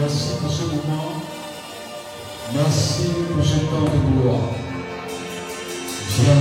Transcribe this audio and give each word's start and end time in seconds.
Merci 0.00 0.30
pour 0.40 0.50
ce 0.50 0.62
moment. 0.62 1.22
Merci 2.52 3.10
pour 3.32 3.44
ce 3.44 3.58
temps 3.58 3.84
de 3.84 4.22
gloire. 4.22 4.50
Viens 6.18 6.34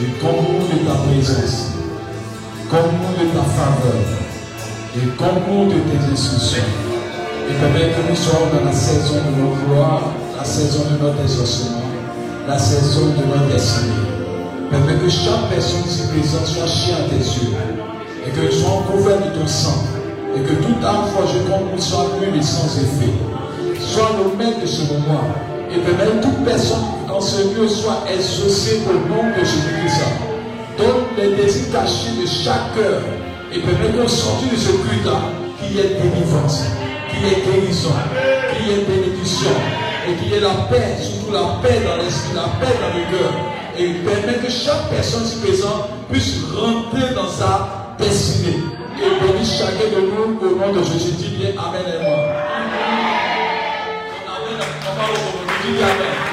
et 0.00 0.20
comble 0.20 0.62
de 0.70 0.86
ta 0.86 0.94
présence, 1.02 1.72
comble 2.70 3.18
de 3.18 3.26
ta 3.36 3.42
faveur 3.42 4.04
et 4.96 5.06
comble 5.16 5.74
de 5.74 5.80
tes 5.80 6.12
instructions. 6.12 6.62
Et 7.50 7.54
permets 7.54 7.90
que 7.90 8.08
nous 8.08 8.16
soyons 8.16 8.46
dans 8.54 8.64
la 8.66 8.72
saison 8.72 9.16
de 9.16 9.42
nos 9.42 9.56
gloires, 9.66 10.12
la 10.38 10.44
saison 10.44 10.84
de 10.92 11.02
notre 11.02 11.20
exaucement, 11.22 11.82
la 12.46 12.58
saison 12.58 13.06
de 13.06 13.26
notre 13.26 13.52
destinée. 13.52 13.90
Permets 14.70 14.94
que 14.94 15.08
chaque 15.10 15.50
personne 15.50 15.82
ici 15.86 16.06
présente 16.06 16.46
soit 16.46 16.68
chien 16.68 16.96
à 16.98 17.08
tes 17.08 17.16
yeux 17.16 17.56
et 18.26 18.30
que 18.30 18.40
nous 18.42 18.52
soyons 18.52 18.82
couverts 18.82 19.18
de 19.18 19.40
ton 19.40 19.46
sang 19.46 19.91
et 20.34 20.40
que 20.40 20.54
toute 20.54 20.84
âme 20.84 21.06
forgée 21.14 21.40
contre 21.40 21.72
nous 21.72 21.80
soit 21.80 22.06
nue 22.20 22.38
et 22.38 22.42
sans 22.42 22.66
effet. 22.78 23.12
Sois 23.80 24.10
le 24.18 24.36
maître 24.36 24.60
de 24.60 24.66
ce 24.66 24.92
moment 24.92 25.24
et 25.70 25.78
permets 25.78 26.20
toute 26.20 26.44
personne 26.44 26.84
dans 27.08 27.20
ce 27.20 27.54
lieu 27.54 27.68
soit 27.68 28.04
exaucée 28.12 28.82
au 28.88 28.92
nom 29.08 29.28
de 29.30 29.44
Jésus-Christ. 29.44 30.02
Donne 30.78 31.04
les 31.18 31.36
désirs 31.36 31.72
cachés 31.72 32.12
de 32.20 32.26
chaque 32.26 32.74
cœur 32.74 33.02
et 33.52 33.58
permet 33.58 33.98
qu'au 33.98 34.08
sortir 34.08 34.48
de 34.50 34.56
ce 34.56 34.70
culte-là, 34.70 35.20
qu'il 35.60 35.76
y 35.76 35.80
ait 35.80 36.00
délivrance, 36.00 36.64
qu'il 37.10 37.20
y 37.20 37.32
ait 37.32 37.44
guérison, 37.44 37.90
qu'il 38.50 38.68
y 38.68 38.72
ait 38.72 38.84
bénédiction 38.84 39.50
et 40.08 40.14
qu'il 40.14 40.32
y 40.32 40.34
ait 40.34 40.40
la 40.40 40.54
paix, 40.70 40.96
surtout 41.00 41.32
la 41.32 41.60
paix 41.62 41.80
dans 41.84 42.02
l'esprit, 42.02 42.34
la 42.34 42.48
paix 42.58 42.74
dans 42.80 42.96
le 42.96 43.18
cœur. 43.18 43.32
Et 43.78 43.88
permet 44.04 44.38
que 44.38 44.50
chaque 44.50 44.90
personne 44.90 45.24
ici 45.24 45.36
présente 45.42 45.88
puisse 46.10 46.36
rentrer 46.54 47.14
dans 47.14 47.28
sa 47.28 47.94
destinée. 47.98 48.60
Et 49.04 49.26
bénisse 49.26 49.58
chacun 49.58 49.88
de 49.94 50.00
nous 50.00 50.38
au 50.40 50.56
nom 50.56 50.72
de 50.72 50.82
Jésus. 50.84 51.12
Dis 51.18 51.36
bien 51.36 51.50
Amen 51.58 51.82
et 51.86 52.02
moi. 52.04 52.18
Amen. 52.56 53.22
On 54.12 54.96
parle 54.96 55.10
au 55.10 55.20
nom 55.20 55.42
de 55.42 55.76
Dis 55.76 55.82
Amen. 55.82 56.31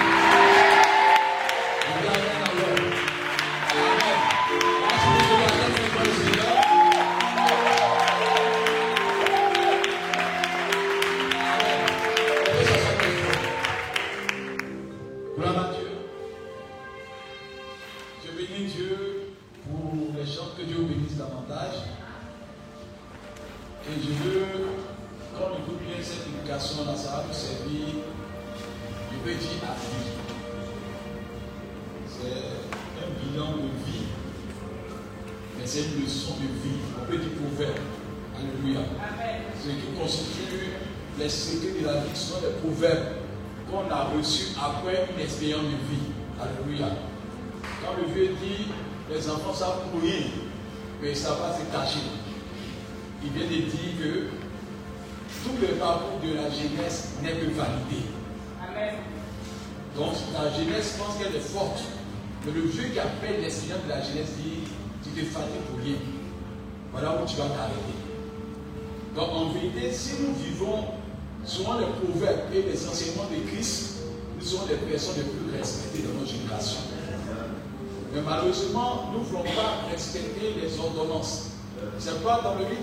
Dans 82.43 82.55
le 82.55 82.69
livre 82.69 82.81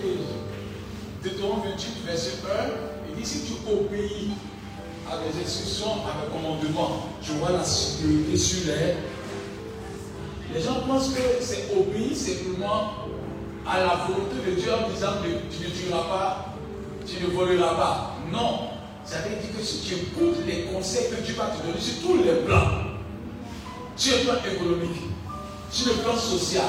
de 1.23 1.31
Deutéronome 1.31 1.63
28, 1.71 2.05
verset 2.05 2.33
1, 2.45 3.09
il 3.09 3.17
dit 3.17 3.27
si 3.27 3.41
tu 3.41 3.53
obéis 3.67 4.33
à 5.11 5.17
des 5.17 5.43
instructions, 5.43 5.93
à 6.05 6.21
des 6.21 6.31
commandements, 6.31 7.07
tu 7.23 7.31
auras 7.41 7.53
la 7.53 7.65
sécurité 7.65 8.37
sur 8.37 8.67
les. 8.67 8.97
Les 10.53 10.63
gens 10.63 10.81
pensent 10.87 11.09
que 11.09 11.23
c'est 11.41 11.69
obéir 11.75 12.15
simplement 12.15 12.93
à 13.67 13.79
la 13.79 14.07
volonté 14.07 14.37
de 14.47 14.61
Dieu 14.61 14.71
en 14.75 14.91
disant 14.91 15.13
tu 15.51 15.65
ne 15.65 15.71
tueras 15.71 16.03
pas, 16.03 16.55
tu 17.07 17.25
ne 17.25 17.31
voleras 17.31 17.75
pas. 17.77 18.17
Non. 18.31 18.69
Ça 19.07 19.21
veut 19.21 19.37
dire 19.37 19.57
que 19.57 19.65
si 19.65 19.81
tu 19.87 19.95
écoutes 19.95 20.45
les 20.47 20.65
conseils 20.65 21.09
que 21.09 21.23
Dieu 21.23 21.35
va 21.35 21.47
te 21.47 21.67
donner 21.67 21.81
sur 21.81 22.03
tous 22.03 22.23
les 22.23 22.45
plans, 22.45 22.83
sur 23.97 24.19
le 24.19 24.25
plan 24.25 24.35
économique, 24.53 25.03
sur 25.71 25.95
le 25.95 26.03
plan 26.03 26.17
social, 26.17 26.65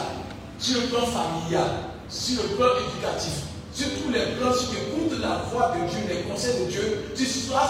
sur 0.58 0.82
le 0.82 0.88
plan 0.88 1.06
familial, 1.06 1.87
sur 2.10 2.44
le 2.44 2.50
plan 2.56 2.68
éducatif, 2.88 3.44
sur 3.74 3.88
tous 4.02 4.12
les 4.12 4.38
plans, 4.38 4.54
si 4.54 4.68
tu 4.68 4.76
écoutes 4.78 5.20
la 5.20 5.44
voix 5.52 5.74
de 5.76 5.90
Dieu, 5.90 6.00
les 6.10 6.22
conseils 6.24 6.66
de 6.66 6.72
Dieu, 6.72 7.12
tu 7.16 7.26
seras 7.26 7.68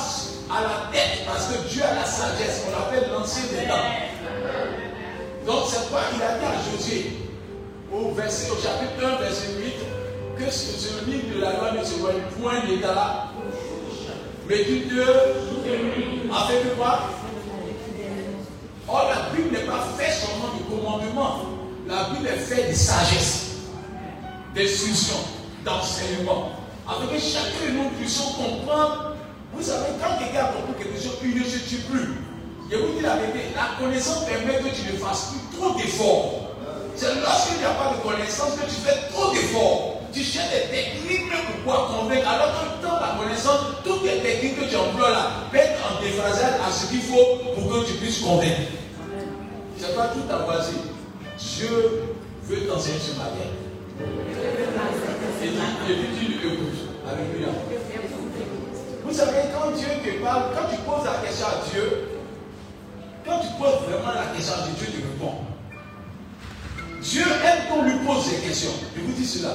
à 0.50 0.62
la 0.62 0.92
tête 0.92 1.26
parce 1.26 1.48
que 1.48 1.68
Dieu 1.70 1.84
a 1.84 1.96
la 1.96 2.06
sagesse, 2.06 2.64
on 2.68 2.72
l'appelle 2.72 3.10
l'ancien 3.12 3.44
des. 3.44 3.68
Donc 5.46 5.64
c'est 5.68 5.80
pourquoi 5.80 6.02
il 6.16 6.22
a 6.22 6.38
dit 6.38 6.46
à 6.46 6.78
Josué, 6.78 7.12
au, 7.94 8.12
verset, 8.14 8.52
au 8.52 8.56
chapitre 8.56 9.04
1, 9.04 9.22
verset 9.22 9.48
8, 9.58 10.46
que 10.46 10.52
ce, 10.52 11.06
livre 11.10 11.36
de 11.36 11.42
la 11.42 11.54
loi 11.54 11.72
ne 11.72 11.84
se 11.84 11.96
voit 11.96 12.12
point 12.40 12.64
l'état, 12.68 13.32
mais 14.48 14.64
tu 14.64 14.88
te 14.88 15.02
avec 16.30 16.78
quoi? 16.78 17.00
Or, 18.88 19.10
la 19.10 19.36
Bible 19.36 19.52
n'est 19.52 19.66
pas 19.66 19.86
faite 19.98 20.14
seulement 20.14 20.54
de 20.56 20.64
commandement. 20.70 21.40
La 21.88 22.10
Bible 22.10 22.28
est 22.28 22.40
faite 22.40 22.70
de 22.70 22.76
sagesse, 22.76 23.47
d'instruction, 24.58 25.16
d'enseignement. 25.64 26.52
Afin 26.88 27.06
que 27.06 27.20
chacun 27.20 27.70
de 27.70 27.78
nous 27.78 27.90
puissions 27.92 28.32
comprendre. 28.32 29.14
Vous 29.54 29.62
savez, 29.64 29.94
quand 30.02 30.18
quelqu'un 30.18 30.46
a 30.46 30.52
compris 30.54 30.84
quelque 30.84 31.02
chose, 31.02 31.18
il 31.24 31.38
ne 31.38 31.44
se 31.44 31.70
tue 31.70 31.82
plus. 31.90 32.18
Je 32.72 32.78
vous 32.78 32.98
dis 32.98 33.02
la 33.02 33.16
vérité, 33.18 33.54
la 33.56 33.78
connaissance 33.80 34.26
permet 34.26 34.58
que 34.58 34.76
tu 34.76 34.92
ne 34.92 34.98
fasses 34.98 35.32
plus 35.32 35.58
trop 35.58 35.78
d'efforts. 35.78 36.56
C'est 36.96 37.14
lorsqu'il 37.22 37.60
n'y 37.60 37.66
a 37.66 37.78
pas 37.78 37.94
de 37.94 38.02
connaissance 38.02 38.56
que 38.56 38.66
tu 38.66 38.82
fais 38.82 39.10
trop 39.14 39.32
d'efforts. 39.32 40.02
Tu 40.12 40.24
cherches 40.24 40.50
des 40.50 40.76
techniques 40.76 41.30
pour 41.30 41.56
pouvoir 41.58 41.88
convaincre. 41.90 42.28
Alors 42.28 42.52
que 42.60 42.86
dans 42.86 43.00
la 43.00 43.16
connaissance, 43.22 43.60
toutes 43.84 44.04
les 44.04 44.20
techniques 44.20 44.60
que 44.60 44.66
tu 44.66 44.76
emploies 44.76 45.12
là 45.12 45.32
mettent 45.54 45.78
en 45.86 46.02
déphasage 46.02 46.60
à 46.66 46.72
ce 46.72 46.88
qu'il 46.88 47.02
faut 47.02 47.54
pour 47.54 47.72
que 47.72 47.86
tu 47.86 47.94
puisses 47.94 48.20
convaincre. 48.20 48.74
C'est 49.78 49.96
pas 49.96 50.08
tout 50.08 50.34
à 50.34 50.38
voisin. 50.40 50.82
Dieu 51.38 52.16
veut 52.44 52.68
t'enseigner 52.68 53.00
ce 53.00 53.18
matin. 53.18 53.67
Et 55.90 56.20
tu 56.20 56.32
l'écoutes. 56.32 56.60
Alléluia. 57.08 57.48
Vous 59.04 59.14
savez, 59.14 59.38
quand 59.54 59.72
Dieu 59.72 59.88
te 60.04 60.24
parle, 60.24 60.44
quand 60.54 60.70
tu 60.70 60.78
poses 60.82 61.06
la 61.06 61.26
question 61.26 61.48
à 61.48 61.70
Dieu, 61.72 62.10
quand 63.26 63.40
tu 63.40 63.48
poses 63.58 63.90
vraiment 63.90 64.14
la 64.14 64.36
question 64.36 64.54
à 64.54 64.68
Dieu, 64.68 64.74
Dieu 64.78 65.02
te 65.02 65.08
répond. 65.08 65.36
Dieu 67.02 67.24
aime 67.24 67.70
qu'on 67.70 67.84
lui 67.84 67.96
pose 68.06 68.30
des 68.30 68.48
questions. 68.48 68.72
Je 68.96 69.02
vous 69.02 69.14
dis 69.14 69.26
cela. 69.26 69.54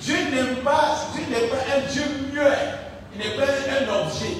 Dieu 0.00 0.16
n'aime 0.32 0.56
pas, 0.64 0.96
Dieu 1.14 1.24
n'est 1.30 1.48
pas 1.48 1.56
un 1.76 1.92
Dieu 1.92 2.02
muet. 2.32 2.80
Il 3.14 3.18
n'est 3.18 3.36
pas 3.36 3.42
un 3.44 4.04
objet. 4.06 4.36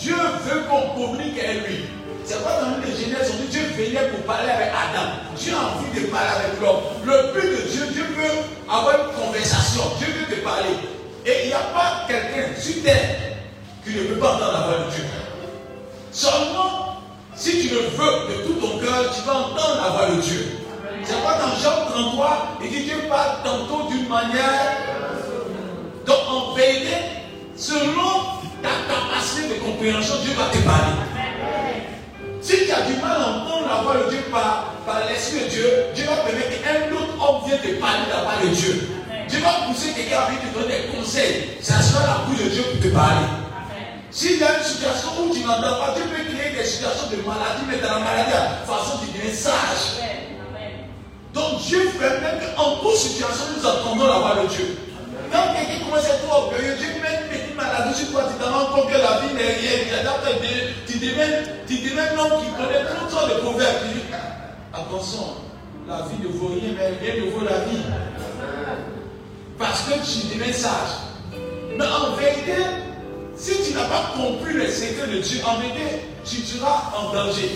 Dieu 0.00 0.14
veut 0.14 0.62
qu'on 0.70 0.94
communique 0.94 1.38
avec 1.40 1.68
lui. 1.68 1.84
C'est 2.24 2.42
pas 2.42 2.60
dans 2.62 2.76
le 2.78 2.86
Genèse, 2.86 3.32
on 3.34 3.42
dit 3.42 3.48
Dieu 3.48 3.62
venait 3.76 4.08
pour 4.08 4.20
parler 4.20 4.50
avec 4.50 4.68
Adam. 4.68 5.12
Dieu 5.36 5.52
a 5.52 5.76
envie 5.76 6.00
de 6.00 6.06
parler 6.06 6.30
avec 6.40 6.60
l'homme. 6.60 6.80
Le 7.04 7.32
but 7.34 7.50
de 7.50 7.70
Dieu, 7.70 7.86
Dieu 7.92 8.04
veut 8.16 8.72
avoir 8.72 8.94
une 8.94 9.24
conversation. 9.24 9.82
Dieu 9.98 10.06
veut 10.08 10.34
te 10.34 10.40
parler. 10.40 10.74
Et 11.26 11.44
il 11.44 11.46
n'y 11.48 11.52
a 11.52 11.58
pas 11.58 12.06
quelqu'un 12.08 12.58
sur 12.58 12.82
terre 12.82 13.36
qui 13.84 13.94
ne 13.94 14.04
peut 14.04 14.20
pas 14.20 14.36
entendre 14.36 14.52
la 14.52 14.66
voix 14.66 14.86
de 14.86 14.90
Dieu. 14.90 15.04
Seulement, 16.12 17.00
si 17.36 17.68
tu 17.68 17.74
le 17.74 17.80
veux 17.80 18.28
de 18.28 18.42
tout 18.46 18.54
ton 18.54 18.78
cœur, 18.78 19.14
tu 19.14 19.20
vas 19.26 19.34
entendre 19.34 19.82
la 19.82 19.90
voix 19.90 20.16
de 20.16 20.20
Dieu. 20.22 20.58
C'est 21.02 21.22
pas 21.22 21.38
dans 21.38 21.54
Jean 21.60 21.90
33, 21.90 22.58
il 22.62 22.70
dit 22.70 22.84
Dieu 22.84 22.96
parle 23.10 23.42
tantôt 23.44 23.88
d'une 23.90 24.08
manière. 24.08 24.78
Donc 26.06 26.16
en 26.28 26.54
vérité, 26.54 26.96
selon 27.56 28.40
ta 28.62 28.70
capacité 28.88 29.48
de 29.48 29.60
compréhension, 29.60 30.14
Dieu 30.22 30.32
va 30.32 30.44
te 30.46 30.64
parler. 30.64 31.23
Si 32.44 32.66
tu 32.66 32.72
as 32.72 32.82
du 32.82 33.00
mal 33.00 33.16
à 33.16 33.28
entendre 33.40 33.66
la 33.66 33.80
voix 33.80 34.04
de 34.04 34.10
Dieu 34.10 34.20
par, 34.30 34.74
par 34.84 35.00
l'Esprit 35.08 35.44
de 35.44 35.48
Dieu, 35.48 35.64
Dieu 35.94 36.04
va 36.04 36.16
permettre 36.28 36.60
qu'un 36.60 36.92
autre 36.92 37.16
homme 37.16 37.48
vienne 37.48 37.58
te 37.58 37.80
parler 37.80 38.04
de 38.04 38.12
la 38.12 38.20
voix 38.20 38.36
de 38.44 38.54
Dieu. 38.54 38.86
Dieu 39.26 39.40
va 39.40 39.64
pousser 39.66 39.94
quelqu'un 39.96 40.18
à 40.18 40.26
venir 40.26 40.42
te 40.52 40.58
donner 40.58 40.74
des 40.82 40.88
conseils. 40.94 41.56
Ça 41.62 41.80
sera 41.80 42.06
la 42.06 42.16
bouche 42.28 42.44
de 42.44 42.50
Dieu 42.50 42.62
pour 42.64 42.82
te 42.82 42.88
parler. 42.94 43.24
S'il 44.10 44.38
y 44.38 44.44
a 44.44 44.58
une 44.58 44.62
situation 44.62 45.08
où 45.24 45.32
tu 45.32 45.40
n'entends 45.40 45.80
pas, 45.80 45.94
Dieu 45.96 46.04
peut 46.04 46.36
créer 46.36 46.52
des 46.52 46.68
situations 46.68 47.08
de 47.08 47.16
maladie, 47.24 47.64
mais 47.66 47.78
dans 47.80 47.94
la 47.94 48.00
maladie, 48.04 48.30
de 48.30 48.68
façon, 48.68 49.00
tu 49.00 49.16
deviens 49.16 49.32
sage. 49.32 50.04
Donc 51.32 51.62
Dieu 51.64 51.80
permet 51.98 52.44
qu'en 52.54 52.76
toute 52.76 52.96
situation, 52.96 53.56
nous 53.56 53.64
entendons 53.64 54.04
la 54.04 54.18
voix 54.20 54.36
de 54.44 54.48
Dieu. 54.48 54.76
Quand 55.34 55.52
quelqu'un 55.52 55.84
commence 55.84 56.04
à 56.04 56.14
être 56.14 56.30
orgueilleux, 56.30 56.76
Dieu 56.78 56.86
met 57.02 57.18
une 57.18 57.28
petite 57.28 57.56
maladie 57.56 57.98
sur 57.98 58.12
toi, 58.12 58.22
tu 58.30 58.38
te 58.38 58.48
rends 58.48 58.66
compte 58.66 58.86
que 58.86 58.98
la 58.98 59.18
vie 59.18 59.34
n'est 59.34 59.42
rien. 59.42 59.82
Tu 60.86 60.98
deviens, 60.98 62.04
un 62.04 62.18
homme 62.18 62.40
qui 62.40 62.50
connaît 62.52 62.84
toutes 62.86 63.10
sortes 63.10 63.34
de 63.34 63.40
proverbes. 63.40 63.76
Tu 63.82 63.98
dis, 63.98 64.04
attention, 64.72 65.34
la 65.88 66.06
vie 66.06 66.22
ne 66.22 66.28
vaut 66.38 66.54
rien, 66.54 66.70
mais 66.78 66.86
rien 67.02 67.24
ne 67.24 67.30
vaut 67.32 67.44
la 67.44 67.64
vie. 67.64 67.82
Parce 69.58 69.82
que 69.82 69.94
tu 69.94 70.38
deviens 70.38 70.52
sage. 70.52 71.02
Mais 71.76 71.84
en 71.84 72.14
vérité, 72.14 72.62
si 73.36 73.54
tu 73.64 73.74
n'as 73.74 73.86
pas 73.86 74.12
compris 74.16 74.54
les 74.54 74.70
secrets 74.70 75.08
de 75.08 75.18
Dieu, 75.18 75.40
en 75.44 75.58
vérité, 75.58 76.06
tu 76.24 76.36
seras 76.42 76.92
en 76.96 77.12
danger. 77.12 77.50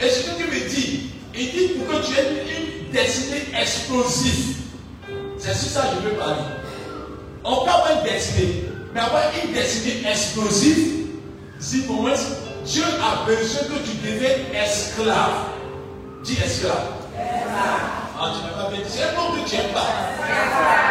Et 0.00 0.08
ce 0.08 0.30
que 0.30 0.36
Dieu 0.38 0.46
me 0.46 0.68
dit, 0.70 1.10
il 1.34 1.50
dit 1.50 1.68
pour 1.74 1.86
que 2.00 2.06
tu 2.06 2.18
aies 2.18 2.86
une 2.86 2.92
destinée 2.92 3.44
explosive. 3.60 4.56
C'est 5.36 5.54
sur 5.54 5.68
ça 5.68 5.82
que 5.82 6.02
je 6.02 6.08
veux 6.08 6.16
parler. 6.16 6.59
On 7.44 7.62
avoir 7.62 7.90
une 7.96 8.10
destinée, 8.10 8.64
mais 8.94 9.00
avoir 9.00 9.22
une 9.44 9.52
destinée 9.52 10.08
explosive, 10.08 11.06
si 11.58 11.82
pour 11.82 12.08
Dieu 12.64 12.84
a 12.84 13.24
besoin 13.24 13.62
que 13.62 13.84
tu 13.84 13.96
deviennes 14.06 14.54
esclave. 14.54 15.46
Dis 16.22 16.38
esclave. 16.44 16.76
Ah, 18.18 18.32
tu 18.34 18.46
n'as 18.46 18.62
pas 18.62 18.70
bien 18.70 18.80
dit. 18.80 18.90
C'est 18.90 19.04
un 19.04 19.42
que 19.42 19.48
tu 19.48 19.56
n'aimes 19.56 19.72
pas. 19.72 19.86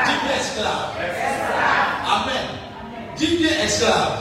Dis 0.06 0.12
bien 0.25 0.36
esclave. 0.39 0.89
Amen. 2.08 2.48
Dis 3.15 3.38
bien 3.38 3.63
esclave. 3.63 4.18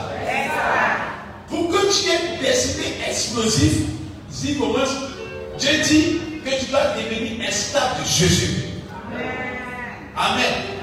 Pour 1.49 1.69
que 1.69 1.77
tu 1.91 2.09
aies 2.09 2.35
une 2.35 2.41
destinée 2.41 2.97
explosive, 3.07 3.87
dis 4.29 4.53
pour 4.53 4.69
moi, 4.69 4.83
Dieu 5.57 5.71
dit 5.83 6.21
que 6.45 6.59
tu 6.59 6.65
dois 6.69 6.93
devenir 6.95 7.49
esclave 7.49 7.99
de 7.99 8.05
Jésus. 8.07 8.65
Amen. 10.15 10.78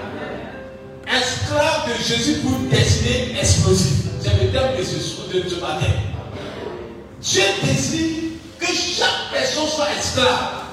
Esclave 1.06 1.88
de 1.88 2.02
Jésus 2.02 2.40
pour 2.40 2.58
destinée 2.68 3.36
explosive. 3.38 4.10
C'est 4.20 4.42
le 4.42 4.50
terme 4.50 4.76
de 4.76 4.82
ce, 4.82 5.32
de 5.32 5.48
ce 5.48 5.54
matin. 5.60 5.86
Dieu 7.20 7.42
désire 7.62 8.32
que 8.58 8.66
chaque 8.66 9.30
personne 9.32 9.68
soit 9.68 9.88
esclave. 9.98 10.64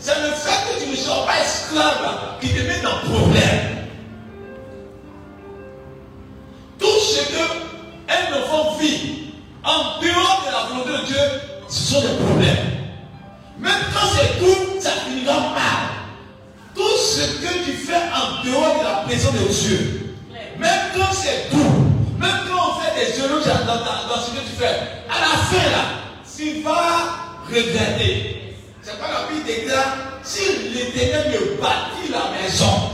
C'est 0.00 0.18
le 0.20 0.32
fait 0.32 0.78
que 0.78 0.84
tu 0.84 0.90
ne 0.90 0.96
sois 0.96 1.26
pas 1.26 1.40
esclave 1.40 2.38
qui 2.40 2.48
te 2.48 2.60
met 2.60 2.80
dans 2.82 2.96
le 3.02 3.14
problème. 3.14 3.86
Tout 6.78 6.86
ce 6.86 7.20
que 7.28 7.42
un 8.08 8.42
enfant 8.42 8.76
vit 8.78 9.34
en 9.62 10.00
dehors 10.00 10.44
de 10.46 10.52
la 10.52 10.82
volonté 10.82 11.02
de 11.02 11.06
Dieu, 11.06 11.40
ce 11.68 11.92
sont 11.92 12.00
des 12.00 12.24
problèmes. 12.24 12.56
Même 13.58 13.72
quand 13.94 14.08
c'est 14.16 14.38
tout, 14.38 14.80
ça 14.80 14.90
finira 15.06 15.38
mal. 15.38 16.01
Tout 16.74 16.96
ce 16.98 17.20
que 17.42 17.64
tu 17.64 17.72
fais 17.72 17.94
en 17.96 18.44
dehors 18.44 18.78
de 18.78 18.84
la 18.84 18.94
présence 19.06 19.32
de 19.34 19.46
Dieu, 19.52 20.16
même 20.58 20.80
quand 20.96 21.12
c'est 21.12 21.50
tout, 21.50 21.72
même 22.18 22.40
quand 22.48 22.70
on 22.70 22.80
fait 22.80 22.94
des 23.04 23.18
éloges 23.18 23.44
dans, 23.44 24.22
ce 24.22 24.30
que 24.30 24.40
tu 24.40 24.56
fais, 24.58 24.78
à 25.10 25.20
la 25.20 25.36
fin 25.48 25.70
là, 25.70 25.84
tu 26.36 26.62
vas 26.62 27.44
regretter. 27.46 28.54
C'est 28.82 28.98
pas 28.98 29.08
la 29.08 29.28
Bible 29.28 29.44
déclare, 29.46 29.96
si 30.22 30.40
l'éternel 30.74 31.30
me 31.30 31.60
bâtit 31.60 32.10
la 32.10 32.30
maison, 32.40 32.90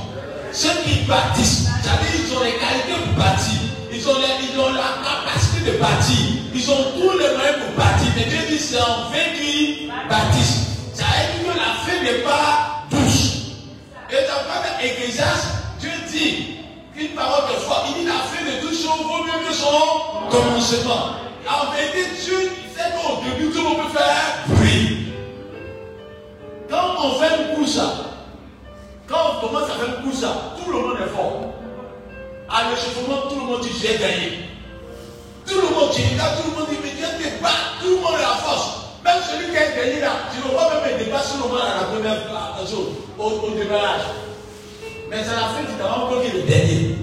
ceux 0.52 0.82
qui 0.84 1.00
bâtissent, 1.06 1.68
c'est-à-dire 1.82 2.26
ils 2.26 2.36
ont 2.36 2.42
les 2.42 2.52
qualités 2.58 3.04
pour 3.06 3.14
bâtir, 3.14 3.60
ils 3.92 4.08
ont, 4.08 4.14
les- 4.18 4.74
la 4.74 4.90
capacité 5.06 5.70
de 5.70 5.78
bâtir, 5.78 6.26
ils 6.54 6.70
ont 6.70 6.84
tous 6.98 7.18
les 7.18 7.36
moyens 7.36 7.58
pour 7.64 7.76
bâtir. 7.84 8.08
Mais 8.16 8.24
Dieu 8.24 8.38
dit 8.48 8.58
c'est 8.58 8.80
en 8.80 9.08
vain 9.10 9.28
qu'ils 9.38 9.88
bâtissent. 10.08 10.66
Ça 10.94 11.04
veut 11.04 11.44
dire 11.44 11.52
que 11.52 11.58
la 11.58 11.74
fin 11.86 12.02
n'est 12.02 12.22
pas. 12.24 12.77
Et 14.10 14.14
dans 14.26 14.40
le 14.40 14.84
livre 14.84 14.94
Ecclésiaste, 14.94 15.48
Dieu 15.80 15.90
dit 16.06 16.56
qu'une 16.94 17.14
parole 17.14 17.44
de 17.52 17.60
foi, 17.60 17.84
il 17.88 18.00
dit 18.00 18.06
la 18.06 18.14
fin 18.14 18.42
de 18.42 18.60
toute 18.60 18.74
chose 18.74 19.02
vaut 19.02 19.22
mieux 19.22 19.46
que 19.46 19.52
son 19.52 20.30
commencement. 20.30 21.16
En 21.46 21.72
vérité, 21.72 22.10
Dieu 22.24 22.50
sait 22.74 22.90
qu'au 22.96 23.22
début, 23.22 23.50
tout 23.52 23.58
le 23.58 23.64
monde 23.64 23.86
peut 23.92 23.98
faire 23.98 24.44
bruit. 24.48 25.12
Quand 26.70 27.04
on 27.04 27.20
fait 27.20 27.36
une 27.36 27.56
course, 27.56 27.80
quand 29.06 29.16
on 29.36 29.46
commence 29.46 29.70
à 29.70 29.74
faire 29.74 29.94
une 29.98 30.10
course, 30.10 30.24
tout 30.64 30.72
le 30.72 30.78
monde 30.78 30.96
est 31.04 31.14
fort. 31.14 31.54
À 32.48 32.70
l'échauffement, 32.70 33.28
tout 33.28 33.40
le 33.40 33.46
monde 33.46 33.60
dit 33.60 33.72
j'ai 33.78 33.98
gagné. 33.98 34.48
Tout 35.46 35.60
le 35.60 35.68
monde 35.74 35.90
dit, 35.92 36.16
là, 36.16 36.32
tout 36.36 36.50
le 36.50 36.56
monde 36.58 36.68
dit, 36.70 36.78
mais 36.82 36.90
Dieu 36.90 37.06
te 37.06 37.42
bat, 37.42 37.48
tout 37.82 37.88
le 37.88 37.96
monde 37.96 38.14
est 38.18 38.24
à 38.24 38.36
force. 38.36 38.87
Même 39.04 39.22
celui 39.22 39.50
qui 39.50 39.56
a 39.56 39.70
gagné 39.76 40.00
là, 40.00 40.12
tu 40.32 40.42
le 40.42 40.54
vois 40.54 40.70
même 40.74 40.98
il 40.98 41.04
dépasse 41.04 41.34
le 41.34 41.48
monde 41.48 41.58
à 41.60 41.80
la 41.80 41.86
première 41.86 42.18
chose, 42.66 42.88
au, 43.18 43.50
démarrage. 43.56 44.02
Mais 45.08 45.16
à 45.16 45.20
la 45.20 45.24
fin, 45.24 46.02
encore 46.02 46.22
qu'il 46.22 46.30
est 46.30 46.42
le 46.42 46.42
dernier. 46.42 46.98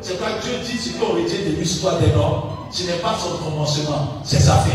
C'est 0.00 0.18
quoi 0.18 0.28
Dieu 0.42 0.52
dit, 0.64 0.78
ce 0.78 0.98
qu'on 0.98 1.14
retient 1.14 1.38
de 1.38 1.56
l'histoire 1.56 1.98
des 1.98 2.08
morts, 2.08 2.68
ce 2.72 2.84
n'est 2.84 2.98
pas 2.98 3.16
son 3.18 3.36
commencement, 3.44 4.20
c'est 4.24 4.40
sa 4.40 4.56
fin. 4.56 4.70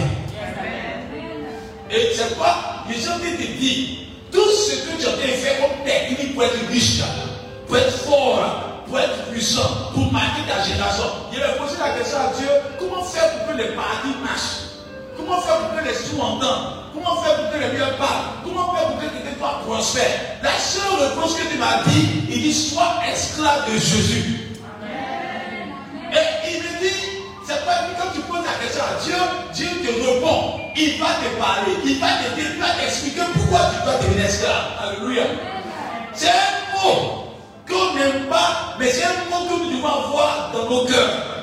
Et 1.90 2.12
c'est 2.16 2.38
quoi? 2.38 2.56
Qui 2.88 3.02
te 3.02 3.60
disent, 3.60 3.90
tout 4.32 4.50
ce 4.50 4.76
que 4.76 5.02
tu 5.02 5.08
as 5.08 5.12
fait 5.12 5.62
comme 5.62 5.86
technique 5.86 6.36
pour 6.36 6.44
être 6.44 6.68
riche, 6.70 7.02
pour 7.68 7.78
être 7.78 7.92
fort, 7.92 8.84
pour 8.88 9.00
être 9.00 9.26
puissant, 9.32 9.92
pour 9.94 10.12
marquer 10.12 10.42
ta 10.48 10.64
génération. 10.64 11.06
Il 11.34 11.42
a 11.42 11.50
posé 11.54 11.76
la 11.80 11.98
question 11.98 12.18
à 12.18 12.34
Dieu, 12.38 12.48
comment 12.80 13.04
faire 13.04 13.32
pour 13.38 13.54
que 13.54 13.58
les 13.58 13.76
paradis 13.76 14.16
marchent? 14.24 14.65
Comment 15.18 15.42
faire 15.42 15.58
pour 15.58 15.80
que 15.80 15.88
les 15.88 15.94
sous 15.94 16.20
entendent? 16.20 16.86
Comment 16.94 17.22
faire 17.22 17.36
pour 17.36 17.52
que 17.52 17.58
les 17.58 17.78
mieux 17.78 17.86
parlent? 17.98 18.44
Comment 18.44 18.74
faire 18.74 18.88
pour 18.88 18.98
que 18.98 19.06
quelqu'un 19.06 19.38
soit 19.38 19.62
prospère 19.66 20.20
La 20.44 20.58
seule 20.60 21.10
réponse 21.10 21.36
que 21.36 21.48
tu 21.48 21.58
m'as 21.58 21.84
dit, 21.88 22.24
il 22.30 22.42
dit, 22.42 22.54
sois 22.54 22.96
esclave 23.12 23.66
de 23.72 23.78
Jésus. 23.78 24.40
Et 26.12 26.52
il 26.52 26.58
me 26.64 26.80
dit, 26.80 27.00
c'est 27.48 27.66
pas 27.66 27.88
quand 28.00 28.12
tu 28.14 28.22
poses 28.22 28.46
la 28.46 28.64
question 28.64 28.84
à 28.84 29.04
Dieu, 29.04 29.16
Dieu 29.54 29.68
te 29.84 30.10
répond. 30.10 30.62
Il 30.78 31.00
va 31.00 31.08
te 31.08 31.40
parler, 31.40 31.72
il 31.86 32.00
va 32.00 32.08
te 32.08 32.36
dire, 32.36 32.52
il 32.54 32.60
va 32.60 32.70
t'expliquer 32.80 33.22
pourquoi 33.34 33.72
tu 33.72 33.84
dois 33.84 33.98
devenir 33.98 34.26
esclave. 34.26 34.66
Alléluia. 34.82 35.24
C'est 36.14 36.30
un 36.30 36.84
mot 36.84 37.32
qu'on 37.68 37.94
n'aime 37.96 38.28
pas, 38.30 38.76
mais 38.80 38.90
c'est 38.90 39.04
un 39.04 39.30
mot 39.30 39.46
que 39.46 39.64
nous 39.64 39.78
devons 39.78 39.88
avoir 39.88 40.52
dans 40.54 40.70
nos 40.70 40.86
cœurs. 40.86 41.36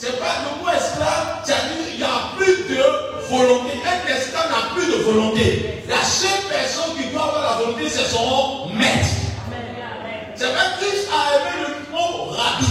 C'est 0.00 0.16
pas 0.20 0.36
le 0.44 0.62
mot 0.62 0.70
esclave, 0.70 1.42
c'est-à-dire 1.42 1.88
qu'il 1.88 1.96
n'y 1.96 2.04
a 2.04 2.30
plus 2.36 2.72
de 2.72 2.82
volonté. 3.28 3.72
Un 3.84 4.16
esclave 4.16 4.48
n'a 4.48 4.74
plus 4.76 4.86
de 4.86 5.02
volonté. 5.02 5.82
La 5.88 6.04
seule 6.04 6.46
personne 6.48 6.96
qui 6.96 7.08
doit 7.08 7.24
avoir 7.24 7.42
la 7.42 7.64
volonté, 7.64 7.88
c'est 7.88 8.04
son 8.04 8.68
maître. 8.68 9.08
C'est 10.36 10.46
même 10.46 10.72
Christ 10.78 11.08
a 11.10 11.34
aimé 11.34 11.66
le 11.66 11.92
mot 11.92 12.26
rabbi. 12.26 12.66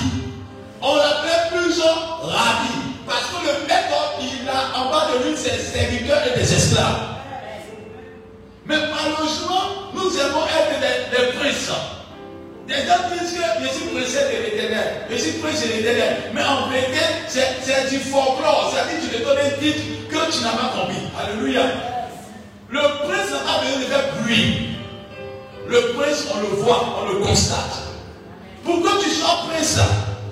On 0.82 0.96
l'appelait 0.96 1.50
plus 1.52 1.82
rabbi. 2.22 2.74
Parce 3.06 3.26
que 3.26 3.46
le 3.46 3.68
maître, 3.68 4.14
il 4.22 4.48
a 4.48 4.80
en 4.80 4.90
bas 4.90 5.10
de 5.12 5.28
lui 5.28 5.36
ses 5.36 5.58
serviteurs 5.60 6.22
et 6.28 6.40
des 6.40 6.54
esclaves. 6.54 7.18
Mais 8.66 8.78
malheureusement, 8.78 9.92
nous 9.94 10.18
aimons 10.18 10.46
être 10.46 10.80
des, 10.80 11.18
des 11.18 11.38
princes. 11.38 11.72
Des 12.68 12.84
gens 12.84 13.08
disent 13.08 13.32
que 13.32 13.64
je 13.64 13.70
suis 13.74 13.88
pressé 13.96 14.20
de 14.28 14.44
l'éternel. 14.44 15.08
Je 15.10 15.16
suis 15.16 15.32
pressé 15.40 15.68
de 15.70 15.74
l'éternel. 15.76 16.18
Mais 16.34 16.44
en 16.44 16.68
vérité, 16.68 17.00
c'est 17.30 17.90
du 17.90 18.00
folklore. 18.00 18.74
C'est-à-dire 18.74 19.00
que 19.00 19.06
tu 19.06 19.22
te 19.22 19.24
donnes 19.24 19.38
un 19.38 19.58
titre 19.58 19.80
que 20.10 20.32
tu 20.32 20.44
n'as 20.44 20.52
pas 20.52 20.74
compris. 20.76 21.08
Alléluia. 21.18 21.62
Le 22.70 22.80
prince 22.80 23.32
n'a 23.32 23.40
pas 23.48 23.64
besoin 23.64 23.80
de 23.80 23.86
faire 23.86 24.06
bruit. 24.22 24.76
Le 25.70 25.94
prince, 25.94 26.28
on 26.36 26.40
le 26.42 26.62
voit, 26.62 27.00
on 27.02 27.14
le 27.14 27.26
constate. 27.26 27.88
Pour 28.66 28.82
que 28.84 29.02
tu 29.02 29.12
sois 29.12 29.48
prince, 29.48 29.80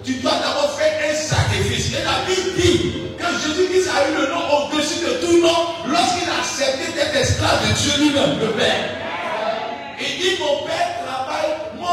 tu 0.04 0.16
dois 0.16 0.34
d'abord 0.34 0.78
faire 0.78 0.92
un 1.10 1.16
sacrifice. 1.16 1.94
Et 1.94 2.04
la 2.04 2.28
Bible 2.28 2.52
dit 2.60 2.92
que 3.18 3.26
Jésus-Christ 3.48 3.90
a 3.96 4.10
eu 4.10 4.22
le 4.22 4.28
nom 4.34 4.44
au-dessus 4.60 5.06
de 5.06 5.26
tout 5.26 5.42
nom 5.42 5.72
lorsqu'il 5.88 6.30
a 6.30 6.40
accepté 6.40 6.92
d'être 6.92 7.16
esclave 7.16 7.62
de 7.66 7.74
Dieu 7.74 7.92
lui-même, 8.04 8.40
le 8.42 8.52
Père. 8.52 8.90
Il 10.02 10.22
dit 10.22 10.38
Mon 10.38 10.68
Père 10.68 11.05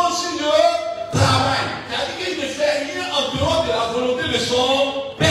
aussi 0.08 0.38
je 0.38 1.18
travaille. 1.18 1.68
C'est-à-dire 1.88 2.16
qu'il 2.18 2.36
ne 2.42 2.48
fait 2.48 2.92
rien 2.92 3.04
en 3.12 3.36
dehors 3.36 3.64
de 3.64 3.70
la 3.70 3.92
volonté 3.92 4.28
de 4.32 4.38
son 4.38 5.16
Père. 5.18 5.28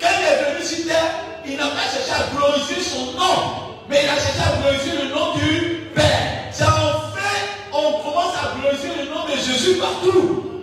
Quand 0.00 0.08
il 0.18 0.24
est 0.26 0.52
venu 0.52 0.64
sur 0.64 0.86
terre, 0.86 1.10
il 1.46 1.56
n'a 1.56 1.68
pas 1.68 1.88
cherché 1.92 2.12
à 2.12 2.36
glorifier 2.36 2.82
son 2.82 3.12
nom, 3.12 3.36
mais 3.88 4.02
il 4.04 4.08
a 4.08 4.14
cherché 4.14 4.40
à 4.40 4.60
glorifier 4.60 4.92
le 5.02 5.14
nom 5.14 5.34
du 5.34 5.90
Père. 5.94 6.50
C'est 6.52 6.64
en 6.64 7.00
fait, 7.14 7.44
on 7.72 7.92
commence 8.02 8.34
à 8.36 8.58
glorifier 8.60 8.90
le 8.98 9.14
nom 9.14 9.24
de 9.24 9.36
Jésus 9.36 9.78
partout. 9.78 10.62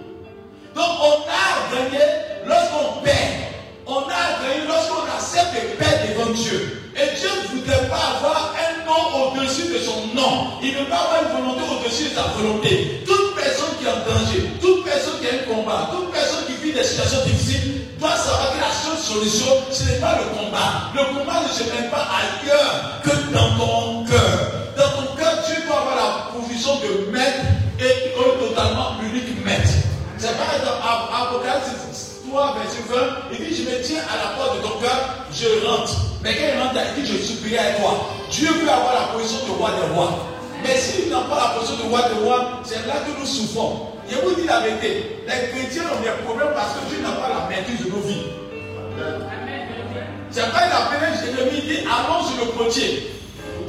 Donc 0.76 0.92
on 1.02 1.24
a 1.30 1.76
gagné 1.76 2.06
lorsqu'on 2.46 3.02
paie. 3.02 3.53
On 3.86 4.00
a 4.00 4.40
gagné 4.40 4.64
lorsqu'on 4.68 5.04
accepte 5.12 5.54
de 5.56 5.76
paix 5.76 6.08
devant 6.08 6.32
Dieu. 6.32 6.80
Et 6.96 7.20
Dieu 7.20 7.30
ne 7.30 7.58
voudrait 7.60 7.90
pas 7.90 8.16
avoir 8.18 8.56
un 8.56 8.86
nom 8.86 9.28
au-dessus 9.28 9.74
de 9.74 9.80
son 9.80 10.16
nom. 10.16 10.56
Il 10.62 10.74
ne 10.74 10.80
veut 10.80 10.86
pas 10.86 11.04
avoir 11.04 11.24
une 11.24 11.44
volonté 11.44 11.64
au-dessus 11.68 12.10
de 12.10 12.16
sa 12.16 12.24
volonté. 12.32 13.04
Toute 13.06 13.36
personne 13.36 13.76
qui 13.80 13.86
est 13.86 13.92
en 13.92 14.00
danger, 14.08 14.50
toute 14.62 14.86
personne 14.86 15.20
qui 15.20 15.28
a 15.28 15.36
un 15.36 15.54
combat, 15.54 15.90
toute 15.92 16.12
personne 16.12 16.46
qui 16.48 16.54
vit 16.64 16.72
des 16.72 16.84
situations 16.84 17.26
difficiles, 17.26 17.82
doit 18.00 18.16
savoir 18.16 18.54
que 18.56 18.62
la 18.64 18.72
seule 18.72 19.04
solution, 19.04 19.52
ce 19.70 19.84
n'est 19.84 20.00
pas 20.00 20.16
le 20.16 20.32
combat. 20.32 20.88
Le 20.96 21.04
combat 21.20 21.44
ne 21.44 21.52
se 21.52 21.64
mène 21.68 21.90
pas 21.92 22.08
ailleurs 22.08 23.02
que 23.04 23.12
dans 23.36 23.52
ton 23.60 24.06
cœur. 24.06 24.40
Dans 24.78 24.92
ton 24.96 25.16
cœur, 25.20 25.44
Dieu 25.46 25.60
doit 25.68 25.82
avoir 25.82 25.96
la 25.96 26.40
position 26.40 26.80
de 26.80 27.12
maître 27.12 27.44
et 27.84 28.16
un 28.16 28.48
totalement 28.48 28.96
unique 29.04 29.44
maître. 29.44 29.76
C'est 30.18 30.38
par 30.38 30.56
exemple 30.56 30.80
Apocalypse 31.12 32.23
3, 32.34 32.58
verset 32.58 32.82
20, 32.90 32.98
il 33.38 33.46
dit, 33.46 33.64
je 33.64 33.70
me 33.70 33.78
tiens 33.84 34.02
à 34.10 34.18
la 34.18 34.34
porte 34.34 34.58
de 34.58 34.64
ton 34.66 34.82
cœur, 34.82 35.22
je 35.30 35.46
rentre. 35.70 35.94
Mais 36.24 36.34
quand 36.34 36.50
il 36.50 36.58
rentre, 36.58 36.82
il 36.98 37.04
dit, 37.04 37.14
je 37.14 37.22
supplie 37.22 37.56
à 37.56 37.78
toi. 37.78 38.10
Dieu 38.32 38.50
veut 38.50 38.70
avoir 38.70 38.94
la 38.96 39.14
position 39.14 39.46
de 39.46 39.52
roi 39.52 39.70
des 39.78 39.94
rois. 39.94 40.18
Mais 40.64 40.76
s'il 40.76 41.12
n'a 41.12 41.22
pas 41.30 41.54
la 41.54 41.60
position 41.60 41.86
de 41.86 41.90
roi 41.94 42.02
des 42.10 42.26
rois, 42.26 42.62
c'est 42.66 42.88
là 42.88 43.06
que 43.06 43.20
nous 43.20 43.26
souffrons. 43.28 44.02
Je 44.10 44.18
vous 44.18 44.34
dis 44.34 44.48
la 44.48 44.62
vérité, 44.62 45.22
les 45.30 45.50
chrétiens 45.54 45.84
ont 45.94 46.02
des 46.02 46.10
problèmes 46.26 46.54
parce 46.56 46.74
que 46.74 46.90
Dieu 46.90 47.06
n'a 47.06 47.14
pas 47.22 47.30
la 47.30 47.46
maîtrise 47.54 47.86
de 47.86 47.92
nos 47.92 48.02
vies. 48.02 48.26
C'est 50.32 50.50
pas 50.50 50.66
la 50.66 50.90
peine, 50.90 51.14
Jérémie 51.14 51.62
dit, 51.62 51.86
allons 51.86 52.26
sur 52.26 52.46
le 52.46 52.52
potier. 52.58 53.14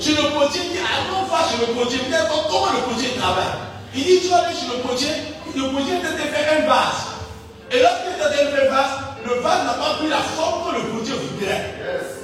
Chez 0.00 0.12
le 0.16 0.32
potier, 0.32 0.62
il 0.64 0.72
dit, 0.72 0.80
allons 0.80 1.28
voir 1.28 1.44
chez 1.52 1.60
le 1.60 1.68
potier, 1.76 2.00
vous 2.00 2.48
comment 2.48 2.72
le 2.72 2.80
potier 2.88 3.12
travaille? 3.20 3.60
Il 3.94 4.04
dit, 4.04 4.20
tu 4.22 4.28
vas 4.28 4.38
aller 4.38 4.56
chez 4.56 4.72
le 4.72 4.80
potier, 4.80 5.12
le 5.54 5.68
potier 5.68 6.00
t'a 6.00 6.16
fait 6.16 6.64
un 6.64 6.66
vase. 6.66 7.13
Et 7.74 7.80
lorsqu'il 7.82 8.14
t'a 8.18 8.30
fait 8.30 8.44
un 8.46 8.70
vase, 8.70 8.90
le 9.24 9.34
vase 9.42 9.64
n'a 9.66 9.72
pas 9.74 9.94
pris 9.98 10.08
la 10.08 10.18
forme 10.36 10.70
que 10.70 10.76
le 10.78 10.82
potier 10.94 11.14
voudrait. 11.14 11.74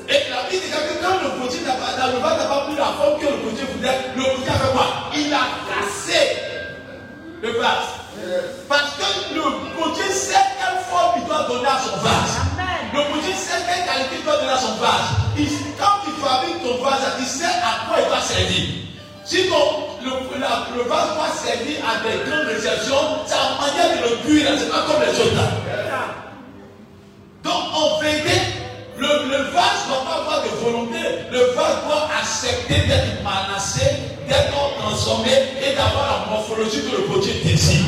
Et 0.09 0.31
la 0.31 0.43
Bible 0.49 0.63
dit 0.63 0.71
que 0.71 1.05
quand 1.05 1.19
le 1.23 1.31
potier 1.43 1.61
n'a 1.67 1.73
pas, 1.75 2.07
le 2.07 2.19
vase 2.19 2.39
n'a 2.39 2.45
pas 2.47 2.61
pris 2.67 2.77
la 2.77 2.93
forme 2.95 3.19
que 3.19 3.27
le 3.27 3.39
potier 3.43 3.65
voudrait, 3.73 3.99
le 4.17 4.23
potier 4.23 4.51
a 4.51 4.59
fait 4.63 4.73
quoi? 4.73 4.87
Il 5.15 5.33
a 5.35 5.45
cassé 5.67 6.23
le 7.43 7.51
vase. 7.59 7.91
Parce 8.69 8.91
que 8.99 9.35
le 9.35 9.43
potier 9.75 10.11
sait 10.13 10.35
quelle 10.59 10.79
forme 10.91 11.21
il 11.21 11.27
doit 11.27 11.47
donner 11.49 11.67
à 11.67 11.79
son 11.83 11.97
vase. 11.99 12.35
Le 12.95 13.01
potier 13.13 13.35
sait 13.35 13.63
quelle 13.67 13.85
qualité 13.87 14.17
il 14.19 14.25
doit 14.25 14.37
donner 14.37 14.53
à 14.53 14.59
son 14.59 14.75
vase. 14.79 15.09
Il- 15.39 15.49
quand 15.79 15.99
tu 16.05 16.11
fabriques 16.21 16.63
ton 16.63 16.83
vase, 16.85 17.01
il 17.19 17.27
sait 17.27 17.45
à 17.47 17.89
quoi 17.89 17.99
il 18.03 18.07
doit 18.09 18.21
servir. 18.21 18.67
Si 19.31 19.47
ton- 19.49 19.87
le, 20.03 20.40
la- 20.40 20.66
vase 20.88 21.14
doit 21.14 21.31
servir 21.31 21.77
à 21.87 22.03
des 22.03 22.29
grandes 22.29 22.47
réceptions, 22.49 22.97
c'est 23.27 23.37
la 23.37 23.61
manière 23.61 24.03
de 24.03 24.11
le 24.11 24.16
cuire, 24.27 24.49
c'est 24.59 24.69
pas 24.69 24.83
comme 24.88 25.01
les 25.03 25.21
autres. 25.21 25.53
Donc 27.45 27.62
en 27.73 28.01
vérité, 28.01 28.40
le, 28.99 29.07
le 29.07 29.37
vase 29.53 29.87
ne 29.87 29.93
doit 29.95 30.05
pas 30.05 30.21
avoir 30.21 30.43
de 30.43 30.49
volonté. 30.64 30.99
Le 31.31 31.38
vase 31.55 31.79
doit 31.87 32.09
accepter 32.21 32.75
d'être 32.88 33.23
menacé, 33.23 33.85
d'être 34.29 34.79
transformé 34.81 35.31
et 35.62 35.77
d'avoir 35.77 36.27
la 36.27 36.33
morphologie 36.35 36.83
que 36.90 36.97
le 36.97 37.03
potier 37.05 37.35
désire. 37.45 37.85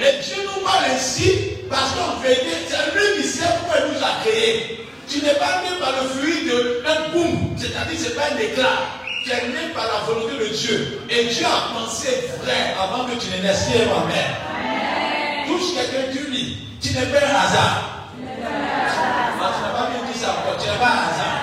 Et 0.00 0.22
Dieu 0.24 0.36
nous 0.42 0.64
parle 0.64 0.84
ainsi 0.90 1.50
parce 1.68 1.92
qu'en 1.92 2.18
vérité, 2.22 2.56
c'est 2.66 2.94
lui 2.96 3.20
qui 3.22 3.28
sait 3.28 3.44
pourquoi 3.60 3.76
il 3.86 3.92
nous 3.92 4.02
a 4.02 4.24
créés. 4.24 4.86
Tu 5.06 5.18
n'es 5.18 5.34
pas 5.34 5.60
né 5.62 5.76
par 5.78 5.92
le 6.00 6.08
fruit 6.08 6.48
d'un 6.48 7.10
boum, 7.12 7.54
c'est-à-dire 7.58 7.98
c'est 7.98 8.14
pas 8.16 8.22
un 8.34 8.38
éclat. 8.38 8.78
Tu 9.24 9.30
es 9.30 9.48
né 9.48 9.74
par 9.74 9.84
la 9.86 10.00
volonté 10.06 10.38
de 10.38 10.54
Dieu. 10.54 11.00
Et 11.10 11.24
Dieu 11.26 11.46
a 11.46 11.74
pensé 11.78 12.30
vrai 12.42 12.74
avant 12.80 13.04
que 13.04 13.18
tu 13.18 13.28
ne 13.30 13.42
naisses 13.42 13.68
ma 13.68 14.06
mère. 14.06 15.46
Touche 15.46 15.74
quelqu'un, 15.74 16.12
tu 16.12 16.30
lis. 16.30 16.58
Tu 16.80 16.92
n'es 16.94 17.06
pas 17.06 17.18
un 17.18 17.46
hasard. 17.46 18.08
Tu 18.14 18.22
n'as 18.22 19.68
pas 19.70 19.90
bien 19.90 20.12
dit 20.12 20.18
ça 20.18 20.30
encore. 20.30 20.56
Tu 20.58 20.68
n'es 20.70 20.78
pas 20.78 20.86
un 20.86 21.04
hasard. 21.10 21.38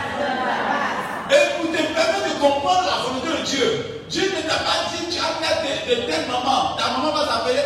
Et 1.32 1.62
pour 1.62 1.72
te 1.72 1.78
permettre 1.78 2.34
de 2.34 2.40
comprendre 2.40 2.86
la 2.86 3.04
volonté 3.04 3.42
de 3.42 3.46
Dieu, 3.46 3.70
Dieu 4.10 4.24
ne 4.24 4.42
t'a 4.48 4.60
pas 4.60 4.80
dit 4.92 5.14
tu 5.14 5.20
as 5.20 5.40
naître 5.42 5.64
de, 5.88 5.96
de 5.96 6.12
telle 6.12 6.28
maman. 6.28 6.76
Ta 6.78 6.92
maman 6.92 7.12
va 7.12 7.26
s'appeler 7.26 7.62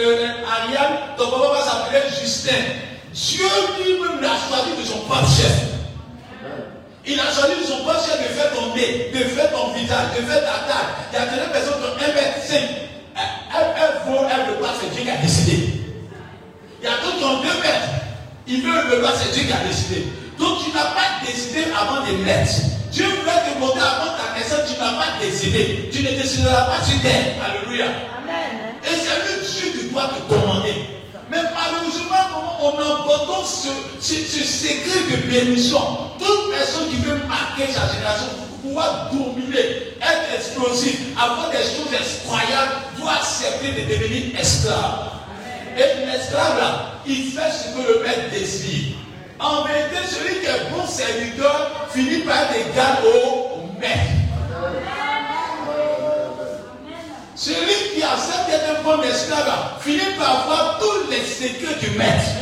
euh, 0.00 0.26
Ariane, 0.48 0.98
ton 1.16 1.30
papa 1.30 1.58
va 1.58 1.64
s'appeler 1.64 2.00
Justin. 2.20 2.52
Dieu 3.12 3.46
lui-même 3.78 4.20
l'a 4.20 4.28
choisi 4.28 4.80
de 4.80 4.86
son 4.86 4.98
propre 5.00 5.28
chef. 5.28 5.79
Il 7.06 7.18
a 7.18 7.24
choisi 7.24 7.60
de 7.60 7.66
son 7.66 7.78
chef 7.84 8.18
de 8.20 8.34
faire 8.34 8.52
ton 8.52 8.74
nez, 8.74 9.10
de 9.12 9.24
faire 9.24 9.50
ton 9.50 9.72
visage, 9.72 10.12
de 10.18 10.22
faire 10.22 10.40
ta 10.44 10.68
taille. 10.68 10.90
Il 11.12 11.14
y 11.14 11.22
a 11.22 11.26
des 11.26 11.52
personnes 11.52 11.80
qui 11.80 11.86
ont 11.88 11.96
1 11.96 12.14
mètre 12.14 12.42
5. 12.44 12.60
Elle, 13.16 14.12
vaut, 14.12 14.26
elle 14.28 14.54
veut 14.54 14.60
pas, 14.60 14.74
c'est 14.80 14.90
Dieu 14.94 15.02
qui 15.02 15.10
a 15.10 15.16
décidé. 15.16 15.80
Il 16.80 16.84
y 16.84 16.88
a 16.88 16.96
d'autres 17.02 17.18
qui 17.18 17.24
ont 17.24 17.40
2 17.40 17.46
mètres. 17.62 17.88
Ils 18.46 18.62
veulent 18.62 18.90
le 18.90 19.00
pas, 19.02 19.12
c'est 19.16 19.32
Dieu 19.32 19.44
qui 19.44 19.52
a 19.52 19.64
décidé. 19.66 20.06
Donc 20.38 20.64
tu 20.64 20.70
n'as 20.72 20.92
pas 20.92 21.24
décidé 21.24 21.64
avant 21.76 22.06
de 22.06 22.12
naître. 22.24 22.52
Dieu 22.92 23.06
voulait 23.06 23.52
te 23.52 23.58
montrer 23.58 23.80
avant 23.80 24.12
ta 24.16 24.38
naissance, 24.38 24.68
tu 24.68 24.78
n'as 24.80 24.92
pas 24.92 25.18
décidé. 25.20 25.88
Tu 25.92 26.02
ne 26.02 26.10
décideras 26.10 26.64
pas 26.64 26.84
sur 26.84 27.00
terre. 27.00 27.34
Alléluia. 27.42 27.86
Et 28.84 28.94
c'est 28.94 29.16
lui 29.24 29.46
Dieu 29.46 29.80
qui 29.80 29.88
doit 29.88 30.08
te 30.08 30.32
commander. 30.32 30.74
Mais 31.30 31.38
malheureusement, 31.54 32.58
on 32.60 32.70
abandonne 32.70 33.46
ce, 33.46 33.68
ce, 34.00 34.14
ce 34.14 34.44
secret 34.44 35.00
de 35.10 35.30
bénédiction. 35.30 35.78
Toute 36.18 36.50
personne 36.50 36.88
qui 36.90 36.96
veut 36.96 37.20
marquer 37.28 37.72
sa 37.72 37.92
génération, 37.92 38.26
pouvoir 38.62 39.10
dominer, 39.12 39.94
être 40.00 40.34
explosif, 40.34 40.98
avoir 41.16 41.50
des 41.50 41.58
choses 41.58 41.92
incroyables, 41.94 42.72
doit 42.98 43.12
accepter 43.12 43.72
de 43.80 43.94
devenir 43.94 44.40
esclave. 44.40 45.10
Et 45.76 46.04
l'esclave 46.06 46.58
là, 46.58 46.92
il 47.06 47.30
fait 47.30 47.50
ce 47.52 47.76
que 47.76 47.92
le 47.92 48.02
maître 48.02 48.30
désire. 48.32 48.96
En 49.38 49.64
vérité, 49.64 49.96
celui 50.06 50.40
qui 50.40 50.46
est 50.46 50.70
bon 50.70 50.86
serviteur 50.86 51.88
finit 51.94 52.22
par 52.24 52.42
être 52.42 52.56
égal 52.72 52.98
au 53.06 53.78
maître. 53.80 54.20
Celui 57.40 57.94
qui 57.94 58.02
accepte 58.02 58.50
d'être 58.50 58.68
un 58.68 58.82
bon 58.82 59.02
esclave 59.02 59.80
finit 59.80 60.14
par 60.18 60.42
avoir 60.42 60.78
tous 60.78 61.10
les 61.10 61.24
secrets 61.24 61.74
du 61.80 61.96
maître. 61.96 62.36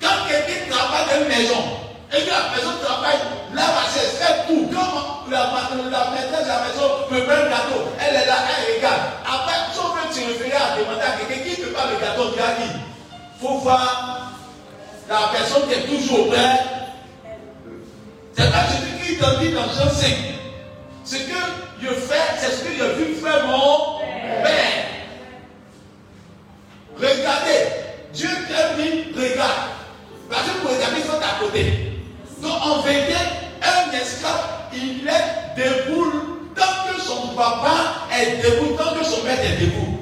Quand 0.00 0.28
quelqu'un 0.28 0.70
travaille 0.70 1.06
dans 1.08 1.22
une 1.24 1.28
maison, 1.28 1.60
et 2.12 2.22
que 2.22 2.30
la 2.30 2.54
personne 2.54 2.78
travaille, 2.84 3.18
là, 3.52 3.62
elle 3.96 4.00
fait 4.00 4.46
tout. 4.46 4.70
Comme 4.70 5.32
la, 5.32 6.10
maîtresse 6.14 6.44
de 6.44 6.48
la 6.48 6.60
maison 6.68 6.86
me 7.10 7.20
prend 7.26 7.42
le 7.42 7.50
gâteau, 7.50 7.90
elle 7.98 8.14
est 8.14 8.26
là, 8.26 8.36
elle 8.46 8.76
regarde. 8.76 9.00
Après, 9.26 9.54
on 9.82 9.94
veut 9.96 10.14
se 10.14 10.20
référer 10.20 10.56
à 10.56 10.78
demander 10.78 11.02
à 11.02 11.18
quelqu'un 11.18 11.42
qui 11.42 11.60
ne 11.60 11.66
peut 11.66 11.72
pas 11.72 11.86
le 11.90 12.00
gâteau, 12.00 12.30
qui 12.30 12.38
a 12.38 12.54
dit, 12.62 12.78
il 12.78 13.40
faut 13.44 13.58
voir 13.58 14.30
la 15.08 15.30
personne 15.32 15.66
qui 15.68 15.74
est 15.74 15.98
toujours 15.98 16.28
auprès. 16.28 16.60
C'est 18.38 18.52
pas 18.52 18.66
ce 18.70 19.04
qui 19.04 19.16
te 19.18 19.40
dit 19.40 19.52
dans 19.52 19.62
Jean 19.62 19.90
5. 19.90 20.39
Ce 21.10 21.16
que 21.16 21.22
je 21.82 21.88
fais, 21.88 22.38
c'est 22.38 22.52
ce 22.52 22.62
que 22.62 22.70
j'ai 22.70 23.04
vu 23.04 23.14
faire 23.16 23.44
mon 23.44 23.98
père. 24.44 24.86
Regardez, 26.96 27.66
Dieu 28.14 28.28
t'a 28.48 28.74
dit, 28.74 29.06
regarde. 29.16 29.70
Parce 30.30 30.42
que 30.42 30.58
pour 30.60 30.70
regarder, 30.70 30.98
il 30.98 31.02
faut 31.02 31.16
à 31.16 31.44
côté. 31.44 31.64
Donc 32.40 32.52
en 32.64 32.82
vérité, 32.82 33.16
un 33.60 33.90
esclave, 33.90 34.68
il 34.72 35.08
est 35.08 35.56
debout 35.56 36.12
tant 36.54 36.94
que 36.94 37.00
son 37.00 37.34
papa 37.34 38.06
est 38.16 38.40
debout, 38.44 38.76
tant 38.76 38.94
que 38.94 39.04
son 39.04 39.24
maître 39.24 39.42
est 39.42 39.64
debout. 39.64 39.98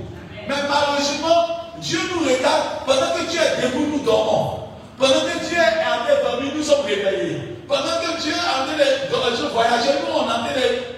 Mais 0.47 0.57
malheureusement, 0.69 1.73
Dieu 1.79 2.01
nous 2.13 2.29
regarde, 2.29 2.85
pendant 2.85 3.13
que 3.17 3.31
Dieu 3.31 3.41
est 3.41 3.63
debout, 3.63 3.87
nous 3.93 4.05
dormons. 4.05 4.59
Pendant 4.99 5.21
que 5.21 5.39
Dieu 5.49 5.57
est 5.57 5.87
en 5.87 6.05
train 6.05 6.17
de 6.19 6.31
dormir, 6.31 6.53
nous 6.55 6.63
sommes 6.63 6.85
réveillés. 6.85 7.41
Pendant 7.67 7.97
que 8.03 8.21
Dieu 8.21 8.33
est 8.33 8.61
en 8.61 8.67
train 8.67 8.77
de 8.77 9.49
voyager, 9.49 10.01
nous 10.07 10.15
on 10.15 10.29
est 10.29 10.33
en 10.33 10.45
train 10.45 10.53
de 10.53 10.98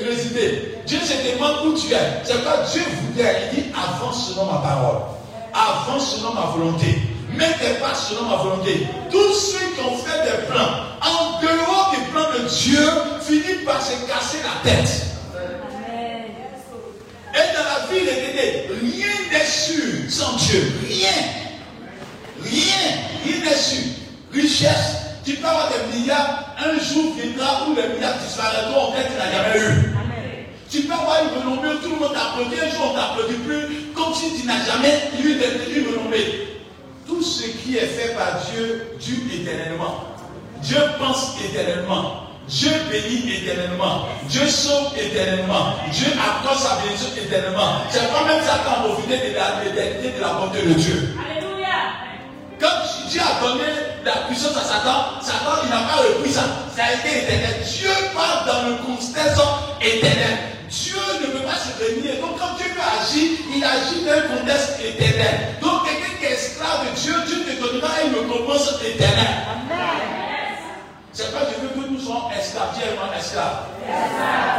résider. 0.00 0.78
Dieu 0.86 0.98
se 1.00 1.32
demande 1.32 1.66
où 1.66 1.78
tu 1.78 1.92
es. 1.92 2.22
C'est 2.24 2.42
quoi 2.42 2.64
Dieu 2.72 2.82
voudrait. 3.02 3.50
Il 3.52 3.62
dit 3.62 3.70
avance 3.74 4.30
selon 4.30 4.46
ma 4.46 4.58
parole. 4.58 5.02
Avance 5.52 6.16
selon 6.16 6.34
ma 6.34 6.46
volonté. 6.46 6.98
Mets 7.36 7.56
tes 7.58 7.80
pas 7.80 7.94
selon 7.94 8.28
ma 8.28 8.36
volonté. 8.36 8.86
Tous 9.10 9.34
ceux 9.34 9.66
qui 9.74 9.80
ont 9.80 9.96
fait 9.96 10.22
des 10.24 10.46
plans 10.46 10.82
en 11.00 11.40
dehors 11.40 11.94
du 11.94 12.10
plan 12.10 12.24
de 12.32 12.48
Dieu 12.48 12.88
finissent 13.20 13.64
par 13.64 13.80
se 13.80 13.92
casser 14.06 14.38
la 14.42 14.70
tête. 14.70 15.06
Et 17.34 17.56
dans 17.56 17.64
la 17.64 17.86
vie 17.90 18.04
d'éternité, 18.04 18.68
rien 18.80 19.38
n'est 19.38 19.46
sûr 19.46 20.10
sans 20.10 20.36
Dieu. 20.36 20.72
Rien. 20.86 21.08
Rien. 22.42 22.98
Rien 23.24 23.44
n'est 23.44 23.56
sûr. 23.56 23.84
Richesse. 24.32 25.11
Tu 25.24 25.34
peux 25.34 25.46
avoir 25.46 25.68
des 25.68 25.96
milliards, 25.96 26.54
un 26.58 26.78
jour 26.82 27.14
viendra 27.14 27.66
où 27.68 27.74
les 27.76 27.94
milliards 27.94 28.18
disparaîtront, 28.18 28.88
en 28.88 28.92
fait, 28.92 29.06
tu 29.06 29.14
n'as 29.18 29.30
jamais 29.30 29.60
eu. 29.60 29.94
Tu 30.68 30.80
peux 30.82 30.94
avoir 30.94 31.18
une 31.22 31.38
renommée 31.38 31.68
où 31.74 31.78
tout 31.78 31.90
le 31.90 32.00
monde 32.00 32.14
t'applaudit, 32.14 32.56
un 32.60 32.70
jour 32.70 32.92
on 32.92 32.94
t'applaudit 32.94 33.38
plus, 33.46 33.92
comme 33.94 34.14
si 34.14 34.40
tu 34.40 34.46
n'as 34.46 34.64
jamais 34.64 35.10
eu 35.22 35.38
une 35.76 35.86
renommée. 35.88 36.48
Tout 37.06 37.22
ce 37.22 37.42
qui 37.44 37.76
est 37.76 37.86
fait 37.86 38.14
par 38.14 38.40
Dieu 38.50 38.96
dure 38.98 39.40
éternellement. 39.40 40.04
Dieu 40.62 40.78
pense 40.98 41.36
éternellement. 41.44 42.22
Dieu 42.48 42.70
bénit 42.90 43.32
éternellement. 43.34 44.08
Dieu 44.28 44.46
sauve 44.48 44.92
éternellement. 44.98 45.74
Dieu 45.92 46.08
accorde 46.18 46.58
sa 46.58 46.76
bénédiction 46.76 47.10
éternellement. 47.16 47.82
C'est 47.90 48.10
pas 48.10 48.24
même 48.24 48.42
ça 48.42 48.60
qu'on 48.64 48.88
profité 48.88 49.28
de 49.28 49.34
la 49.34 49.62
l'éternité 49.64 50.16
de 50.16 50.20
la 50.20 50.32
bonté 50.34 50.62
de 50.62 50.72
Dieu. 50.74 51.14
Quand 52.62 53.08
Dieu 53.08 53.20
a 53.20 53.44
donné 53.44 53.64
la 54.04 54.12
puissance 54.28 54.56
à 54.56 54.62
Satan, 54.62 55.18
Satan 55.20 55.66
n'a 55.68 55.82
pas 55.82 55.96
repris 55.96 56.30
ça. 56.30 56.44
Ça 56.76 56.84
a 56.84 56.92
été 56.92 57.24
éternel. 57.24 57.56
Dieu 57.66 57.90
parle 58.14 58.46
dans 58.46 58.68
le 58.68 58.76
contexte 58.76 59.42
éternel. 59.80 60.38
Dieu 60.70 60.94
ne 61.22 61.26
peut 61.32 61.44
pas 61.44 61.58
se 61.58 61.76
réunir. 61.82 62.20
Donc 62.20 62.38
quand 62.38 62.54
Dieu 62.56 62.66
veut 62.70 62.86
agir, 63.02 63.30
il 63.52 63.64
agit 63.64 64.04
dans 64.06 64.12
un 64.12 64.38
contexte 64.38 64.78
éternel. 64.78 65.58
Donc 65.60 65.82
quelqu'un 65.84 66.14
qui 66.20 66.24
est 66.24 66.36
esclave 66.36 66.86
de 66.86 67.00
Dieu, 67.00 67.14
Dieu 67.26 67.44
te 67.44 67.60
donnera 67.60 68.00
une 68.06 68.14
récompense 68.14 68.74
éternelle. 68.80 69.42
C'est 71.12 71.30
pas 71.30 71.40
je 71.44 71.60
veux 71.60 71.68
que 71.68 71.90
nous 71.90 72.00
soyons 72.00 72.30
esclaves, 72.32 72.72
Dieu 72.74 72.84
est 72.88 72.96
vraiment 72.96 73.12
esclave. 73.12 73.68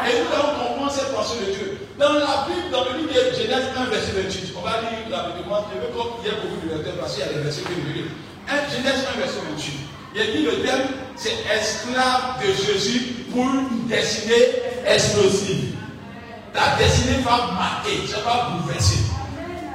Et 0.06 0.22
nous 0.22 0.30
allons 0.30 0.54
comprendre 0.54 0.92
cette 0.92 1.10
pensée 1.10 1.40
de 1.42 1.52
Dieu. 1.52 1.78
Dans 1.98 2.14
la 2.14 2.46
Bible, 2.46 2.70
dans 2.72 2.86
le 2.86 3.00
livre 3.00 3.10
de 3.10 3.34
Genèse 3.34 3.74
1, 3.76 3.86
verset 3.90 4.12
28, 4.14 4.54
on 4.56 4.62
va 4.62 4.82
lire 4.82 5.10
rapidement, 5.10 5.66
je 5.74 5.82
veux 5.82 5.90
qu'il 5.90 6.30
y 6.30 6.36
ait 6.36 6.42
beaucoup 6.46 6.62
de 6.62 6.70
versets 6.70 7.00
parce 7.00 7.14
qu'il 7.14 7.26
y 7.26 7.30
a 7.30 7.34
des 7.34 7.42
versets 7.42 7.62
que 7.62 7.74
veux 7.74 7.94
lire. 7.94 8.12
Genèse 8.70 9.02
1, 9.16 9.20
verset 9.20 9.42
28. 9.50 9.74
Il 10.14 10.22
a 10.22 10.26
dit 10.26 10.44
le 10.44 10.62
thème, 10.62 10.88
c'est 11.16 11.42
esclave 11.50 12.38
de 12.38 12.54
Jésus 12.54 13.26
pour 13.32 13.46
une 13.46 13.88
destinée 13.88 14.62
explosive. 14.86 15.74
Ta 16.54 16.78
destinée 16.78 17.18
va 17.24 17.50
marquer, 17.58 18.06
ça 18.06 18.22
va 18.22 18.52
bouleverser. 18.52 19.00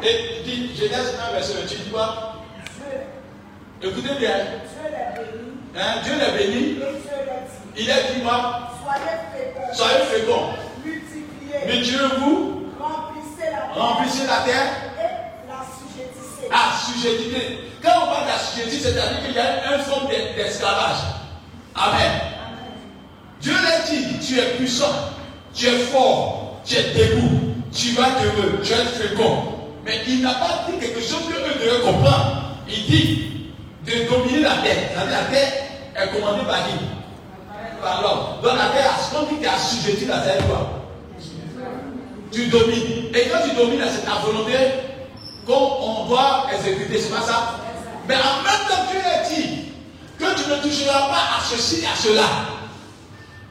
Et 0.05 0.39
il 0.39 0.45
dit, 0.45 0.77
Genèse 0.77 1.15
1, 1.29 1.33
verset 1.33 1.55
28, 1.55 1.85
tu 1.87 1.91
vois 1.91 2.28
Écoutez 3.83 4.15
bien. 4.19 4.31
Hein, 5.77 6.01
Dieu 6.03 6.13
l'a 6.19 6.31
béni. 6.37 6.77
Il 7.77 7.89
est 7.89 8.15
dit 8.15 8.23
moi, 8.23 8.71
Soyez 9.73 10.05
féconds. 10.11 10.49
multipliez-vous, 11.67 12.55
Remplissez 13.75 14.27
la 14.27 14.39
terre. 14.45 14.73
Et 14.99 16.53
assujettissez. 16.53 17.59
Quand 17.83 17.91
on 18.03 18.07
parle 18.07 18.27
d'assujetti, 18.27 18.81
c'est-à-dire 18.81 19.25
qu'il 19.25 19.35
y 19.35 19.39
a 19.39 19.77
une 19.77 19.83
forme 19.83 20.09
d'es- 20.09 20.35
d'esclavage. 20.37 20.97
Amen. 21.77 22.13
Dieu 23.41 23.53
l'a 23.53 23.79
dit, 23.89 24.19
tu 24.27 24.39
es 24.41 24.57
puissant, 24.57 24.91
tu 25.55 25.67
es 25.67 25.79
fort, 25.79 26.61
tu 26.65 26.75
es 26.75 26.83
debout, 26.95 27.55
tu 27.73 27.91
vas 27.91 28.07
te 28.11 28.63
tu 28.67 28.73
es 28.73 28.85
fécond. 29.09 29.45
Mais 29.85 30.01
il 30.09 30.23
n'a 30.23 30.35
pas 30.35 30.65
dit 30.69 30.79
quelque 30.81 31.01
chose 31.01 31.23
que 31.29 31.35
eux 31.35 31.55
devaient 31.55 31.83
comprendre. 31.85 32.57
Il 32.69 32.85
dit 32.87 33.38
de 33.89 34.09
dominer 34.09 34.41
la 34.41 34.57
terre. 34.59 34.91
La 35.11 35.25
terre 35.25 35.53
est 35.97 36.09
commandée 36.09 36.45
par 36.45 36.67
qui? 36.67 36.75
Par 37.83 38.03
l'homme. 38.03 38.43
Donc 38.43 38.59
la 38.59 38.69
terre, 38.69 38.93
quand 39.13 39.25
tu 39.27 39.43
es 39.43 39.47
assujetti, 39.47 40.07
la 40.07 40.19
terre 40.19 40.47
quoi 40.47 40.83
Tu 42.31 42.47
domines. 42.47 43.15
Et 43.15 43.29
quand 43.29 43.49
tu 43.49 43.55
domines, 43.57 43.83
c'est 43.91 44.05
ta 44.05 44.19
volonté 44.25 44.55
qu'on 45.47 46.07
doit 46.07 46.47
exécuter, 46.53 47.01
c'est 47.01 47.15
pas 47.15 47.23
ça 47.23 47.55
Mais 48.07 48.15
en 48.15 48.43
même 48.43 48.69
temps, 48.69 48.85
Dieu 48.91 49.01
dit 49.29 49.73
que 50.19 50.25
tu 50.35 50.51
ne 50.51 50.57
toucheras 50.57 51.09
pas 51.09 51.39
à 51.39 51.45
ceci 51.49 51.83
et 51.83 51.87
à 51.87 51.97
cela. 51.97 52.23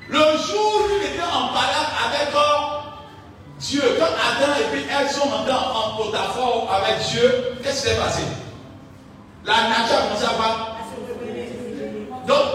Le 0.10 0.19
jour 0.19 0.73
où 0.78 1.02
il 1.02 1.08
était 1.08 1.23
en 1.23 1.47
parole 1.47 1.88
avec 2.06 2.34
euh, 2.34 2.78
Dieu, 3.60 3.82
quand 4.00 4.06
Adam 4.06 4.54
et 4.60 4.71
puis 4.71 4.86
elles 4.89 5.10
sont 5.10 5.28
entrées 5.28 5.52
en 5.52 5.97
porte-à-faux 5.97 6.67
avec 6.71 7.06
Dieu, 7.10 7.58
qu'est-ce 7.63 7.84
qui 7.84 7.89
s'est 7.89 7.95
passé? 7.95 8.23
La 9.47 9.69
nature 9.69 9.95
a 9.95 10.01
commencé 10.07 10.25
à 10.25 10.36
voir. 10.36 10.77
Donc, 12.27 12.45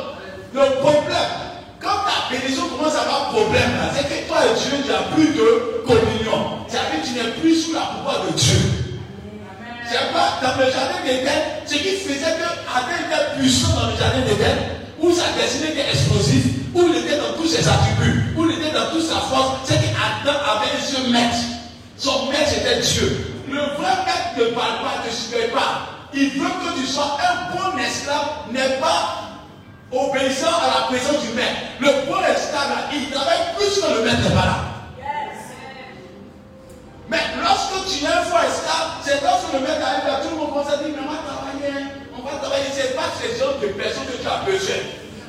le 0.52 0.80
problème, 0.80 1.32
quand 1.80 2.04
ta 2.04 2.28
bénédiction 2.30 2.68
commence 2.68 2.94
à 2.94 3.00
avoir 3.00 3.30
problème, 3.30 3.70
c'est 3.96 4.04
que 4.04 4.28
toi 4.28 4.44
et 4.44 4.52
Dieu, 4.60 4.84
tu 4.84 4.92
n'as 4.92 5.08
plus 5.16 5.32
de 5.32 5.86
communion. 5.86 6.60
C'est-à-dire 6.68 7.00
que 7.00 7.06
tu 7.06 7.14
n'es 7.14 7.30
plus 7.40 7.56
sous 7.56 7.72
la 7.72 7.80
pouvoir 7.96 8.26
de 8.28 8.36
Dieu. 8.36 8.58
C'est 9.88 10.12
pas 10.12 10.36
dans 10.42 10.58
le 10.60 10.70
jardin 10.70 11.00
d'Éden, 11.02 11.64
ce 11.64 11.74
qui 11.76 11.96
faisait 11.96 12.36
que 12.36 12.44
Adam 12.68 12.92
était 13.08 13.40
puissant 13.40 13.72
dans 13.72 13.88
le 13.88 13.96
jardin 13.96 14.20
d'Éden, 14.28 14.58
où 15.00 15.10
sa 15.10 15.32
destinée 15.32 15.72
était 15.72 15.88
explosive, 15.88 16.44
où 16.74 16.82
il 16.88 16.96
était 16.96 17.16
dans 17.16 17.32
tous 17.40 17.48
ses 17.48 17.66
attributs, 17.66 18.36
où 18.36 18.44
il 18.44 18.58
était 18.58 18.74
dans 18.76 18.90
toute 18.92 19.08
sa 19.08 19.16
force, 19.32 19.64
c'est 19.64 19.80
qu'Adam 19.80 20.36
avait 20.44 20.76
un 20.76 20.84
seul 20.84 21.10
maître. 21.10 21.40
Son 21.96 22.26
maître 22.26 22.50
c'était 22.52 22.80
Dieu. 22.80 23.16
Le 23.48 23.60
vrai 23.80 23.96
maître 24.04 24.36
ne 24.36 24.44
parle 24.54 24.84
pas, 24.84 25.00
ne 25.06 25.10
suit 25.10 25.48
pas. 25.52 26.01
Il 26.14 26.30
veut 26.30 26.48
que 26.48 26.78
tu 26.80 26.86
sois 26.86 27.16
un 27.20 27.56
bon 27.56 27.78
esclave, 27.78 28.26
n'est 28.50 28.76
pas 28.80 29.32
obéissant 29.90 30.48
à 30.48 30.80
la 30.80 30.86
présence 30.88 31.20
du 31.22 31.32
maître. 31.34 31.56
Le 31.80 31.88
bon 32.06 32.20
esclave, 32.20 32.88
il 32.92 33.10
travaille 33.10 33.38
plus 33.56 33.80
que 33.80 33.86
le 33.98 34.04
maître 34.04 34.20
n'est 34.28 34.34
pas 34.34 34.46
là. 34.46 34.58
Mais 37.08 37.20
lorsque 37.42 37.88
tu 37.88 38.04
es 38.04 38.08
un 38.08 38.22
faux 38.24 38.40
esclave, 38.40 38.88
c'est 39.04 39.20
lorsque 39.22 39.52
le 39.52 39.60
maître 39.60 39.84
arrive 39.84 40.06
là, 40.06 40.20
tout 40.22 40.30
le 40.30 40.36
monde 40.36 40.50
commence 40.50 40.72
à 40.72 40.76
dire, 40.78 40.92
mais 40.96 41.04
on 41.04 41.12
va 41.12 41.20
travailler, 41.24 41.86
on 42.16 42.22
va 42.24 42.36
travailler. 42.40 42.68
C'est 42.72 42.96
pas 42.96 43.08
ces 43.20 43.36
genre 43.38 43.58
de 43.60 43.68
personnes 43.68 44.06
que 44.06 44.16
tu 44.16 44.28
as 44.28 44.40
besoin. 44.48 44.80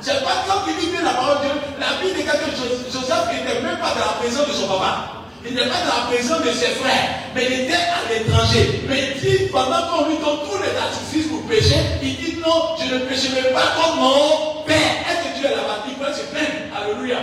C'est 0.01 0.23
pas 0.23 0.43
quand 0.47 0.63
tu 0.67 0.71
lis 0.79 0.91
la 1.03 1.11
parole 1.11 1.37
de 1.39 1.43
Dieu, 1.47 1.55
la 1.79 1.95
Bible 1.99 2.15
dit 2.15 2.23
que 2.27 2.51
Jo- 2.55 2.87
Joseph 2.91 3.31
n'était 3.31 3.61
même 3.61 3.79
pas 3.79 3.95
dans 3.95 4.03
la 4.05 4.15
présence 4.19 4.47
de 4.47 4.53
son 4.53 4.67
papa. 4.67 5.22
Il 5.45 5.55
n'était 5.55 5.67
pas 5.67 5.75
dans 5.83 6.09
la 6.09 6.15
présence 6.15 6.41
de 6.41 6.51
ses 6.51 6.73
frères, 6.79 7.09
mais 7.35 7.45
il 7.45 7.53
était 7.61 7.73
à 7.73 8.07
l'étranger. 8.09 8.81
Mais 8.87 9.11
il 9.11 9.21
dit, 9.21 9.37
pendant 9.51 9.87
qu'on 9.87 10.07
lui 10.07 10.15
donne 10.17 10.39
tous 10.49 10.57
les 10.57 10.77
artifices 10.77 11.27
pour 11.27 11.43
pécher, 11.43 11.75
il 12.01 12.15
dit 12.15 12.37
non, 12.39 12.75
je 12.79 12.93
ne 12.93 12.99
pécherai 12.99 13.51
pas 13.53 13.75
comme 13.75 13.99
mon 13.99 14.63
père. 14.65 14.77
Est-ce 15.03 15.27
que 15.27 15.39
Dieu 15.39 15.47
est 15.47 15.55
là-bas? 15.55 15.83
Il 15.87 15.95
peut 15.95 16.13
se 16.13 16.23
plaindre. 16.31 16.71
Alléluia. 16.73 17.17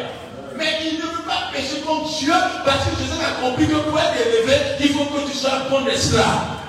Mais 0.56 0.78
il 0.85 0.98
ne 0.98 1.02
veut 1.02 1.24
pas 1.26 1.48
pécher 1.52 1.80
comme 1.87 2.04
Dieu 2.04 2.35
parce 2.64 2.85
que 2.85 2.90
Joseph 3.00 3.24
a 3.24 3.40
compris 3.40 3.66
que 3.66 3.76
pour 3.76 3.98
être 3.98 4.14
élevé, 4.14 4.56
il 4.80 4.88
faut 4.90 5.04
que 5.04 5.30
tu 5.30 5.37
sois 5.37 5.62
bon 5.70 5.87
esclave. 5.87 6.61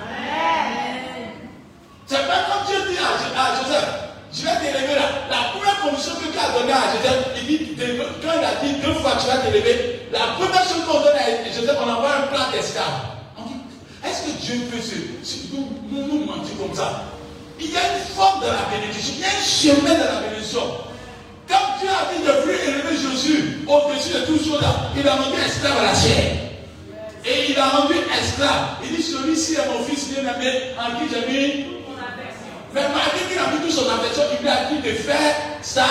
C'est 2.08 2.28
pas 2.28 2.48
comme 2.48 2.68
Dieu 2.68 2.78
dit 2.92 2.98
à 2.98 3.62
Joseph, 3.62 3.90
je 4.34 4.44
vais 4.44 4.56
t'élever 4.60 4.96
là. 4.96 5.28
La 5.30 5.52
première 5.52 5.80
condition 5.82 6.14
que 6.16 6.32
Dieu 6.32 6.40
a 6.40 6.58
donnée 6.58 6.72
à 6.72 6.96
Joseph, 6.96 7.36
il 7.36 7.48
dit, 7.48 7.76
quand 7.76 8.32
il 8.32 8.46
a 8.46 8.56
dit 8.64 8.80
deux 8.80 8.94
fois 8.96 9.18
tu 9.20 9.28
vas 9.28 9.38
t'élever, 9.38 10.08
la 10.12 10.40
première 10.40 10.64
chose 10.64 10.86
qu'on 10.88 11.00
donne 11.00 11.18
à 11.18 11.54
Joseph, 11.54 11.78
on 11.80 11.90
envoie 11.90 12.16
un 12.16 12.28
plat 12.28 12.48
d'esclave. 12.54 13.20
On 13.38 13.44
dit, 13.44 13.60
est-ce 14.08 14.32
que 14.32 14.32
Dieu 14.40 14.56
peut 14.72 14.82
se, 14.82 14.96
nous, 15.54 15.68
nous, 15.92 16.26
mentir 16.26 16.56
comme 16.60 16.76
ça? 16.76 17.04
Il 17.60 17.72
y 17.72 17.76
a 17.76 17.98
une 17.98 18.04
forme 18.16 18.42
de 18.42 18.48
la 18.48 18.66
bénédiction, 18.72 19.14
il 19.18 19.22
y 19.22 19.26
a 19.26 19.28
un 19.28 19.44
chemin 19.44 19.94
de 19.96 20.04
la 20.04 20.28
bénédiction. 20.28 20.64
Quand 21.48 21.78
Dieu 21.80 21.90
a 21.90 22.08
dit 22.14 22.24
de 22.26 22.32
vouloir 22.32 22.60
élever 22.64 22.96
Jésus 22.96 23.60
au-dessus 23.68 24.14
de 24.14 24.26
tout 24.26 24.40
cela, 24.40 24.92
il 24.96 25.08
a 25.08 25.16
rendu 25.16 25.38
esclave 25.46 25.78
à 25.78 25.92
la 25.92 25.96
chair. 25.96 26.42
Et 27.26 27.52
il 27.52 27.60
a 27.60 27.68
rendu 27.70 27.94
esclave. 28.20 28.78
Il 28.84 28.96
dit 28.96 29.04
celui-ci 29.04 29.56
est 29.56 29.68
mon 29.68 29.84
fils 29.84 30.10
bien-aimé 30.10 30.74
en 30.80 30.98
qui 30.98 31.14
j'ai 31.14 31.32
mis. 31.32 31.71
Mais 32.74 32.82
malgré 32.88 33.28
qu'il 33.28 33.38
a 33.38 33.52
mis 33.52 33.60
toute 33.68 33.72
son 33.76 33.90
affection, 33.90 34.24
il 34.32 34.44
lui 34.44 34.50
a 34.50 34.66
dit 34.66 34.80
de 34.80 34.96
faire 34.96 35.36
sa 35.62 35.86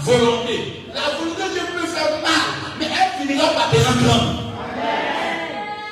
volonté. 0.00 0.84
La 0.94 1.16
volonté 1.16 1.42
de 1.44 1.48
Dieu 1.54 1.62
peut 1.72 1.86
faire 1.86 2.10
mal, 2.20 2.76
mais 2.78 2.86
elle 2.86 3.26
finira 3.26 3.48
par 3.54 3.70
te 3.70 3.76
rendre 3.76 4.02
grande. 4.04 4.36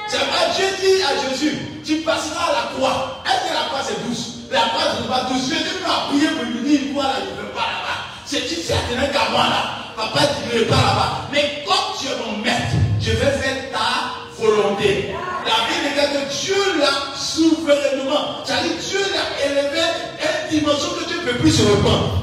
C'est 0.09 0.19
pas 0.19 0.53
Dieu 0.55 0.67
dit 0.81 1.03
à 1.03 1.31
Jésus, 1.31 1.59
tu 1.85 1.97
passeras 2.03 2.45
à 2.45 2.53
la 2.53 2.77
croix. 2.77 3.23
Est-ce 3.25 3.49
que 3.49 3.55
la 3.55 3.65
croix 3.69 3.81
c'est 3.83 4.07
douce? 4.07 4.45
La 4.53 4.61
croix 4.61 4.83
c'est 4.97 5.09
pas 5.09 5.25
douce. 5.31 5.49
Jésus 5.49 5.81
m'a 5.83 6.09
prié 6.09 6.29
pour 6.29 6.45
lui 6.45 6.61
dire, 6.69 6.95
quoi 6.95 7.05
là, 7.05 7.17
je 7.25 7.31
ne 7.31 7.41
veux 7.41 7.53
pas 7.53 7.61
là-bas. 7.61 7.99
C'est 8.27 8.47
tu 8.47 8.57
sais, 8.57 8.75
tenais 8.91 9.09
qu'à 9.09 9.31
moi 9.31 9.49
là. 9.49 9.63
Papa 9.97 10.21
dit, 10.27 10.55
ne 10.55 10.61
veux 10.61 10.67
pas 10.67 10.77
là-bas. 10.77 11.29
Mais 11.33 11.65
comme 11.67 11.97
tu 11.99 12.07
es 12.07 12.17
mon 12.21 12.37
maître, 12.39 12.77
je 13.01 13.13
vais 13.13 13.39
faire 13.39 13.71
ta 13.73 14.13
volonté. 14.39 15.15
La 15.47 15.74
Dit 15.95 16.07
que 16.11 16.45
Dieu 16.45 16.63
l'a 16.81 17.17
souverainement. 17.17 18.43
C'est-à-dire 18.45 18.73
Dieu 18.81 19.01
l'a 19.15 19.47
élevé 19.47 19.81
à 19.81 20.51
une 20.53 20.59
dimension 20.59 20.89
que 20.99 21.05
tu 21.09 21.17
ne 21.19 21.23
peux 21.23 21.39
plus 21.39 21.53
se 21.53 21.63
répandre. 21.63 22.23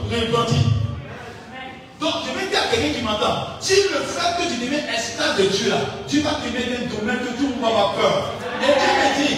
Donc, 2.00 2.14
je 2.26 2.40
vais 2.40 2.48
dire 2.50 2.60
à 2.60 2.74
quelqu'un 2.76 2.98
qui 2.98 3.04
m'entend, 3.06 3.46
si 3.62 3.76
le 3.94 4.02
fait 4.02 4.34
que 4.42 4.50
tu 4.50 4.58
deviens 4.66 4.82
esclave 4.92 5.38
de 5.38 5.44
Dieu 5.46 5.70
là, 5.70 5.78
tu 6.10 6.20
vas 6.22 6.32
te 6.42 6.50
mettre 6.50 6.68
dans 6.74 6.82
un 6.82 7.00
domaine 7.00 7.20
que 7.22 7.32
tout 7.38 7.46
le 7.48 7.54
monde 7.56 7.62
va 7.62 7.68
avoir 7.70 7.94
peur. 7.94 8.34
Et 8.62 8.66
Dieu 8.74 8.92
me 8.98 9.10
dit, 9.22 9.36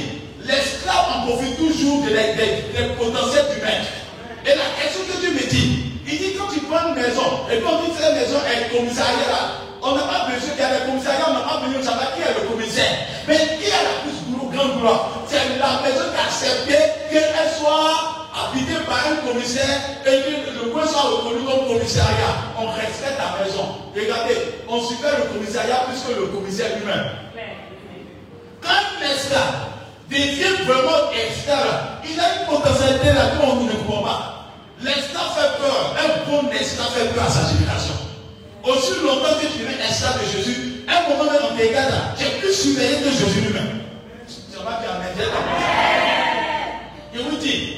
l'esclave 0.48 1.06
en 1.12 1.28
profite 1.28 1.58
toujours 1.58 2.04
de 2.08 2.10
la- 2.16 2.34
des, 2.40 2.72
des 2.72 2.88
potentiels 2.98 3.46
du 3.54 3.60
maître. 3.62 3.92
Et 4.48 4.56
la 4.56 4.68
question 4.80 5.04
que 5.12 5.20
Dieu 5.20 5.32
me 5.36 5.44
dit, 5.50 5.92
il 6.08 6.18
dit 6.18 6.34
quand 6.40 6.48
tu 6.54 6.62
prends 6.62 6.88
une 6.88 6.96
maison, 6.96 7.44
et 7.52 7.58
puis 7.60 7.68
on 7.68 7.84
dit 7.84 7.92
cette 8.00 8.16
maison 8.16 8.40
est 8.48 8.72
commissariat 8.76 9.28
là, 9.28 9.44
on 9.84 9.96
n'a 9.96 10.04
pas 10.08 10.32
besoin 10.32 10.56
qu'il 10.56 10.64
y 10.64 10.68
ait 10.68 10.80
des 10.80 10.86
commissariats, 10.88 11.28
on 11.28 11.34
n'a 11.36 11.44
pas 11.44 11.60
besoin 11.68 11.80
de 11.80 11.86
savoir 11.86 12.16
qui 12.16 12.24
est 12.24 12.32
le 12.32 12.48
commissaire. 12.48 12.96
Mais 13.28 13.36
qui 13.60 13.68
a 13.68 13.84
la 13.84 13.96
plus 14.08 14.16
C'est 15.28 15.58
la 15.58 15.82
maison 15.82 16.06
qui 16.12 16.20
a 16.20 16.26
accepté 16.26 16.76
qu'elle 17.10 17.50
soit 17.60 18.30
habité 18.34 18.74
par 18.86 19.00
un 19.10 19.28
commissaire 19.28 19.80
et 20.06 20.22
que 20.22 20.64
le 20.64 20.70
coin 20.70 20.86
soit 20.86 21.02
reconnu 21.02 21.44
comme 21.44 21.68
commissariat. 21.68 22.54
On 22.60 22.68
respecte 22.68 23.18
la 23.18 23.44
maison. 23.44 23.66
Regardez, 23.96 24.38
on 24.70 24.80
supère 24.82 25.18
le 25.18 25.34
commissariat 25.34 25.86
plus 25.90 26.14
que 26.14 26.20
le 26.20 26.28
commissaire 26.28 26.78
lui-même. 26.78 27.10
Quand 28.62 29.02
l'esclave 29.02 29.74
devient 30.10 30.64
vraiment 30.66 31.10
esclave, 31.12 31.98
il 32.08 32.20
a 32.20 32.42
une 32.42 32.46
potentialité 32.46 33.08
là 33.08 33.32
qu'on 33.40 33.56
ne 33.56 33.72
comprend 33.72 34.04
pas. 34.04 34.50
L'esclave 34.82 35.34
fait 35.36 35.58
peur. 35.62 35.96
Un 35.98 36.30
bon 36.30 36.50
esclave 36.52 36.92
fait 36.94 37.08
peur 37.14 37.24
à 37.26 37.30
sa 37.30 37.50
génération. 37.50 37.96
Aussi 38.64 39.02
longtemps 39.04 39.36
que 39.42 39.48
tu 39.48 39.66
es 39.66 39.90
esclave 39.90 40.20
de 40.22 40.38
Jésus, 40.38 40.86
un 40.88 41.10
moment 41.10 41.32
même 41.32 41.42
on 41.52 41.58
te 41.58 41.62
regarde 41.68 41.94
tu 42.18 42.24
es 42.24 42.40
plus 42.40 42.54
surveillé 42.54 42.98
que 42.98 43.10
Jésus 43.10 43.42
lui-même. 43.42 43.83
Médias 44.54 45.32
Il 47.14 47.22
vous 47.22 47.38
dit, 47.38 47.78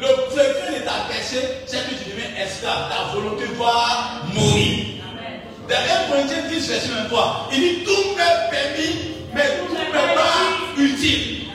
le 0.00 0.06
secret 0.06 0.80
de 0.80 0.84
ta 0.84 1.06
péché, 1.08 1.40
c'est 1.66 1.88
que 1.88 1.94
tu 1.94 2.10
deviens 2.10 2.30
esclave. 2.36 2.90
Ta 2.90 3.14
volonté 3.14 3.46
doit 3.56 3.86
mourir. 4.34 4.86
Dans 5.68 5.76
1 5.76 6.10
Corinthiens 6.10 6.48
10, 6.48 6.68
verset 6.68 6.88
23, 6.88 7.50
il 7.52 7.60
dit 7.60 7.84
tout 7.84 8.16
m'est 8.16 8.50
permis, 8.50 8.96
mais 9.32 9.58
tout 9.58 9.72
n'est 9.72 10.14
pas 10.14 10.82
utile. 10.82 11.46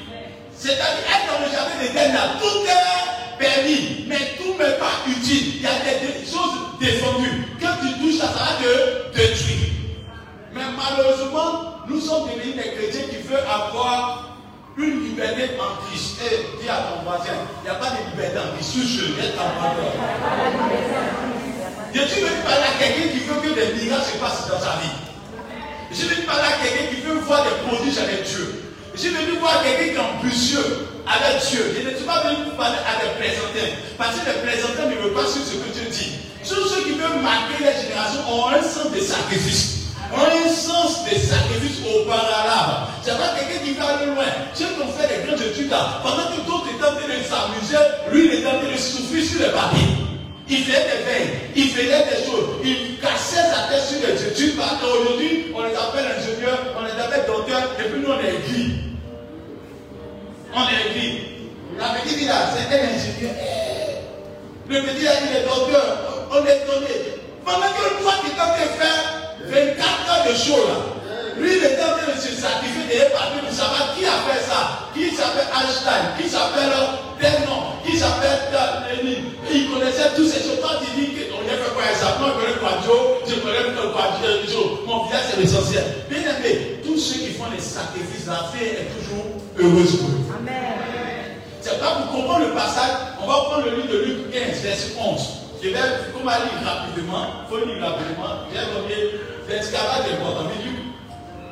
C'est-à-dire, 0.57 1.03
être 1.09 1.27
dans 1.27 1.45
le 1.45 1.51
jardin 1.51 1.77
d'Éden, 1.81 2.13
là, 2.13 2.39
tout 2.39 2.65
est 2.65 3.43
permis, 3.43 4.05
mais 4.07 4.37
tout 4.37 4.53
n'est 4.57 4.77
pas 4.77 5.03
utile. 5.05 5.55
Il 5.57 5.61
y 5.63 5.67
a 5.67 5.71
des, 5.83 6.07
des 6.07 6.25
choses 6.25 6.79
défendues. 6.79 7.47
Quand 7.59 7.75
tu 7.81 7.99
touches 7.99 8.19
ça, 8.19 8.27
ça 8.27 8.39
va 8.39 8.63
te 8.63 9.17
détruire. 9.17 9.82
Mais 10.53 10.61
malheureusement, 10.77 11.81
nous 11.87 11.99
sommes 11.99 12.29
devenus 12.29 12.55
des 12.55 12.71
chrétiens 12.77 13.09
qui 13.09 13.27
veulent 13.27 13.47
avoir 13.49 14.37
une 14.77 15.03
liberté 15.03 15.49
en 15.59 15.81
Christ. 15.85 16.21
Et 16.21 16.61
dis 16.61 16.69
à 16.69 16.93
ton 16.93 17.03
voisin, 17.03 17.33
il 17.61 17.63
n'y 17.63 17.69
a 17.69 17.79
pas 17.79 17.89
de 17.89 18.11
liberté 18.11 18.37
en 18.37 18.55
Christ. 18.55 18.73
Touche, 18.73 19.17
reste 19.17 19.37
en 19.37 19.49
Je 21.93 22.01
suis 22.01 22.21
venu 22.21 22.37
parler 22.45 22.65
à 22.69 22.77
quelqu'un 22.77 23.09
qui 23.09 23.19
veut 23.25 23.41
que 23.41 23.53
des 23.53 23.83
miracles 23.83 24.05
se 24.13 24.17
passent 24.17 24.47
dans 24.47 24.59
sa 24.59 24.77
vie. 24.81 24.93
Je 25.91 25.95
suis 25.95 26.07
venu 26.07 26.25
parler 26.25 26.45
à 26.45 26.57
quelqu'un 26.61 26.95
qui 26.95 27.01
veut 27.01 27.19
voir 27.19 27.43
des 27.43 27.67
prodiges 27.67 27.97
avec 27.97 28.23
Dieu. 28.23 28.61
Je 28.93 28.99
suis 28.99 29.09
venu 29.09 29.37
voir 29.39 29.63
quelqu'un 29.63 29.89
qui 29.89 29.97
est 29.97 29.99
ambitieux 29.99 30.87
avec 31.05 31.41
Dieu. 31.49 31.81
Je 31.81 31.89
ne 31.89 31.95
suis 31.95 32.05
pas 32.05 32.21
venu 32.29 32.53
parler 32.57 32.77
à 32.85 33.01
des 33.01 33.11
plaisantins. 33.17 33.73
Parce 33.97 34.17
que 34.17 34.25
les 34.25 34.37
plaisantins 34.45 34.85
ne 34.85 35.01
veulent 35.01 35.13
pas 35.17 35.25
suivre 35.25 35.45
ce 35.49 35.57
que 35.57 35.69
Dieu 35.73 35.89
dit. 35.89 36.13
Tous 36.47 36.67
ceux 36.69 36.83
qui 36.83 36.91
veulent 36.91 37.21
marquer 37.21 37.57
les 37.57 37.73
générations 37.73 38.21
ont 38.29 38.47
un 38.49 38.61
sens 38.61 38.91
de 38.91 38.99
sacrifice. 38.99 39.82
Un 40.15 40.49
sens 40.49 41.03
de 41.05 41.15
sacrifice 41.17 41.79
au 41.81 42.05
préalable. 42.05 42.85
C'est 43.01 43.17
pas 43.17 43.33
quelqu'un 43.37 43.65
qui 43.65 43.73
va 43.73 43.97
aller 43.97 44.05
loin. 44.05 44.25
Ceux 44.53 44.65
qui 44.65 44.81
ont 44.81 44.91
fait 44.93 45.07
des 45.09 45.25
grandes 45.25 45.41
études 45.41 45.69
là, 45.69 45.99
pendant 46.03 46.29
que 46.29 46.45
d'autres 46.45 46.69
étaient 46.69 46.85
en 46.85 46.93
train 46.93 47.07
de 47.07 47.23
s'amuser, 47.25 47.83
lui 48.11 48.27
il 48.27 48.39
était 48.39 48.47
en 48.47 48.59
train 48.59 48.71
de 48.71 48.77
souffrir 48.77 49.23
sur 49.25 49.39
les 49.39 49.51
papiers. 49.51 49.89
Il 50.47 50.63
faisait 50.63 50.85
des 50.85 51.01
veilles, 51.03 51.33
il 51.55 51.69
faisait 51.69 52.05
des 52.05 52.29
choses, 52.29 52.61
il 52.63 52.99
cassait 52.99 53.41
sa 53.49 53.73
tête 53.73 53.81
sur 53.81 54.05
les 54.05 54.21
études. 54.27 54.55
Parce 54.57 54.79
qu'aujourd'hui, 54.79 55.51
on 55.55 55.63
les 55.63 55.73
appelle 55.73 56.05
ingénieurs, 56.05 56.59
on 56.77 56.83
les 56.85 57.01
appelle 57.01 57.25
docteurs, 57.25 57.63
et 57.79 57.89
puis 57.89 57.99
nous 57.99 58.11
on 58.11 58.19
est 58.19 58.37
gris. 58.45 58.73
On 60.53 60.61
est 60.61 60.93
gris. 60.93 61.19
La 61.79 61.89
petite 61.99 62.19
il 62.21 62.29
a, 62.29 62.53
c'est 62.53 62.69
un 62.69 62.83
ingénieur. 62.93 63.33
Le 64.69 64.81
petit 64.81 65.07
a 65.07 65.15
dit, 65.17 65.33
est 65.35 65.43
docteur, 65.43 66.27
on 66.29 66.45
est 66.45 66.65
donné. 66.69 67.17
Pendant 67.43 67.73
que 67.73 68.01
toi 68.01 68.13
qui 68.21 68.31
es 68.31 68.39
en 68.39 68.53
train 70.05 70.23
de 70.23 70.27
faire 70.27 70.27
24 70.27 70.27
heures 70.27 70.27
de 70.27 70.35
show 70.37 70.59
là, 70.67 70.77
lui 71.37 71.57
il 71.57 71.63
est 71.63 71.81
en 71.81 71.97
train 71.97 72.13
de 72.13 72.19
se 72.19 72.31
sacrifier 72.35 72.85
des 72.87 73.09
papiers 73.11 73.41
pour 73.41 73.53
savoir 73.53 73.95
qui 73.95 74.05
a 74.05 74.17
fait 74.27 74.43
ça, 74.45 74.89
qui 74.93 75.09
s'appelle 75.15 75.49
Einstein, 75.49 76.03
qui 76.19 76.29
s'appelle 76.29 76.71
euh, 76.71 77.19
tel 77.19 77.47
nom, 77.47 77.73
qui 77.85 77.97
s'appelle 77.97 78.51
euh, 78.53 78.95
Lénine. 78.95 79.25
Il 79.51 79.69
connaissait 79.69 80.13
tous 80.15 80.27
ces 80.27 80.39
choses. 80.43 80.61
Quand 80.61 80.79
il 80.81 80.93
dit 80.95 81.11
qu'on 81.27 81.41
a 81.45 81.57
fait 81.57 81.73
quoi 81.73 81.83
ça, 81.93 82.17
moi 82.19 82.33
je 82.33 82.45
connais 82.45 82.59
Quadio, 82.59 82.95
je 83.27 83.35
connais 83.41 83.73
Quadio, 83.73 84.85
mon 84.85 85.05
village 85.05 85.25
c'est 85.31 85.39
l'essentiel. 85.39 85.83
Bien 86.09 86.21
aimé, 86.21 86.79
tous 86.85 86.97
ceux 86.99 87.19
qui 87.19 87.33
font 87.33 87.49
les 87.53 87.61
sacrifices, 87.61 88.27
la 88.27 88.49
fée 88.53 88.85
est 88.85 88.89
toujours 88.93 89.25
heureuse 89.57 89.97
pour 89.97 90.09
eux. 90.09 90.23
C'est 91.61 91.79
pas 91.79 91.95
pour 91.95 92.11
comprendre 92.11 92.47
le 92.47 92.53
passage, 92.53 92.91
on 93.23 93.27
va 93.27 93.33
prendre 93.33 93.65
le 93.65 93.75
livre 93.77 93.87
de 93.87 93.97
Luc 94.05 94.31
15, 94.31 94.61
verset 94.61 94.91
11. 94.99 95.42
Je 95.63 95.69
vais, 95.69 95.79
comme 96.11 96.27
à 96.27 96.39
lire 96.39 96.59
rapidement, 96.61 97.23
il 97.39 97.49
faut 97.49 97.65
lire 97.65 97.79
rapidement. 97.79 98.35
Je 98.51 98.59
vais 98.59 98.65
donner 98.67 99.15
l'escalade 99.47 100.03
Luc, 100.11 100.19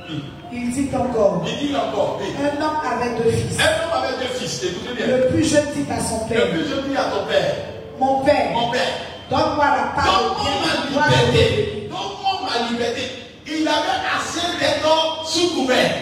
oui. 0.10 0.24
Il 0.52 0.74
dit 0.74 0.90
encore, 0.94 1.46
il 1.48 1.68
dit 1.70 1.74
encore, 1.74 2.20
oui. 2.20 2.28
un 2.44 2.62
homme 2.62 2.76
avait 2.84 3.24
deux 3.24 3.32
fils. 3.32 3.58
un 3.58 3.86
homme 3.88 4.04
avec 4.04 4.20
deux 4.20 4.36
fils, 4.38 4.64
écoutez 4.66 4.94
bien. 4.96 5.16
Le 5.16 5.28
plus 5.28 5.46
jeune 5.50 5.64
dit 5.74 5.90
à 5.90 6.04
son 6.04 6.28
Le 6.28 6.34
père, 6.36 6.50
plus 6.50 6.68
jeune 6.68 6.90
dit 6.90 6.98
à 6.98 7.04
ton 7.04 7.26
père, 7.26 7.56
mon 7.98 8.20
père, 8.26 8.52
mon 8.52 8.70
père, 8.70 8.92
donne-moi 9.30 9.66
la 9.66 9.96
part 9.96 10.36
donne-moi 10.36 11.04
ma 11.08 11.08
liberté, 11.08 11.40
revenir. 11.40 11.90
donne-moi 11.90 12.50
ma 12.52 12.70
liberté. 12.70 13.02
Il 13.48 13.66
avait 13.66 14.04
assez 14.12 14.60
d'être 14.60 15.26
sous 15.26 15.56
couvert. 15.56 15.96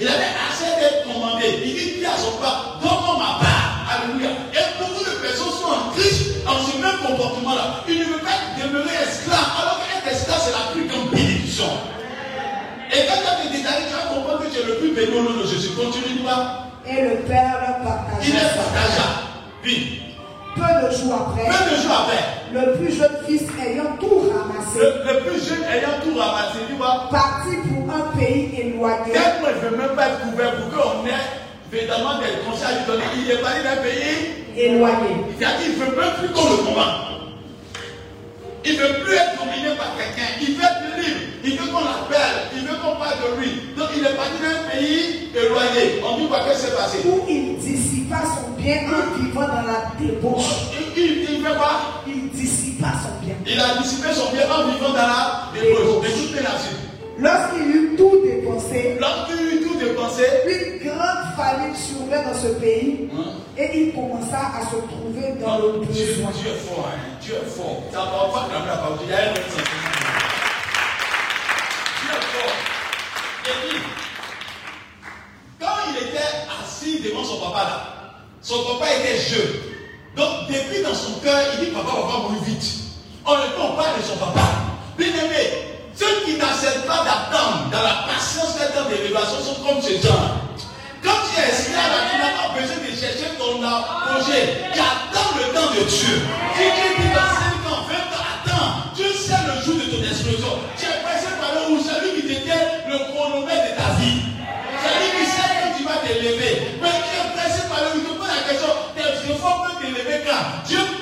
Il 0.00 0.08
avait 0.08 0.34
assez 0.50 0.80
d'être 0.80 1.04
commandé. 1.04 1.44
Il 1.64 2.00
dit 2.00 2.04
à 2.04 2.18
son 2.18 2.36
père, 2.38 2.80
donne-moi 2.82 3.14
ma 3.16 3.46
part. 3.46 3.86
Alléluia. 3.94 4.43
Ce 7.04 7.12
comportement-là. 7.12 7.84
Il 7.88 7.98
ne 7.98 8.04
veut 8.04 8.20
pas 8.20 8.38
demeurer 8.60 8.94
esclave, 9.02 9.50
alors 9.60 9.80
qu'être 9.84 10.12
esclave, 10.12 10.40
c'est 10.44 10.52
la 10.52 10.72
plus 10.72 10.86
grande 10.88 11.10
bénédiction. 11.10 11.64
Et 12.92 13.06
quand 13.08 13.18
tu 13.20 13.28
as 13.28 13.50
des 13.50 13.56
détails, 13.58 13.82
tu 13.88 13.94
vas 13.94 14.14
comprendre 14.14 14.40
que 14.44 14.48
tu 14.54 14.60
es 14.60 14.64
le 14.64 14.74
plus 14.78 14.92
béni 14.94 15.18
au 15.18 15.22
nom 15.22 15.40
de 15.42 15.46
Jésus. 15.46 15.70
Continue, 15.76 16.20
toi. 16.22 16.70
Et 16.86 17.02
le 17.02 17.16
père 17.26 17.56
leur 17.60 17.76
Il 18.22 18.28
est 18.30 18.32
partagea. 18.32 18.48
partagea. 18.56 19.08
Oui. 19.64 20.00
Peu 20.54 20.60
de 20.86 20.94
jours 20.94 21.14
après, 21.14 21.46
Peu 21.46 21.70
de 21.74 21.82
jours 21.82 21.92
après, 21.98 22.24
le 22.52 22.76
plus 22.76 22.94
jeune 22.96 23.16
fils 23.26 23.42
ayant 23.66 23.96
tout 23.98 24.30
ramassé, 24.30 24.78
le, 24.78 25.12
le 25.12 25.20
plus 25.24 25.48
jeune 25.48 25.64
ayant 25.64 25.98
tout 26.04 26.16
ramassé, 26.16 26.58
tu 26.68 26.74
vois, 26.74 27.08
partit 27.10 27.56
pour 27.66 27.92
un 27.92 28.16
pays 28.16 28.54
éloigné. 28.60 29.10
tellement 29.12 29.48
il 29.50 29.64
ne 29.64 29.68
veut 29.70 29.76
même 29.76 29.96
pas 29.96 30.06
être 30.08 30.20
couvert 30.30 30.52
pour 30.54 30.70
qu'on 30.70 31.06
ait 31.06 31.10
véritablement 31.74 32.18
des 32.22 32.38
conseils 32.46 32.66
à 32.66 32.78
lui 32.78 32.86
donner. 32.86 33.04
Il 33.18 33.30
est 33.30 33.42
parti 33.42 33.62
d'un 33.62 33.82
pays, 33.82 34.46
Éloigné. 34.56 35.10
il 35.36 35.44
a 35.44 35.48
dit 35.58 35.64
il 35.66 35.78
ne 35.78 35.84
veut 35.84 35.96
même 35.98 36.14
plus 36.18 36.28
qu'on 36.30 36.48
le 36.50 36.56
commande. 36.62 37.34
Il 38.64 38.78
ne 38.78 38.78
veut 38.78 39.04
plus 39.04 39.14
être 39.14 39.36
dominé 39.36 39.74
par 39.76 39.92
quelqu'un. 39.98 40.30
Il 40.40 40.54
veut 40.54 40.62
être 40.62 40.96
libre. 40.96 41.20
Il 41.44 41.58
veut 41.58 41.66
qu'on 41.66 41.84
l'appelle. 41.84 42.54
Il 42.54 42.62
veut 42.62 42.76
qu'on 42.78 42.96
parle 42.96 43.18
de 43.18 43.40
lui. 43.42 43.50
Donc 43.76 43.88
il 43.96 44.06
est 44.06 44.14
parti 44.14 44.38
d'un 44.40 44.70
pays 44.70 45.28
éloigné. 45.34 46.00
On 46.06 46.16
dit 46.16 46.28
qu'est-ce 46.30 46.64
qui 46.64 46.70
s'est 46.70 46.76
passé? 46.76 46.98
Où 47.04 47.26
il 47.28 47.58
dissipa 47.58 48.22
son 48.24 48.52
bien 48.56 48.78
en 48.88 49.18
vivant 49.20 49.40
dans 49.48 49.66
la 49.66 49.90
débauche. 49.98 50.70
il, 50.96 51.02
il, 51.34 51.42
quoi? 51.42 52.02
Il 52.06 52.30
dissipa 52.30 52.92
son 53.02 53.26
bien. 53.26 53.34
Il 53.44 53.60
a 53.60 53.82
dissipé 53.82 54.14
son 54.14 54.30
bien 54.32 54.46
en 54.48 54.70
vivant 54.70 54.90
dans 54.90 54.94
la 54.94 55.50
débauche. 55.52 56.06
Écoutez 56.08 56.42
là-dessus. 56.42 56.93
Lorsqu'il 57.18 57.76
eut 57.76 57.96
tout 57.96 58.20
dépensé, 58.24 58.96
Lorsqu'il 59.00 59.40
eut 59.58 59.62
tout 59.62 59.78
dépensé, 59.78 60.24
une 60.48 60.88
grande 60.88 61.34
famine 61.36 61.74
survint 61.74 62.22
dans 62.22 62.38
ce 62.38 62.48
pays 62.58 63.08
Hein? 63.14 63.30
et 63.56 63.78
il 63.78 63.92
commença 63.94 64.38
à 64.60 64.64
se 64.64 64.76
trouver 64.76 65.34
dans 65.40 65.58
le 65.58 65.84
besoin. 65.84 66.30
Dieu 66.32 66.50
est 66.50 66.58
fort, 66.68 66.88
hein. 66.92 66.98
Dieu 67.20 67.34
est 67.34 67.48
fort. 67.50 67.82
Ça 67.92 67.98
va 68.00 68.32
pas 68.32 68.48
cramer 68.50 68.66
la 68.66 68.76
parole. 68.78 68.98
Il 69.04 69.10
y 69.10 69.12
a 69.12 69.16
un 69.18 69.30
autre 69.30 69.48
sentiment. 69.48 69.90
Dieu 72.00 72.10
est 72.10 72.24
fort. 72.34 72.54
Et 73.46 73.68
puis, 73.68 73.78
quand 75.60 75.66
il 75.90 75.96
était 76.08 76.34
assis 76.62 77.00
devant 77.00 77.22
son 77.24 77.38
papa 77.40 77.64
là, 77.64 77.86
son 78.42 78.64
papa 78.64 78.86
était 78.92 79.18
jeune. 79.18 79.54
Donc, 80.16 80.48
depuis 80.48 80.82
dans 80.82 80.94
son 80.94 81.20
cœur, 81.20 81.40
il 81.54 81.64
dit 81.66 81.70
Papa 81.72 81.86
va 81.86 82.02
pas 82.12 82.18
mourir 82.22 82.42
vite. 82.44 82.64
En 83.24 83.32
même 83.36 83.50
temps, 83.56 83.70
on 83.72 83.76
parle 83.76 83.98
de 83.98 84.02
son 84.04 84.16
papa. 84.16 84.40
Bien 84.98 85.08
aimé, 85.08 85.63
qui 86.24 86.36
n'acceptent 86.36 86.86
pas 86.86 87.04
d'attendre 87.04 87.68
dans 87.70 87.82
la 87.82 88.08
patience 88.08 88.56
d'un 88.56 88.72
temps 88.72 88.88
de 88.88 88.96
révélation 88.96 89.38
sont 89.44 89.60
comme 89.62 89.80
ces 89.82 90.00
gens. 90.00 90.40
Quand 91.04 91.20
tu 91.28 91.36
es 91.36 91.52
esclave, 91.52 92.08
tu 92.08 92.16
n'as 92.16 92.32
pas 92.40 92.48
besoin 92.56 92.80
de 92.80 92.92
chercher 92.96 93.36
ton 93.36 93.60
projet. 93.60 94.72
Tu 94.72 94.80
attends 94.80 95.36
le 95.36 95.52
temps 95.52 95.70
de 95.76 95.84
Dieu. 95.84 96.16
Si 96.56 96.64
Dieu 96.64 96.88
dit 96.96 97.12
dans 97.12 97.28
5 97.28 97.60
ans, 97.68 97.84
20 97.84 97.92
ans, 98.16 98.24
attends. 98.24 98.70
Dieu 98.96 99.12
sait 99.12 99.44
le 99.44 99.60
jour 99.60 99.76
de 99.76 99.86
ton 99.92 100.00
explosion. 100.00 100.54
Tu 100.80 100.86
es 100.88 100.98
pressé 101.04 101.28
par 101.36 101.52
le 101.52 101.76
où 101.76 101.78
c'est 101.84 102.00
lui 102.00 102.20
qui 102.20 102.28
détient 102.28 102.64
le 102.88 102.96
chronomètre 103.12 103.68
de 103.68 103.72
ta 103.76 103.88
vie. 104.00 104.24
C'est 104.80 104.94
lui 104.96 105.08
qui 105.12 105.24
sait 105.28 105.52
que 105.60 105.68
tu 105.76 105.82
vas 105.84 106.00
t'élever. 106.00 106.80
Mais 106.80 106.96
tu 107.04 107.12
es 107.20 107.26
pressé 107.36 107.68
par 107.68 107.84
le 107.84 107.88
où 107.92 108.00
il 108.00 108.04
te 108.08 108.16
pose 108.16 108.32
la 108.32 108.48
question, 108.48 108.72
tes 108.96 109.12
efforts 109.28 109.60
peuvent 109.68 109.80
t'élever 109.84 110.24
quand? 110.24 110.44
Dieu, 110.64 110.80
tu 110.80 110.93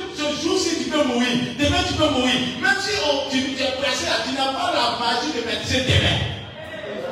mourir. 1.05 1.57
Demain, 1.59 1.83
tu 1.87 1.95
peux 1.95 2.09
mourir. 2.09 2.35
Même 2.61 2.79
si 2.81 2.97
tu, 3.31 3.63
es 3.63 3.73
pressé, 3.81 4.07
là, 4.07 4.23
tu 4.25 4.35
n'as 4.35 4.53
pas 4.53 4.73
la 4.73 4.99
magie 4.99 5.33
de 5.33 5.43
tes 5.43 5.99
mains. 6.03 6.33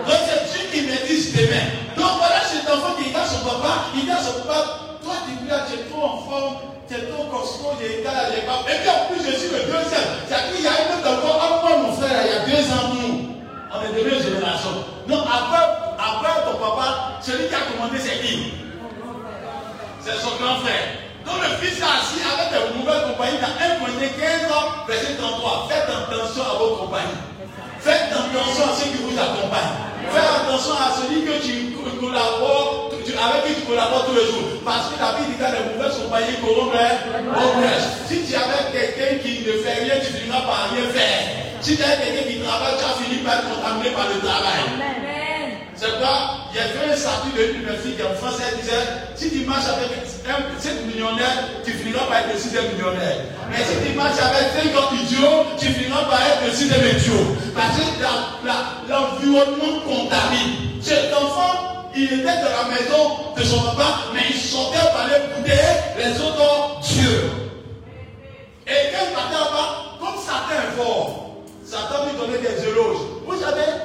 Donc 0.07 0.21
c'est 0.27 0.43
Dieu 0.51 0.69
qui 0.73 0.87
maîtrise 0.87 1.33
tes 1.33 1.47
mains. 1.47 1.71
Donc 1.97 2.19
voilà 2.19 2.41
cet 2.41 2.69
enfant 2.71 2.97
qui 2.97 3.11
regarde 3.11 3.29
son 3.29 3.45
papa, 3.45 3.93
il 3.95 4.11
à 4.11 4.17
son 4.17 4.41
papa, 4.43 4.99
toi 5.03 5.15
tu 5.27 5.49
là, 5.49 5.67
tu 5.69 5.75
es 5.79 5.85
trop 5.91 6.03
en 6.03 6.19
forme, 6.25 6.57
tu 6.89 6.95
es 6.95 7.05
trop 7.11 7.25
costaud, 7.25 7.77
j'ai 7.81 8.01
égal, 8.01 8.33
j'ai 8.33 8.43
pas. 8.43 8.65
Et 8.67 8.81
puis 8.81 8.91
en 8.91 9.13
plus 9.13 9.21
je 9.21 9.37
suis 9.37 9.51
le 9.53 9.69
deuxième. 9.69 10.09
C'est-à-dire 10.27 10.57
qu'il 10.57 10.65
y 10.65 10.69
a 10.69 10.73
un 10.73 10.99
autre 10.99 11.09
enfant, 11.11 11.37
après 11.37 11.79
mon 11.79 11.93
frère, 11.93 12.25
il 12.25 12.31
y 12.33 12.37
a 12.37 12.43
deux 12.49 12.65
ans 12.73 12.95
nous. 12.95 13.37
On 13.73 13.79
est 13.85 14.03
de 14.03 14.11
deux 14.11 14.23
générations. 14.23 14.83
Donc 15.07 15.25
après, 15.27 15.67
après 15.99 16.43
ton 16.49 16.59
papa, 16.59 17.21
celui 17.21 17.49
qui 17.49 17.55
a 17.55 17.61
commandé 17.71 17.99
c'est 17.99 18.19
qui? 18.25 18.55
C'est 20.01 20.17
son 20.17 20.37
grand 20.43 20.61
frère. 20.61 21.10
Donc 21.31 21.47
le 21.47 21.55
fils 21.63 21.79
est 21.79 22.27
avec 22.27 22.51
des 22.51 22.75
compagnies 22.75 23.39
dans 23.39 23.55
1 23.55 23.79
Corinthiens 23.79 24.11
15 24.19 24.51
ans, 24.51 24.83
verset 24.89 25.15
33. 25.15 25.71
Faites 25.71 25.87
attention 25.87 26.43
à 26.43 26.59
vos 26.59 26.75
compagnies. 26.83 27.23
Faites 27.79 28.11
attention 28.11 28.67
à 28.67 28.75
ceux 28.75 28.91
qui 28.91 28.99
vous 28.99 29.15
accompagnent. 29.15 29.79
Faites 30.11 30.27
attention 30.27 30.75
à 30.75 30.91
celui 30.99 31.23
que 31.23 31.39
tu 31.39 31.79
collabores, 32.03 32.91
avec 32.91 33.47
qui 33.47 33.63
tu 33.63 33.67
collabores 33.67 34.07
tous 34.07 34.17
les 34.19 34.27
jours. 34.27 34.59
Parce 34.65 34.91
que 34.91 34.99
la 34.99 35.15
Bible 35.15 35.31
dit 35.31 35.39
que 35.39 35.47
les 35.47 35.65
mauvaises 35.71 36.03
compagnies 36.03 36.43
corrompent. 36.43 36.75
Si 38.11 38.27
tu 38.27 38.35
avec 38.35 38.75
quelqu'un 38.75 39.23
qui 39.23 39.47
ne 39.47 39.53
fait 39.63 39.87
rien, 39.87 40.03
tu 40.03 40.11
finiras 40.11 40.43
par 40.43 40.75
rien 40.75 40.91
faire. 40.91 41.23
Si 41.61 41.77
tu 41.77 41.83
es 41.83 41.87
avec 41.87 42.11
quelqu'un 42.11 42.27
qui 42.27 42.37
travaille, 42.43 42.75
tu 42.75 42.83
vas 42.83 42.99
finir 42.99 43.23
par 43.23 43.39
être 43.39 43.47
contaminé 43.55 43.91
par 43.95 44.11
le 44.11 44.19
travail. 44.19 45.20
C'est 45.81 45.97
quoi 45.97 46.37
Il 46.53 46.59
y 46.59 46.61
avait 46.61 46.93
un 46.93 46.95
statut 46.95 47.33
de 47.33 47.73
qui 47.73 48.03
en 48.03 48.13
français 48.13 48.53
disait 48.61 48.85
si 49.17 49.31
tu 49.31 49.47
marches 49.47 49.65
avec 49.65 49.89
un 49.97 50.61
7 50.61 50.87
millionnaire, 50.87 51.49
tu 51.65 51.73
finiras 51.73 52.05
par 52.05 52.19
être 52.19 52.35
le 52.35 52.39
sixième 52.39 52.69
millionnaire. 52.75 53.25
Mais 53.49 53.65
si 53.65 53.89
tu 53.89 53.97
marches 53.97 54.21
avec 54.21 54.53
50 54.61 54.93
idiots, 54.93 55.47
tu 55.59 55.69
finiras 55.69 56.05
par 56.05 56.21
être 56.21 56.45
le 56.45 56.53
sixième 56.53 56.85
idiot. 56.85 57.35
Parce 57.55 57.79
que 57.79 58.93
l'environnement 58.93 59.81
contamine. 59.89 60.83
Cet 60.83 61.15
enfant, 61.15 61.89
il 61.97 62.05
était 62.05 62.25
dans 62.25 62.61
la 62.61 62.69
maison 62.69 63.33
de 63.35 63.43
son 63.43 63.63
papa, 63.73 64.01
mais 64.13 64.21
il 64.29 64.37
sortait 64.37 64.85
par 64.93 65.09
les 65.09 65.33
bouteilles, 65.33 65.81
les 65.97 66.21
autres 66.21 66.43
ont 66.43 66.81
Dieu. 66.83 67.31
Et 68.67 68.93
quand 68.93 69.07
il 69.09 69.99
comme 69.99 70.21
Satan 70.21 70.61
est 70.61 70.77
fort, 70.77 71.37
Satan 71.65 72.05
lui 72.05 72.19
donnait 72.21 72.39
des 72.39 72.69
éloges. 72.69 73.01
Vous 73.27 73.41
savez, 73.41 73.81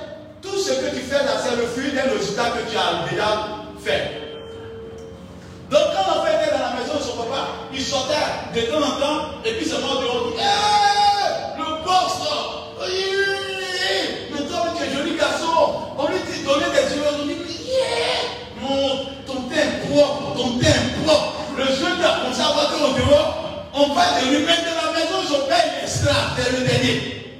tout 0.45 0.58
ce 0.58 0.71
que 0.71 0.95
tu 0.95 1.01
fais 1.01 1.23
là, 1.23 1.34
c'est 1.43 1.55
le 1.55 1.65
fruit 1.67 1.91
d'un 1.91 2.10
résultat 2.15 2.51
que 2.51 2.69
tu 2.69 2.77
as 2.77 3.10
déjà 3.10 3.47
fait. 3.84 4.21
Donc 5.69 5.81
quand 5.93 6.05
l'enfant 6.08 6.27
était 6.27 6.51
dans 6.53 6.63
la 6.63 6.73
maison 6.79 6.95
de 6.97 7.03
son 7.03 7.17
papa, 7.17 7.47
il 7.73 7.81
sortait 7.81 8.13
de 8.53 8.62
temps 8.62 8.77
en 8.77 8.99
temps, 9.01 9.21
et 9.43 9.53
puis 9.53 9.65
seulement 9.65 9.99
dehors, 10.01 10.29
il 10.29 10.38
dit, 10.38 10.43
le 11.58 11.84
boss 11.84 12.13
là, 12.23 12.38
oui, 12.81 13.05
mais 14.31 14.41
toi 14.47 14.67
tu 14.77 14.84
es 14.84 14.93
joli 14.95 15.17
garçon, 15.17 15.73
on 15.97 16.08
lui 16.08 16.19
dit 16.19 16.43
donner 16.43 16.69
des 16.69 16.93
éloges, 16.93 17.19
on 17.21 17.25
dit, 17.25 17.38
yeah, 17.65 18.62
mon, 18.62 19.05
ton 19.25 19.41
teint 19.49 19.89
propre, 19.89 20.36
ton 20.38 20.60
teint 20.60 21.03
propre. 21.03 21.34
Le 21.58 21.65
jeune 21.65 22.03
a 22.03 22.19
commencé 22.21 22.41
à 22.41 22.53
voir 22.53 22.71
qu'au 22.71 22.93
dehors, 22.93 23.36
on 23.73 23.89
parle 23.95 24.21
de 24.21 24.29
lui, 24.29 24.45
même 24.45 24.63
dans 24.63 24.91
la 24.91 24.99
maison, 24.99 25.17
son 25.27 25.47
père 25.47 25.63
il 25.65 25.81
est 25.81 25.86
esclave. 25.86 26.36
payer. 26.36 27.35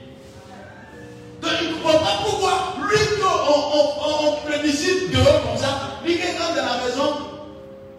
Il 1.62 1.70
ne 1.70 1.74
comprend 1.76 2.00
pas 2.00 2.20
pourquoi, 2.24 2.52
lui, 2.90 2.98
qu'on 3.20 3.54
on, 3.54 4.28
on, 4.28 4.36
plébiscite 4.48 5.12
dehors 5.12 5.42
comme 5.48 5.58
ça, 5.58 6.00
lui 6.06 6.16
qui 6.18 6.24
rentre 6.38 6.56
dans 6.56 6.66
la 6.66 6.86
maison, 6.86 7.14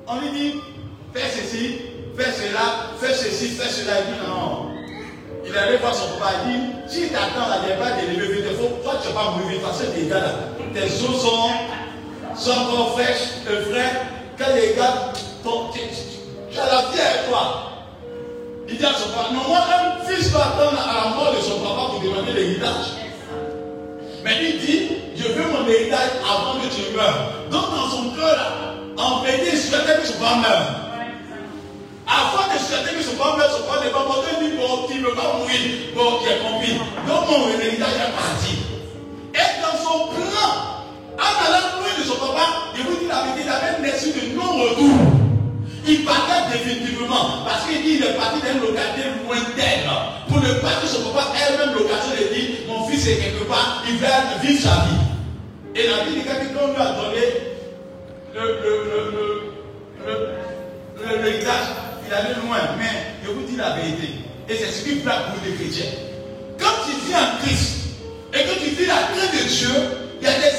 on 0.08 0.20
lui 0.20 0.30
dit, 0.30 0.54
fais 1.14 1.28
ceci, 1.30 1.76
fais 2.16 2.32
cela, 2.32 2.90
fais 3.00 3.14
ceci, 3.14 3.48
fais 3.50 3.68
cela. 3.68 3.94
Il 4.00 4.14
dit 4.14 4.20
non. 4.28 4.68
Il 5.48 5.56
allait 5.56 5.76
voir 5.78 5.94
son 5.94 6.18
papa, 6.18 6.32
il 6.46 6.52
dit, 6.52 6.66
si 6.88 7.08
t'attends 7.08 7.48
là, 7.48 7.58
il 7.62 7.66
n'y 7.66 7.72
a 7.72 7.76
pas 7.76 7.92
d'élever 7.92 8.32
vite, 8.34 8.56
faut, 8.58 8.82
toi 8.82 8.94
tu 9.00 9.08
vas 9.12 9.20
pas 9.20 9.30
mourir 9.38 9.60
parce 9.62 9.80
que 9.80 9.86
tes 9.86 10.06
gars 10.06 10.18
là, 10.18 10.32
tes 10.74 10.84
os 10.86 11.20
sont, 11.22 11.50
sont 12.34 12.50
encore 12.62 12.94
fraîches, 12.98 13.30
euh, 13.48 13.64
frais, 13.70 13.92
quand 14.36 14.52
les 14.54 14.74
gars, 14.74 15.12
ton, 15.44 15.70
tu, 15.72 15.78
tu- 16.50 16.58
as 16.58 16.66
la 16.66 16.78
avec 16.78 17.28
toi. 17.28 17.62
Il 18.68 18.76
dit 18.76 18.84
à 18.84 18.92
son 18.94 19.10
papa, 19.10 19.28
non, 19.32 19.42
moi, 19.48 19.58
un 19.60 20.04
fils 20.04 20.30
va 20.30 20.46
attendre 20.46 20.80
à 20.82 21.04
la 21.04 21.14
mort 21.14 21.32
de 21.32 21.40
son 21.40 21.60
papa 21.60 21.92
pour 21.92 22.00
demander 22.00 22.32
l'héritage. 22.32 23.05
Mais 24.26 24.38
il 24.42 24.58
dit, 24.58 24.88
je 25.14 25.22
veux 25.22 25.52
mon 25.52 25.64
héritage 25.68 26.18
avant 26.28 26.58
que 26.58 26.66
tu 26.66 26.92
meurs. 26.96 27.30
Donc 27.48 27.70
dans 27.70 27.88
son 27.88 28.10
cœur, 28.10 28.34
là, 28.34 28.74
en 28.96 29.22
vérité, 29.22 29.50
il 29.52 29.56
souhaitait 29.56 30.00
que 30.00 30.04
son 30.08 30.14
papa 30.14 30.34
meure. 30.42 30.66
Avant 32.08 32.52
de 32.52 32.58
souhaiter 32.58 32.96
que 32.96 33.04
son 33.04 33.14
papa 33.14 33.36
meure, 33.36 33.50
son 33.52 33.62
papa 33.70 33.84
n'est 33.84 33.92
pas 33.92 34.00
mort. 34.00 34.24
Il 34.42 34.50
dit, 34.50 34.56
bon, 34.56 34.88
tu 34.90 34.98
ne 34.98 35.06
veux 35.06 35.14
pas 35.14 35.32
mourir. 35.38 35.60
Bon, 35.94 36.18
j'ai 36.26 36.42
compris. 36.42 36.74
Donc 37.06 37.30
mon 37.30 37.48
héritage 37.50 38.02
est 38.02 38.14
parti. 38.18 38.56
Et 39.32 39.62
dans 39.62 39.78
son 39.78 40.08
plan, 40.08 40.50
en 41.22 41.46
allant 41.46 41.78
loin 41.78 41.94
de 41.96 42.02
son 42.02 42.16
papa, 42.16 42.74
il 42.76 42.82
vous 42.82 42.96
dit 42.96 43.06
la 43.06 43.22
vérité, 43.30 43.42
il 43.44 43.48
avait 43.48 43.78
une 43.78 44.32
de 44.32 44.34
non-retour. 44.34 45.15
Il 45.88 46.04
partait 46.04 46.50
définitivement 46.58 47.44
parce 47.46 47.66
qu'il 47.66 47.80
dit 47.82 47.98
qu'il 47.98 48.04
est 48.04 48.14
parti 48.14 48.40
d'une 48.40 48.60
localité 48.60 49.08
lointaine 49.24 49.88
pour 50.28 50.40
ne 50.40 50.52
pas 50.54 50.80
que 50.82 50.86
son 50.88 51.10
papa 51.10 51.28
ait 51.38 51.56
même 51.58 51.74
l'occasion 51.74 52.10
de 52.10 52.34
dire 52.34 52.50
mon 52.66 52.88
fils 52.88 53.06
est 53.06 53.16
quelque 53.16 53.44
part, 53.44 53.84
il 53.88 53.96
va 53.98 54.36
vivre 54.42 54.60
sa 54.60 54.84
vie. 54.86 54.98
Et 55.76 55.86
la 55.86 56.04
vie 56.04 56.16
de 56.16 56.24
quelqu'un 56.24 56.66
lui 56.66 56.82
a 56.82 56.92
donné 56.92 57.22
le, 58.34 58.40
le, 58.42 58.72
le, 60.06 60.32
le, 60.98 61.22
l'héritage, 61.22 61.66
il 62.06 62.12
allait 62.12 62.34
loin, 62.44 62.58
mais 62.78 63.14
je 63.24 63.30
vous 63.30 63.42
dis 63.42 63.56
la 63.56 63.70
vérité. 63.76 64.08
Et 64.48 64.56
c'est 64.56 64.72
ce 64.72 64.84
qui 64.84 64.96
plaît 64.96 65.12
pour 65.28 65.44
les 65.46 65.54
chrétiens. 65.54 65.90
Quand 66.58 66.84
tu 66.84 67.06
vis 67.06 67.14
en 67.14 67.38
Christ 67.42 67.76
et 68.34 68.38
que 68.42 68.58
tu 68.58 68.70
vis 68.70 68.86
la 68.86 68.94
crainte 68.94 69.32
de 69.32 69.48
Dieu, 69.48 69.68
il 70.20 70.26
y 70.26 70.30
a 70.30 70.32
des. 70.32 70.56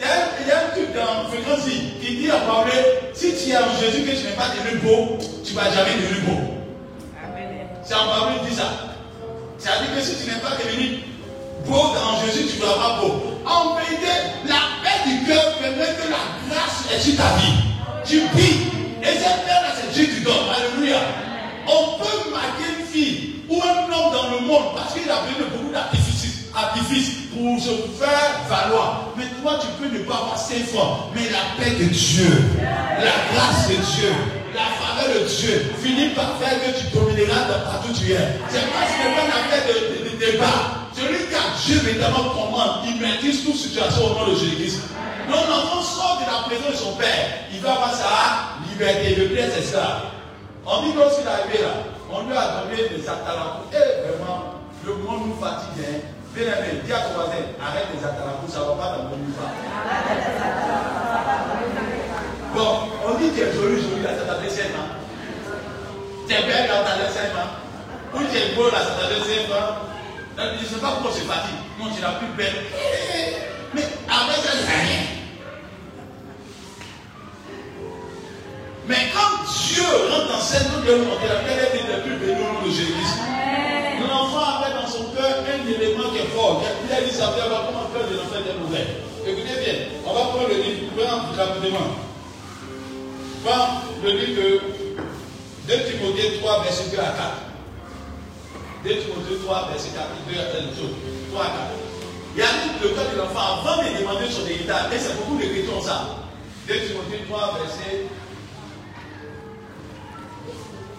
Il 0.00 0.46
y 0.46 0.50
a 0.50 0.58
un- 0.58 0.68
truc 0.72 0.94
dans 0.94 1.28
Fréquence 1.28 1.64
qui 2.00 2.16
dit 2.16 2.30
en 2.30 2.40
parler, 2.46 2.72
si 3.14 3.34
tu 3.34 3.50
es 3.50 3.56
en 3.56 3.70
Jésus 3.80 4.02
que 4.04 4.10
tu 4.16 4.24
n'es 4.26 4.36
pas 4.36 4.48
devenu 4.54 4.78
beau, 4.80 5.18
tu 5.44 5.54
ne 5.54 5.58
vas 5.58 5.70
jamais 5.70 5.94
devenir 5.96 6.22
beau. 6.28 6.40
C'est 7.84 7.94
en 7.94 8.06
parole 8.06 8.34
qui 8.44 8.50
dit 8.50 8.56
ça. 8.56 8.70
C'est-à-dire 9.58 9.94
que 9.96 10.00
si 10.02 10.14
tu 10.22 10.30
n'es 10.30 10.38
pas 10.40 10.54
devenu 10.56 10.98
beau 11.66 11.74
en 11.96 12.24
Jésus, 12.26 12.46
tu 12.48 12.60
ne 12.60 12.62
seras 12.66 12.78
pas 12.78 13.00
beau. 13.00 13.40
En 13.46 13.74
vérité, 13.76 14.12
la 14.46 14.60
paix 14.84 15.08
du 15.08 15.26
cœur 15.26 15.56
permet 15.58 15.94
que 15.96 16.08
la 16.10 16.22
grâce 16.48 16.84
est 16.94 17.00
sur 17.00 17.16
ta 17.16 17.34
vie. 17.40 17.58
Tu 18.04 18.20
vis. 18.36 18.68
Et 19.02 19.14
cette 19.18 19.44
paix-là, 19.46 19.72
c'est 19.80 19.92
Dieu 19.94 20.04
qui 20.14 20.20
donne. 20.20 20.34
Alléluia. 20.54 20.98
On 21.66 21.98
peut 21.98 22.30
marquer 22.30 22.78
une 22.78 22.86
fille 22.86 23.34
ou 23.48 23.60
un 23.62 23.92
homme 23.92 24.12
dans 24.12 24.30
le 24.36 24.46
monde 24.46 24.74
parce 24.76 24.92
qu'il 24.94 25.10
a 25.10 25.20
besoin 25.22 25.44
de 25.46 25.50
beaucoup 25.56 25.72
d'artifices 25.72 26.17
artifices 26.54 27.28
pour 27.34 27.60
se 27.60 27.70
faire 28.02 28.40
valoir. 28.48 29.08
Mais 29.16 29.24
toi, 29.42 29.58
tu 29.60 29.66
peux 29.82 29.92
ne 29.92 30.02
pas 30.04 30.14
avoir 30.16 30.38
ses 30.38 30.60
fort. 30.60 31.10
Mais 31.14 31.22
la 31.30 31.62
paix 31.62 31.70
de 31.72 31.84
Dieu, 31.84 32.42
la 32.60 33.34
grâce 33.34 33.68
de 33.68 33.74
Dieu, 33.74 34.12
la 34.54 34.66
faveur 34.80 35.14
de 35.22 35.26
Dieu 35.28 35.72
finit 35.82 36.08
par 36.10 36.36
faire 36.40 36.58
que 36.60 36.78
tu 36.80 36.86
domineras 36.96 37.44
dans 37.48 37.70
partout 37.70 37.90
où 37.90 37.92
tu 37.94 38.12
es. 38.12 38.16
C'est 38.48 38.60
pas, 38.72 38.84
ce 38.88 39.08
n'est 39.08 39.14
pas 39.14 39.24
une 39.24 39.36
affaire 39.38 39.62
de, 39.68 39.74
de- 40.04 40.10
de 40.10 40.16
débat. 40.32 40.88
Celui 40.94 41.18
qui 41.28 41.34
a 41.34 41.54
Dieu 41.64 41.88
évidemment 41.90 42.30
commande, 42.30 42.80
il 42.86 43.00
maîtrise 43.00 43.44
toute 43.44 43.54
situation 43.56 44.04
au 44.06 44.14
nom 44.18 44.32
de 44.32 44.38
Jésus-Christ. 44.38 44.80
Donc 45.30 45.46
l'enfant 45.48 45.82
sort 45.82 46.18
de 46.20 46.26
la 46.26 46.42
présence 46.48 46.72
de 46.80 46.84
son 46.84 46.92
père, 46.96 47.28
il 47.52 47.60
va 47.60 47.72
avoir 47.72 47.94
sa 47.94 48.66
liberté. 48.68 49.14
Le 49.14 49.28
père, 49.28 49.48
c'est 49.54 49.62
ça. 49.62 50.02
On 50.66 50.82
dit 50.82 50.92
lorsqu'il 50.96 51.24
est 51.24 51.28
arrivé 51.30 51.58
là, 51.62 51.74
on 52.10 52.26
lui 52.26 52.36
a 52.36 52.64
donné 52.64 52.88
des 52.88 53.02
atalakous. 53.08 53.68
Et 53.72 54.08
vraiment, 54.08 54.54
le 54.84 54.94
monde 54.94 55.28
nous 55.28 55.36
fatigue. 55.40 55.84
Bien 56.34 56.44
aimé, 56.44 56.82
dis 56.84 56.92
à 56.92 56.98
ton 56.98 57.14
voisin, 57.14 57.42
arrête 57.60 57.88
les 57.92 58.04
atalakous, 58.04 58.48
ça 58.48 58.60
ne 58.60 58.64
va 58.64 58.72
pas 58.74 58.96
dans 58.96 59.04
monde 59.04 59.32
pas. 59.34 59.50
Bon, 62.54 62.70
on 63.06 63.14
dit 63.18 63.30
tu 63.34 63.40
es 63.40 63.52
joli, 63.52 63.82
joli, 63.82 64.02
là, 64.02 64.10
ça 64.18 64.24
t'a 64.24 64.40
fait 64.40 64.50
5 64.50 64.66
ans. 64.78 64.90
Tu 66.28 66.34
es 66.34 66.42
belle, 66.42 66.68
là, 66.68 66.84
ça 66.84 66.90
t'a 66.96 67.04
fait 67.04 67.12
5 67.12 67.38
ans. 67.38 67.50
Ou 68.14 68.18
tu 68.30 68.36
es 68.36 68.54
beau, 68.54 68.70
là, 68.70 68.78
ça 68.78 68.92
t'a 69.00 69.08
fait 69.08 69.46
5 69.46 69.56
ans. 69.56 69.88
Je 70.38 70.62
ne 70.62 70.68
sais 70.68 70.80
pas 70.80 70.90
pourquoi 70.92 71.10
c'est 71.12 71.26
fatigue. 71.26 71.60
Non, 71.78 71.86
tu 71.94 72.00
n'as 72.00 72.12
plus 72.12 72.28
belle. 72.36 72.66
Mais 73.74 73.82
avec 73.82 74.36
ça, 74.36 74.50
rien. 74.52 75.17
Mais 78.88 79.12
quand 79.12 79.44
Dieu 79.44 79.84
rentre 80.08 80.32
nous 80.72 80.82
devons 80.82 81.10
montrer 81.12 81.28
la 81.28 81.44
paix 81.44 81.60
est 81.60 82.02
plus 82.02 82.16
bénie 82.16 82.40
au 82.40 82.54
nom 82.54 82.66
de 82.66 82.70
Jésus. 82.72 83.04
L'enfant 84.00 84.64
avait 84.64 84.80
dans 84.80 84.88
son 84.88 85.12
cœur 85.12 85.44
un 85.44 85.68
élément 85.68 86.08
qui 86.08 86.24
est 86.24 86.32
fort. 86.32 86.64
Il 86.88 86.96
a 86.96 87.02
dit 87.02 87.12
ça 87.12 87.28
avoir 87.28 87.66
comment 87.66 87.84
faire 87.92 88.08
de 88.08 88.16
l'enfant 88.16 88.40
est 88.40 88.64
ouvert. 88.64 88.86
Écoutez 89.26 89.60
bien, 89.60 89.74
on 90.06 90.14
va 90.14 90.20
prendre 90.32 90.48
le 90.48 90.54
livre, 90.54 90.88
prendre 90.96 91.36
rapidement. 91.36 92.00
Prends 93.44 93.84
le 94.02 94.10
livre 94.10 94.40
de 94.40 94.60
2 95.68 95.84
Timothée 95.84 96.40
3, 96.40 96.62
verset 96.62 96.84
2 96.90 96.96
à 96.98 97.12
4. 97.12 97.28
2 98.84 98.90
Timothée 99.04 99.36
3, 99.44 99.68
verset 99.68 99.90
4, 99.92 100.08
2 100.32 100.40
à 100.40 100.44
4. 100.48 100.64
3 101.34 101.44
à 101.44 101.46
4. 101.46 101.56
Il 102.34 102.40
y 102.40 102.42
a 102.42 102.46
dit 102.46 102.72
le 102.80 102.88
cœur 102.88 103.04
de 103.12 103.18
l'enfant 103.18 103.60
avant 103.60 103.82
de 103.82 104.00
demander 104.00 104.32
son 104.32 104.46
héritage. 104.48 104.88
Et 104.94 104.98
c'est 104.98 105.14
beaucoup 105.18 105.36
de 105.36 105.44
chrétiens 105.44 105.82
ça. 105.84 106.24
2 106.66 106.72
Timothée 106.72 107.28
3, 107.28 107.58
verset. 107.60 108.08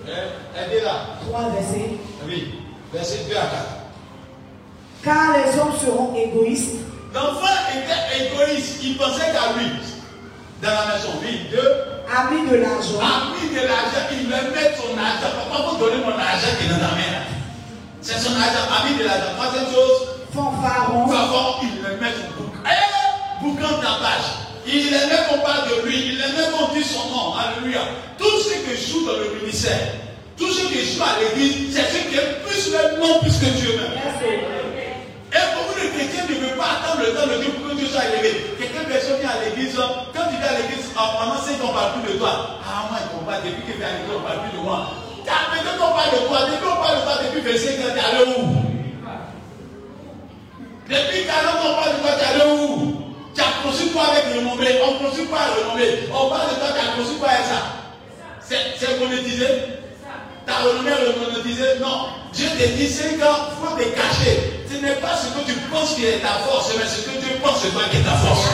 Eh, 0.09 0.59
Aidez-la. 0.59 1.17
3 1.29 1.49
versets. 1.51 1.91
Oui, 2.27 2.55
verset 2.93 3.25
2 3.29 3.35
à 3.35 3.41
4. 3.41 3.51
Car 5.03 5.37
les 5.37 5.59
hommes 5.59 5.77
seront 5.79 6.13
égoïstes, 6.15 6.75
L'enfant 7.13 7.57
était 7.73 8.25
égoïste, 8.25 8.83
il 8.83 8.95
pensait 8.97 9.31
qu'à 9.33 9.57
lui. 9.57 9.65
Dans 10.61 10.69
la 10.69 10.93
maison, 10.93 11.09
oui, 11.23 11.47
deux, 11.49 11.73
amis 12.05 12.47
de 12.51 12.57
l'argent, 12.57 12.99
ami 13.01 13.49
de 13.49 13.65
l'argent, 13.65 14.05
il 14.11 14.27
veut 14.27 14.51
mettre 14.53 14.77
son 14.77 14.93
argent. 14.97 15.33
Papa, 15.49 15.69
vous 15.71 15.77
donner 15.77 16.03
mon 16.03 16.11
argent 16.11 16.53
qui 16.59 16.65
est 16.65 16.69
dans 16.69 16.93
main. 16.93 17.09
là? 17.17 17.25
C'est 18.01 18.19
son 18.19 18.35
argent, 18.35 18.67
ami 18.83 18.97
de 18.99 19.05
l'argent. 19.05 19.33
Troisième 19.39 19.73
chose, 19.73 20.07
fanfarons, 20.35 21.07
Favor, 21.07 21.61
il 21.63 21.81
le 21.81 21.97
met 21.97 22.13
au 22.13 22.43
bouc. 22.43 22.53
Eh, 22.65 23.41
boucan 23.43 23.79
tapage. 23.81 24.48
Il 24.71 24.93
aimait 24.93 25.25
qu'on 25.27 25.39
parle 25.39 25.67
de 25.69 25.87
lui, 25.87 26.13
il 26.13 26.21
aimait 26.21 26.49
qu'on 26.53 26.73
dise 26.73 26.85
son 26.85 27.09
nom. 27.09 27.33
Alléluia. 27.33 27.81
Tout 28.17 28.37
ce 28.37 28.53
qui 28.53 28.77
joue 28.77 29.05
dans 29.05 29.17
le 29.17 29.41
ministère, 29.41 29.97
tout 30.37 30.51
ce 30.51 30.67
qui 30.67 30.93
joue 30.93 31.01
à 31.01 31.17
l'église, 31.17 31.73
c'est 31.73 31.89
ce 31.89 32.05
qui 32.07 32.15
est 32.15 32.37
plus 32.45 32.69
le 32.69 32.99
nom 32.99 33.19
plus 33.19 33.33
que 33.39 33.49
Dieu 33.57 33.73
même. 33.81 33.97
Et 35.33 35.45
beaucoup 35.57 35.73
de 35.73 35.89
chrétiens 35.89 36.25
ne 36.29 36.35
veulent 36.35 36.57
pas 36.57 36.77
attendre 36.77 37.01
le 37.01 37.13
temps 37.17 37.25
de 37.25 37.41
Dieu 37.41 37.51
pour 37.53 37.69
que 37.69 37.75
Dieu 37.75 37.87
soit 37.87 38.05
élevé? 38.13 38.53
Quelques 38.59 38.85
personnes 38.85 39.17
viennent 39.17 39.29
à 39.29 39.41
l'église, 39.45 39.75
quand 40.13 40.25
tu 40.29 40.37
viens 40.37 40.53
à 40.53 40.57
l'église, 40.61 40.85
ah, 40.97 41.17
pendant 41.17 41.41
5 41.41 41.57
ans, 41.65 41.69
on 41.69 41.73
ne 41.73 41.73
parle 41.73 41.91
plus 42.01 42.13
de 42.13 42.17
toi. 42.17 42.61
Ah, 42.61 42.89
moi, 42.89 42.99
ne 43.01 43.25
pas. 43.25 43.41
Depuis 43.41 43.61
que 43.65 43.71
tu 43.73 43.77
viens 43.77 43.89
à 43.89 43.97
l'église, 43.97 44.13
on 44.13 44.21
ne 44.21 44.25
parle 44.25 44.41
plus 44.45 44.53
de 44.57 44.61
moi. 44.61 44.93
T'as 45.25 45.49
peut-être 45.49 45.77
qu'on 45.81 45.93
parle 45.97 46.13
de 46.13 46.21
toi. 46.29 46.39
Depuis 46.45 46.61
qu'on 46.61 46.77
parle 46.77 46.97
de 46.97 47.03
toi, 47.09 47.15
depuis 47.25 47.41
25 47.41 47.73
ans, 47.73 47.93
t'es 47.97 48.05
allé 48.05 48.21
où? 48.37 48.41
Depuis 50.89 51.25
40 51.25 51.57
ans, 51.57 51.73
on 51.73 51.75
parle 51.81 51.93
de 51.93 52.01
toi, 52.05 52.11
t'es 52.17 52.29
allé 52.29 52.45
où? 52.53 52.98
Tu 53.39 53.45
as 53.45 53.63
conçu 53.63 53.87
quoi 53.91 54.03
avec 54.11 54.35
renommée 54.35 54.81
On 54.83 54.99
conçu 54.99 55.23
quoi 55.27 55.39
avec 55.39 55.63
renommée 55.63 56.11
On 56.11 56.27
parle 56.27 56.49
de 56.49 56.55
toi, 56.59 56.75
tu 56.75 56.83
as 56.83 56.91
conçu 56.91 57.15
quoi 57.19 57.29
avec 57.29 57.45
ça? 57.47 57.87
C'est 58.43 58.99
monétisé? 58.99 59.47
Ta 60.45 60.55
renommée 60.57 60.91
remonétisée, 60.91 61.79
non. 61.79 62.19
Dieu 62.33 62.49
te 62.49 62.67
dit, 62.75 62.89
c'est 62.89 63.15
quand 63.15 63.47
il 63.47 63.55
faut 63.63 63.77
te 63.77 63.83
cacher. 63.95 64.65
Ce 64.69 64.75
n'est 64.83 64.99
pas 64.99 65.15
ce 65.15 65.27
que 65.31 65.45
tu 65.49 65.57
penses 65.71 65.95
qui 65.95 66.05
est 66.05 66.19
ta 66.19 66.43
force, 66.43 66.73
mais 66.77 66.83
ce 66.83 67.07
que 67.07 67.11
Dieu 67.11 67.39
pense 67.41 67.63
de 67.63 67.69
toi 67.69 67.83
qui 67.89 67.97
est 67.97 68.03
ta 68.03 68.11
force. 68.11 68.49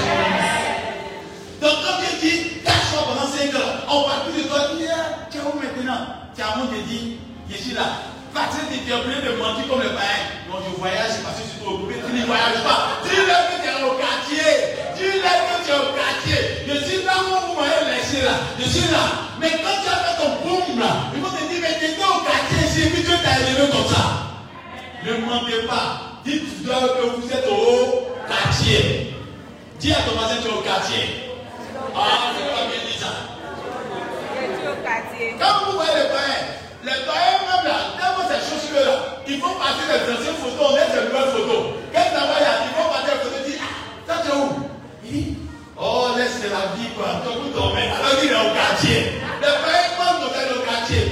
Donc 1.61 1.73
quand 1.81 1.97
Dieu 2.01 2.19
dit, 2.21 2.49
cache-toi 2.63 3.07
pendant 3.07 3.25
5 3.25 3.55
ans, 3.55 3.71
on 3.89 3.99
ne 4.01 4.05
parle 4.05 4.31
plus 4.31 4.43
de 4.43 4.47
toi, 4.47 4.59
tu 4.69 4.85
tu 5.31 5.37
es 5.37 5.41
où 5.41 5.59
maintenant? 5.59 6.05
Tu 6.35 6.41
as 6.43 6.61
de 6.61 6.81
dire, 6.83 7.17
je 7.49 7.57
suis 7.57 7.73
là. 7.73 7.89
Parce 8.35 8.51
que 8.57 8.67
tu 8.67 8.83
es 8.83 8.93
obligé 8.93 9.21
de 9.23 9.31
mentir 9.39 9.63
comme 9.71 9.79
le 9.79 9.95
païen. 9.95 10.27
Non, 10.51 10.59
je 10.59 10.75
voyage, 10.75 11.23
parce 11.23 11.39
que 11.39 11.47
tu 11.47 11.55
te 11.55 11.63
retrouves, 11.63 11.87
tu 11.87 12.11
ne 12.11 12.25
voyages 12.27 12.61
pas. 12.67 12.99
Dis-leur 13.07 13.47
que 13.47 13.63
tu 13.63 13.67
es 13.71 13.79
au 13.79 13.95
quartier. 13.95 14.51
Dis-leur 14.99 15.39
que 15.47 15.55
tu 15.63 15.71
es 15.71 15.79
au 15.79 15.95
quartier. 15.95 16.39
Je 16.67 16.75
suis 16.83 16.99
là 17.07 17.15
où 17.23 17.31
vous 17.47 17.55
m'avez 17.55 17.95
laissé 17.95 18.27
là. 18.27 18.35
Je 18.59 18.67
suis 18.67 18.91
là. 18.91 19.31
Mais 19.39 19.51
quand 19.63 19.79
tu 19.79 19.87
as 19.87 20.03
fait 20.03 20.19
ton 20.19 20.31
boum 20.43 20.79
là, 20.83 21.07
ils 21.15 21.21
vont 21.23 21.31
te 21.31 21.47
dire, 21.47 21.63
mais 21.63 21.79
tu 21.79 21.95
étais 21.95 22.03
au 22.03 22.27
quartier 22.27 22.59
ici, 22.67 22.91
puis 22.91 23.03
Dieu 23.07 23.15
t'a 23.23 23.39
élevé 23.39 23.71
comme 23.71 23.87
ça. 23.87 24.03
Ne 25.07 25.15
mentez 25.23 25.63
pas. 25.65 26.19
Dites-leur 26.25 26.99
que 26.99 27.03
vous 27.15 27.31
êtes 27.31 27.47
au 27.47 28.11
quartier. 28.27 29.15
Dis 29.79 29.93
à 29.93 30.03
ton 30.03 30.11
voisin, 30.11 30.43
tu 30.43 30.47
es 30.49 30.51
au 30.51 30.59
quartier. 30.59 31.31
Ah, 31.95 32.35
c'est 32.35 32.51
pas 32.51 32.67
bien 32.67 32.83
dit 32.83 32.99
ça. 32.99 33.15
Quand 35.39 35.65
vous 35.65 35.77
voyez 35.77 35.95
les 35.95 36.09
païens, 36.11 36.64
les 36.85 37.01
païens 37.01 37.41
même 37.41 37.65
là, 37.65 37.97
dans 37.97 38.29
ces 38.29 38.41
chaussures 38.45 38.85
là, 38.85 39.17
ils 39.27 39.33
il 39.35 39.41
faut 39.41 39.57
passer 39.57 39.89
les 39.89 40.05
anciennes 40.05 40.37
photos, 40.37 40.69
on 40.69 40.73
met 40.77 40.85
des 40.85 41.09
nouvelles 41.09 41.33
photos. 41.33 41.63
Quand 41.89 42.07
ça 42.13 42.21
va, 42.29 42.37
il 42.61 42.71
faut 42.77 42.89
passer 42.93 43.09
les 43.09 43.21
photos, 43.25 43.41
il 43.41 43.51
dit, 43.51 43.57
ah, 43.57 43.73
ça 44.05 44.21
es 44.21 44.37
où? 44.37 44.45
Il 45.03 45.11
dit, 45.11 45.37
oh, 45.81 46.13
laisse 46.15 46.45
la 46.45 46.77
vie, 46.77 46.93
quoi. 46.93 47.25
Toi, 47.25 47.33
vous 47.41 47.49
dormez. 47.49 47.89
Alors 47.89 48.21
il 48.21 48.29
est 48.29 48.37
au 48.37 48.53
quartier. 48.53 49.17
Le 49.41 49.51
frère, 49.65 49.87
quand 49.97 50.13
on 50.21 50.29
est 50.29 50.53
au 50.53 50.61
quartier, 50.61 51.03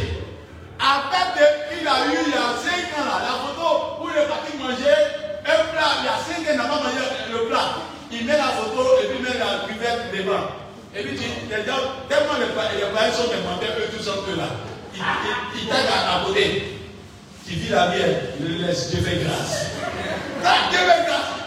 après 0.78 1.26
qu'il 1.34 1.88
a 1.90 1.98
eu, 2.06 2.22
il 2.22 2.34
y 2.34 2.38
a 2.38 2.54
5 2.54 3.02
ans, 3.02 3.10
là, 3.10 3.18
la 3.26 3.36
photo 3.42 3.98
où 3.98 4.14
il 4.14 4.18
est 4.22 4.30
parti 4.30 4.54
manger 4.62 4.94
un 5.42 5.60
plat, 5.74 5.92
il 5.98 6.06
y 6.06 6.14
a 6.14 6.18
5 6.22 6.38
ans, 6.38 6.54
il 6.54 6.58
n'a 6.58 6.70
pas 6.70 6.82
mangé 6.86 7.02
le 7.34 7.50
plat. 7.50 7.82
Il 8.14 8.26
met 8.30 8.38
la 8.38 8.54
photo 8.54 9.02
et 9.02 9.08
puis 9.10 9.26
met 9.26 9.42
la 9.42 9.66
cuvette 9.66 10.14
devant. 10.14 10.54
Et 10.94 11.02
puis, 11.02 11.18
les 11.18 11.66
gens, 11.66 11.82
tellement 12.06 12.38
les 12.38 12.54
parents 12.54 13.10
sont 13.10 13.26
demandés, 13.26 13.74
eux 13.74 13.90
tous 13.90 14.06
sortent 14.06 14.38
là. 14.38 14.73
Il, 14.96 15.68
t'aide 15.68 15.76
à, 15.76 16.26
côté. 16.26 16.78
Tu 17.48 17.56
vis 17.56 17.70
la 17.70 17.88
vie, 17.88 18.02
il 18.40 18.58
le 18.58 18.68
laisse, 18.68 18.92
Dieu 18.92 19.02
fait 19.02 19.24
grâce. 19.24 19.68
Ah, 20.46 20.70
Dieu 20.70 20.80
fait 20.80 21.06
grâce. 21.06 21.43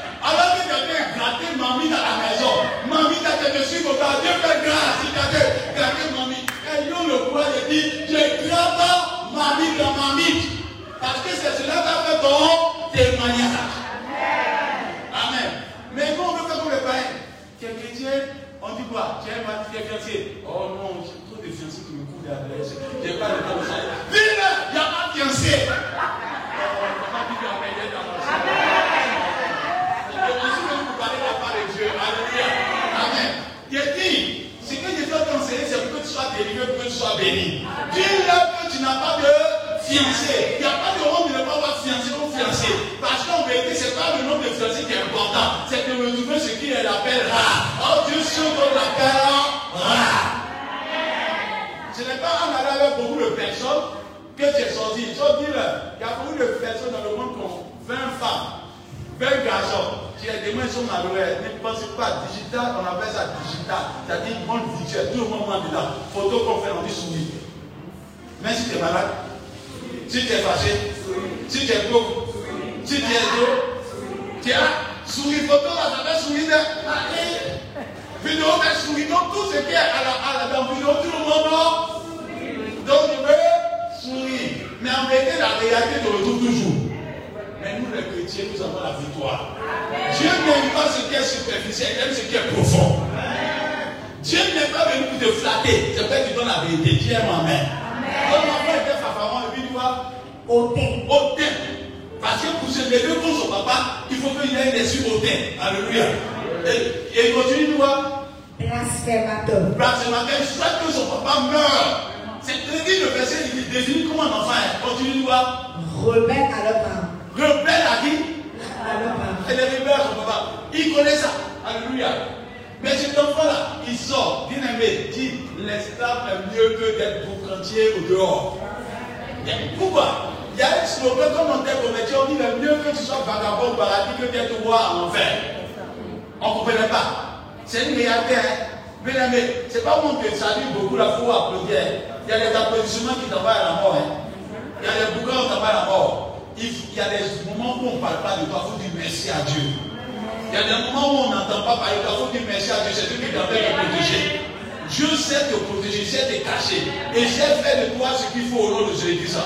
Protéger, 155.73 156.05
sait 156.05 156.27
te 156.27 156.45
cacher. 156.45 156.83
Et 157.14 157.21
j'ai 157.21 157.62
fait 157.62 157.87
de 157.91 157.99
toi 157.99 158.09
ce 158.17 158.33
qu'il 158.33 158.49
faut 158.49 158.59
au 158.59 158.71
nom 158.71 158.89
de 158.89 158.95
Jésus. 158.95 159.29
ça. 159.29 159.45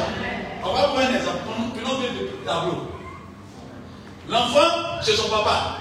On 0.63 0.73
va 0.73 0.83
prendre 0.85 1.01
un 1.01 1.15
exemple. 1.15 1.39
Prenons 1.75 2.01
deux 2.01 2.31
tableaux. 2.45 2.87
L'enfant, 4.29 5.01
c'est 5.03 5.17
son 5.17 5.29
papa. 5.29 5.79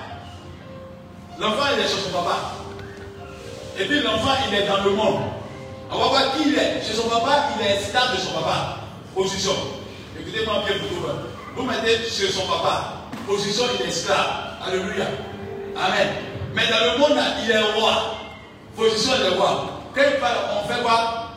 L'enfant, 1.40 1.66
il 1.74 1.80
est 1.80 1.88
chez 1.88 2.02
son 2.04 2.10
papa. 2.10 2.38
Et 3.80 3.86
puis 3.86 4.02
l'enfant, 4.02 4.36
il 4.48 4.56
est 4.56 4.68
dans 4.68 4.84
le 4.84 4.92
monde. 4.92 5.22
On 5.92 5.98
va 5.98 6.08
voir 6.08 6.34
qui 6.36 6.50
il 6.50 6.56
est. 6.56 6.82
Chez 6.86 6.94
son 6.94 7.08
papa, 7.10 7.50
il 7.56 7.66
est 7.66 7.76
esclave 7.78 8.16
de 8.16 8.22
son 8.22 8.34
papa. 8.34 8.78
Position. 9.16 9.54
Écoutez-moi 10.20 10.64
bien 10.66 10.76
le 10.76 10.82
monde. 10.82 11.16
Vous 11.56 11.64
mettez 11.64 11.98
chez 12.10 12.32
son 12.32 12.46
papa. 12.48 12.94
Position, 13.28 13.66
il 13.80 13.86
est 13.86 13.90
esclave. 13.90 14.58
Alléluia. 14.66 15.06
Amen. 15.78 16.10
Mais 16.54 16.64
dans 16.68 16.94
le 16.94 17.00
monde, 17.00 17.24
il 17.44 17.52
est 17.52 17.80
roi. 17.80 18.16
Position, 18.76 19.12
il 19.20 19.34
est 19.34 19.38
roi. 19.38 19.79
On 20.02 20.68
fait 20.68 20.82
quoi? 20.82 21.30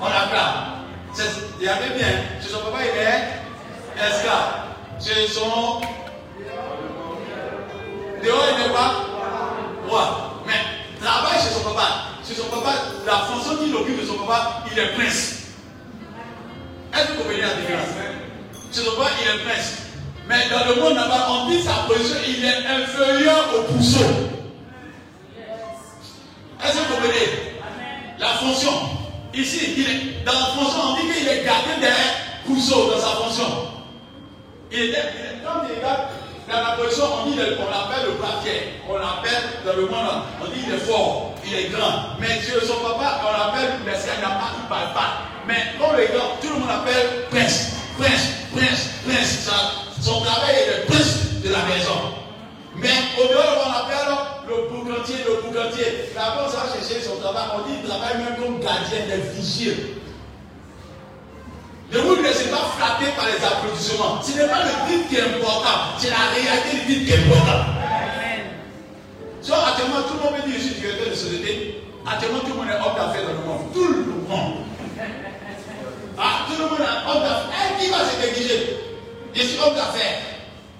On 0.00 0.06
acclame. 0.06 0.72
Avait 1.62 1.96
bien. 1.96 2.08
Chez 2.42 2.48
son 2.48 2.58
papa, 2.58 2.78
il 2.82 2.98
est 3.00 4.06
esclave. 4.06 4.48
Chez 5.00 5.28
son. 5.32 5.80
Dehors, 8.22 8.44
il 8.58 8.66
est 8.66 8.70
quoi 8.70 8.88
Roi. 9.88 10.04
Mais 10.46 10.60
travaille 11.00 11.40
chez 11.40 11.54
son 11.54 11.60
papa. 11.60 11.86
Chez 12.26 12.34
son 12.34 12.48
papa, 12.48 12.72
la 13.06 13.12
fonction 13.12 13.56
qu'il 13.56 13.74
occupe 13.74 14.00
de 14.00 14.06
son 14.06 14.18
papa, 14.24 14.64
il 14.70 14.78
est 14.78 14.92
prince. 14.94 15.38
Est-ce 16.92 17.06
que 17.06 17.12
vous 17.12 17.18
comprenez 17.18 17.40
la 17.40 17.54
différence? 17.54 17.88
Chez 18.72 18.82
son 18.82 18.96
papa, 18.96 19.10
il 19.22 19.28
est 19.28 19.44
prince. 19.44 19.72
Mais 20.28 20.48
dans 20.50 20.66
le 20.68 20.80
monde 20.82 20.96
là-bas, 20.96 21.26
on 21.30 21.48
dit 21.48 21.62
sa 21.62 21.72
position, 21.88 22.18
il 22.26 22.44
est 22.44 22.66
inférieur 22.66 23.44
au 23.56 23.72
pousseau. 23.72 24.41
Est-ce 26.64 26.72
que 26.74 26.78
vous 26.78 26.94
comprenez 26.94 27.58
La 28.18 28.28
fonction. 28.28 28.70
Ici, 29.34 29.74
il 29.78 29.82
est, 29.88 30.24
dans 30.24 30.32
la 30.32 30.46
fonction, 30.54 30.78
on 30.90 30.94
dit 30.96 31.12
qu'il 31.14 31.28
est 31.28 31.44
gardé 31.44 31.80
d'un 31.80 32.46
pousseau 32.46 32.90
dans 32.90 33.00
sa 33.00 33.16
fonction. 33.16 33.46
Il 34.70 34.78
est, 34.78 34.84
il 34.88 34.94
est- 34.94 35.40
quand 35.44 35.62
il 35.68 35.76
regarde 35.78 36.08
dans 36.50 36.60
la 36.68 36.76
position, 36.76 37.04
on 37.24 37.30
dit, 37.30 37.36
le- 37.36 37.56
on 37.60 37.70
l'appelle 37.70 38.06
le 38.06 38.12
papier. 38.14 38.74
On 38.88 38.96
l'appelle 38.98 39.42
dans 39.64 39.72
le 39.74 39.86
monde, 39.86 40.22
on 40.42 40.46
dit 40.46 40.60
il 40.66 40.74
est 40.74 40.78
fort, 40.78 41.34
il 41.46 41.54
est 41.54 41.68
grand. 41.70 42.16
Mais 42.20 42.38
Dieu, 42.44 42.60
son 42.66 42.76
papa, 42.86 43.22
on 43.26 43.32
l'appelle, 43.32 43.72
mais 43.86 43.92
c'est 43.96 44.20
n'a 44.20 44.28
pas, 44.36 44.50
il 44.58 44.64
ne 44.64 44.68
parle 44.68 44.92
pas. 44.92 45.10
Mais 45.46 45.72
quand 45.80 45.96
les 45.96 46.06
gars, 46.06 46.36
tout 46.40 46.48
le 46.48 46.58
monde 46.60 46.68
l'appelle 46.68 47.24
prince, 47.30 47.72
prince, 47.98 48.28
prince, 48.54 48.88
prince. 49.06 49.30
Ça- 49.48 49.72
son 50.02 50.20
travail 50.20 50.54
est 50.56 50.78
le 50.78 50.84
prince 50.86 51.40
de 51.42 51.48
la 51.50 51.62
maison. 51.64 51.98
Mais 52.76 52.90
au 53.18 53.26
dehors, 53.28 53.64
on 53.66 53.72
l'appelle 53.72 54.14
le 54.48 54.68
boucantier, 54.68 55.16
le 55.26 55.42
boucantier. 55.42 56.10
Là-bas, 56.14 56.46
on 56.46 56.50
va 56.50 56.72
chercher 56.72 57.02
son 57.02 57.16
travail. 57.16 57.44
On 57.56 57.68
dit 57.68 57.76
qu'il 57.78 57.88
travaille 57.88 58.18
même 58.18 58.36
comme 58.36 58.60
gardien 58.60 59.06
des 59.08 59.22
vigiles. 59.38 59.96
Ne 61.92 61.98
vous 61.98 62.22
laissez 62.22 62.48
pas 62.48 62.72
flatter 62.78 63.12
par 63.14 63.26
les 63.26 63.44
applaudissements. 63.44 64.22
Ce 64.22 64.32
n'est 64.32 64.48
pas 64.48 64.64
le 64.64 64.72
titre 64.88 65.08
qui 65.10 65.16
est 65.16 65.22
important, 65.36 65.92
c'est 65.98 66.08
la 66.08 66.32
réalité 66.32 66.86
du 66.86 66.94
titre 66.94 67.04
qui 67.04 67.12
est 67.12 67.24
important. 67.26 67.64
So, 69.42 69.52
actuellement, 69.54 70.02
tout 70.08 70.14
le 70.14 70.22
monde 70.30 70.40
me 70.40 70.50
dit, 70.50 70.56
je 70.56 70.72
suis 70.72 70.80
directeur 70.80 71.10
de 71.10 71.14
société. 71.14 71.82
Actuellement, 72.06 72.38
tout 72.40 72.48
le 72.48 72.54
monde 72.54 72.68
est 72.68 72.80
homme 72.80 72.96
d'affaires 72.96 73.26
dans 73.26 73.40
le 73.42 73.46
monde. 73.46 73.72
Tout 73.74 73.88
le 73.88 74.04
monde. 74.26 74.54
Ah, 76.16 76.46
tout 76.48 76.62
le 76.62 76.68
monde 76.68 76.80
homme 76.80 77.22
d'affaires. 77.22 77.50
Eh, 77.52 77.82
Qui 77.84 77.90
va 77.90 77.98
se 77.98 78.26
négliger 78.26 78.76
Je 79.34 79.42
suis 79.42 79.58
homme 79.58 79.74
d'affaires. 79.74 80.18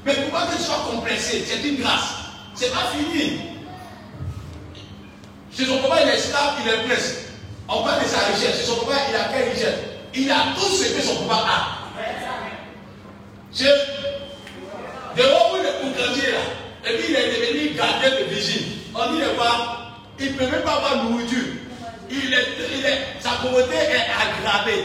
Mais 0.07 0.15
pourquoi 0.15 0.47
que 0.47 0.57
tu 0.57 0.63
sois 0.63 0.81
compressé 0.91 1.45
C'est 1.47 1.69
une 1.69 1.77
grâce. 1.77 2.15
C'est 2.55 2.71
pas 2.71 2.89
fini. 2.97 3.52
Chez 5.57 5.67
son 5.67 5.79
papa, 5.79 6.03
il 6.03 6.09
est 6.09 6.15
esclave, 6.15 6.55
il 6.65 6.69
est 6.69 6.89
prince. 6.89 7.15
On 7.69 7.83
parle 7.83 8.03
de 8.03 8.09
sa 8.09 8.19
richesse. 8.19 8.61
Chez 8.61 8.67
son 8.67 8.77
papa, 8.77 8.99
il 9.11 9.17
a 9.17 9.25
quelle 9.25 9.53
richesse 9.53 9.79
Il 10.15 10.31
a 10.31 10.55
tout 10.55 10.75
ce 10.75 10.95
que 10.95 11.03
son 11.03 11.27
papa 11.27 11.45
a. 11.47 11.83
Chez 13.55 13.65
de 15.17 15.23
où 15.23 15.57
il 15.61 16.25
est 16.25 16.33
là. 16.33 16.39
Et 16.85 16.97
puis 16.97 17.07
il 17.11 17.17
est 17.17 17.29
devenu 17.29 17.77
gardien 17.77 18.11
de 18.11 18.35
vigile. 18.35 18.65
On 18.95 19.13
dit 19.13 19.21
quoi 19.37 19.95
Il 20.19 20.33
ne 20.33 20.39
peut 20.39 20.47
même 20.47 20.63
pas 20.63 20.77
avoir 20.77 21.05
nourriture. 21.05 21.45
Il 22.11 22.33
est, 22.33 22.47
il 22.79 22.85
est, 22.85 22.99
sa 23.21 23.31
pauvreté 23.43 23.75
est 23.75 24.09
aggravée. 24.11 24.85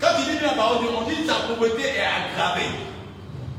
Quand 0.00 0.08
il 0.18 0.36
dit 0.36 0.42
la 0.42 0.50
parole 0.50 0.78
on 0.96 1.08
dit 1.08 1.26
sa 1.26 1.34
pauvreté 1.46 1.82
est 1.82 2.00
aggravée. 2.00 2.70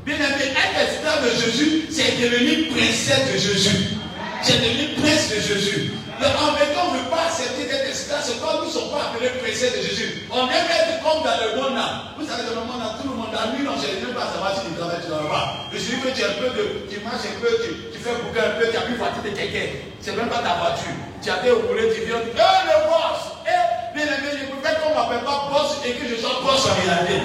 Bien 0.04 0.16
aimé, 0.16 0.50
être 0.50 0.90
esclave 0.90 1.24
de 1.24 1.40
Jésus, 1.40 1.84
c'est 1.90 2.20
devenir 2.20 2.70
princesse 2.72 3.32
de 3.32 3.38
Jésus. 3.38 4.01
C'est 4.42 4.58
devenu 4.58 4.98
prince 4.98 5.30
de 5.30 5.38
Jésus. 5.38 5.92
Mais 6.18 6.26
en 6.26 6.54
fait, 6.58 6.74
on 6.74 6.90
ne 6.90 6.98
veut 6.98 7.10
pas 7.10 7.30
accepter 7.30 7.62
d'être 7.62 7.86
esclave, 7.86 8.22
c'est 8.26 8.42
quand 8.42 8.58
nous 8.58 8.66
ne 8.66 8.70
sommes 8.70 8.90
pas 8.90 9.10
appelés 9.10 9.30
princesse 9.38 9.70
de 9.70 9.82
Jésus. 9.86 10.26
On 10.30 10.50
aime 10.50 10.66
être 10.66 10.98
comme 10.98 11.22
dans 11.22 11.38
le 11.38 11.62
monde 11.62 11.78
là. 11.78 12.10
Vous 12.18 12.26
savez, 12.26 12.50
dans 12.50 12.58
le 12.58 12.66
monde 12.66 12.82
là, 12.82 12.98
tout 12.98 13.06
le 13.06 13.14
monde, 13.14 13.30
la 13.30 13.54
nuit, 13.54 13.62
on 13.70 13.78
ne 13.78 13.82
sait 13.82 14.02
même 14.02 14.14
pas 14.14 14.26
savoir 14.34 14.50
si 14.58 14.66
tu 14.66 14.74
travailles, 14.74 14.98
tu 14.98 15.14
ne 15.14 15.30
pas. 15.30 15.70
Je 15.70 15.78
dis 15.78 15.98
que 16.02 16.10
tu 16.10 16.22
un 16.26 16.34
peu 16.42 16.50
de, 16.58 16.90
tu 16.90 16.98
marches 17.06 17.26
un 17.26 17.38
peu, 17.38 17.54
tu, 17.62 17.98
fais 18.02 18.18
bouger 18.18 18.42
un 18.42 18.54
peu, 18.58 18.66
tu 18.66 18.76
as 18.76 18.82
plus 18.82 18.98
voiture 18.98 19.22
de 19.22 19.30
quelqu'un. 19.30 19.78
C'est 20.02 20.14
même 20.18 20.26
pas 20.26 20.42
ta 20.42 20.58
voiture. 20.58 20.94
Tu 21.22 21.30
as 21.30 21.38
des 21.38 21.54
roulés, 21.54 21.94
tu 21.94 22.02
viens, 22.02 22.18
tu 22.26 22.34
dis, 22.34 22.42
eh 22.42 22.62
le 22.66 22.76
boss, 22.90 23.22
eh, 23.46 23.94
bien 23.94 24.10
aimé, 24.10 24.30
je 24.34 24.46
préfère 24.50 24.74
qu'on 24.82 24.90
ne 24.90 24.98
m'appelle 24.98 25.22
pas 25.22 25.54
boss 25.54 25.78
et 25.86 25.94
que 25.94 26.02
je 26.02 26.18
sois 26.18 26.42
boss 26.42 26.66
en 26.66 26.74
réalité. 26.82 27.18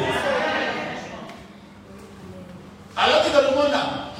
Alors 2.93 3.26
que 3.26 3.30
dans 3.34 3.45
le 3.45 3.53
monde 3.57 3.74
là, 3.74 4.13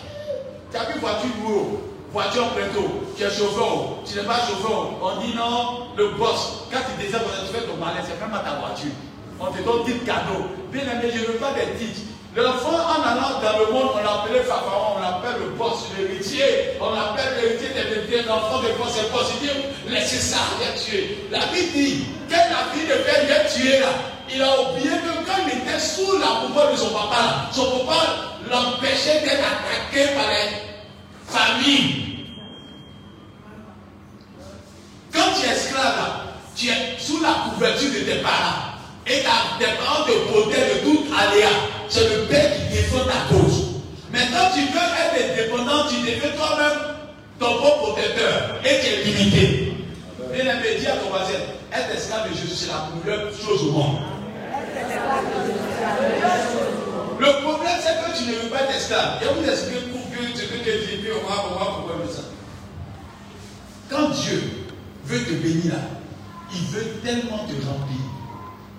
tu 0.70 0.78
as 0.78 0.86
plus 0.89 0.98
voiture 0.98 1.34
lourde 1.45 1.86
voiture 2.12 2.47
plateau, 2.49 3.03
tu 3.16 3.24
es 3.24 3.30
chauffeur, 3.30 4.03
tu 4.05 4.16
n'es 4.16 4.24
pas 4.24 4.39
chauffeur, 4.47 4.91
on 5.01 5.22
dit 5.22 5.36
non, 5.36 5.88
le 5.97 6.10
boss, 6.18 6.68
quand 6.72 6.80
tu 6.80 7.05
descends, 7.05 7.24
tu 7.24 7.53
fais 7.53 7.66
ton 7.66 7.78
malin, 7.78 8.01
c'est 8.03 8.20
même 8.20 8.32
pas 8.32 8.39
ta 8.39 8.60
voiture. 8.60 8.91
On 9.39 9.51
te 9.51 9.62
donne 9.62 9.86
titre 9.86 10.05
cadeau. 10.05 10.49
Bien 10.72 10.82
aimé, 10.82 11.12
je 11.14 11.22
ne 11.22 11.26
veux 11.28 11.38
pas 11.38 11.53
des 11.53 11.78
titres. 11.78 12.01
L'enfant, 12.36 12.74
en 12.74 13.01
allant 13.01 13.41
dans 13.41 13.60
le 13.60 13.74
monde, 13.74 13.91
on 13.95 13.97
l'appelait 13.97 14.43
Pharaon, 14.43 14.97
on 14.97 15.01
l'appelle 15.01 15.41
le 15.41 15.49
boss, 15.58 15.89
l'héritier, 15.97 16.78
on 16.80 16.93
l'appelle 16.93 17.34
l'héritier 17.41 17.70
des 17.70 18.24
l'enfant 18.24 18.60
de 18.60 18.70
boss, 18.78 18.93
c'est 18.93 19.12
boss. 19.12 19.32
Il 19.41 19.47
dit, 19.47 19.53
laissez 19.88 20.18
ça, 20.18 20.38
il 20.60 20.68
a 20.68 20.80
tué. 20.80 21.18
La 21.32 21.39
Bible 21.47 21.72
dit, 21.74 22.05
quand 22.30 22.38
la 22.38 22.74
fille 22.74 22.88
de 22.88 22.93
père, 23.03 23.22
il 23.24 23.32
a 23.32 23.39
tué 23.49 23.80
là, 23.80 23.88
il 24.34 24.41
a 24.41 24.62
oublié 24.62 24.89
que 24.89 25.26
quand 25.26 25.41
il 25.45 25.58
était 25.58 25.80
sous 25.80 26.18
la 26.20 26.45
pouvoir 26.45 26.72
de 26.72 26.78
son 26.78 26.89
papa, 26.89 27.49
son 27.51 27.66
papa 27.80 28.05
l'empêchait 28.49 29.22
d'être 29.22 29.41
attaqué 29.41 30.14
par 30.14 30.30
les 30.30 30.66
famille. 31.28 32.25
Quand 35.13 35.34
tu 35.39 35.47
es 35.47 35.51
esclave, 35.51 36.28
tu 36.55 36.67
es 36.67 36.97
sous 36.99 37.21
la 37.21 37.49
couverture 37.49 37.89
de 37.89 37.99
tes 37.99 38.21
parents. 38.21 38.75
Et 39.05 39.23
ta, 39.23 39.57
tes 39.59 39.71
parents 39.78 40.03
te 40.05 40.11
protègent 40.32 40.75
de 40.75 40.89
tout 40.89 41.05
aléa. 41.13 41.49
C'est 41.89 42.09
le 42.09 42.25
père 42.25 42.51
qui 42.53 42.75
défend 42.75 43.05
ta 43.05 43.34
cause. 43.34 43.82
Maintenant, 44.11 44.49
tu 44.53 44.61
veux 44.61 44.78
être 44.78 45.34
indépendant, 45.34 45.88
tu 45.88 46.01
deviens 46.01 46.32
toi-même 46.36 46.80
ton 47.39 47.57
propre 47.57 47.93
protecteur. 47.93 48.59
Et 48.65 48.80
tu 48.82 48.88
es 48.88 49.03
limité. 49.03 49.73
Bien 50.34 50.43
aimé, 50.43 50.78
dis 50.80 50.88
à 50.88 50.97
ton 50.97 51.09
voisin, 51.09 51.39
être 51.73 51.95
esclave 51.95 52.30
de 52.30 52.36
Jésus, 52.36 52.55
c'est 52.55 52.67
la 52.67 52.89
meilleure 53.03 53.32
chose 53.32 53.63
au 53.63 53.71
monde. 53.71 53.97
Le 57.19 57.41
problème, 57.41 57.80
c'est 57.82 57.95
que 58.03 58.17
tu 58.17 58.30
ne 58.30 58.36
veux 58.36 58.49
pas 58.49 58.63
être 58.63 58.75
esclave. 58.75 59.21
Et 59.21 59.25
vous 59.34 59.49
expliquer 59.49 59.80
pour 59.91 60.01
que 60.11 60.38
que 60.72 61.11
va. 61.26 62.24
Quand 63.89 64.09
Dieu 64.09 64.41
veut 65.05 65.24
te 65.24 65.34
bénir 65.34 65.74
là, 65.74 65.80
il 66.53 66.61
veut 66.68 66.99
tellement 67.03 67.45
te 67.45 67.53
remplir. 67.65 68.03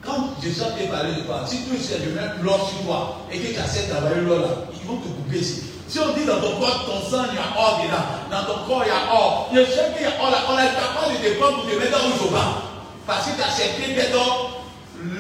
Quand 0.04 0.40
Jésus 0.42 0.60
t'a 0.60 0.92
parlé 0.92 1.14
de 1.14 1.20
toi, 1.22 1.44
si 1.46 1.64
tu 1.64 1.76
essaies 1.76 2.00
de 2.00 2.12
mettre 2.12 2.42
l'or 2.42 2.68
sur 2.68 2.86
toi 2.86 3.18
et 3.32 3.38
que 3.38 3.54
tu 3.54 3.58
acceptes 3.58 3.92
d'avoir 3.92 4.14
l'or 4.16 4.40
là, 4.40 4.48
ils 4.72 4.86
vont 4.86 4.96
te 4.98 5.08
couper 5.08 5.38
ici. 5.38 5.64
Si 5.88 5.98
on 5.98 6.12
dit 6.12 6.26
dans 6.26 6.40
ton 6.40 6.60
corps, 6.60 6.84
ton 6.84 7.10
sang, 7.10 7.24
il 7.30 7.36
y 7.36 7.38
a 7.38 7.58
or 7.58 7.80
dedans, 7.82 8.04
dans 8.30 8.44
ton 8.44 8.66
corps, 8.66 8.84
il 8.84 8.88
y 8.88 8.90
a 8.90 9.14
or. 9.14 9.50
A 9.50 9.56
chaque 9.56 9.96
qu'il 9.96 10.02
y 10.02 10.06
a 10.06 10.12
or 10.20 10.30
là, 10.30 10.38
on 10.50 10.58
est 10.58 10.74
capable 10.74 11.22
de 11.22 11.28
te 11.28 11.38
prendre 11.40 11.62
pour 11.62 11.70
te 11.70 11.76
mettre 11.76 11.98
il 12.04 12.12
faut 12.12 12.28
pas. 12.28 12.62
Parce 13.06 13.26
que 13.26 13.36
tu 13.36 13.42
as 13.42 13.46
accepté 13.46 13.94
d'être 13.94 14.12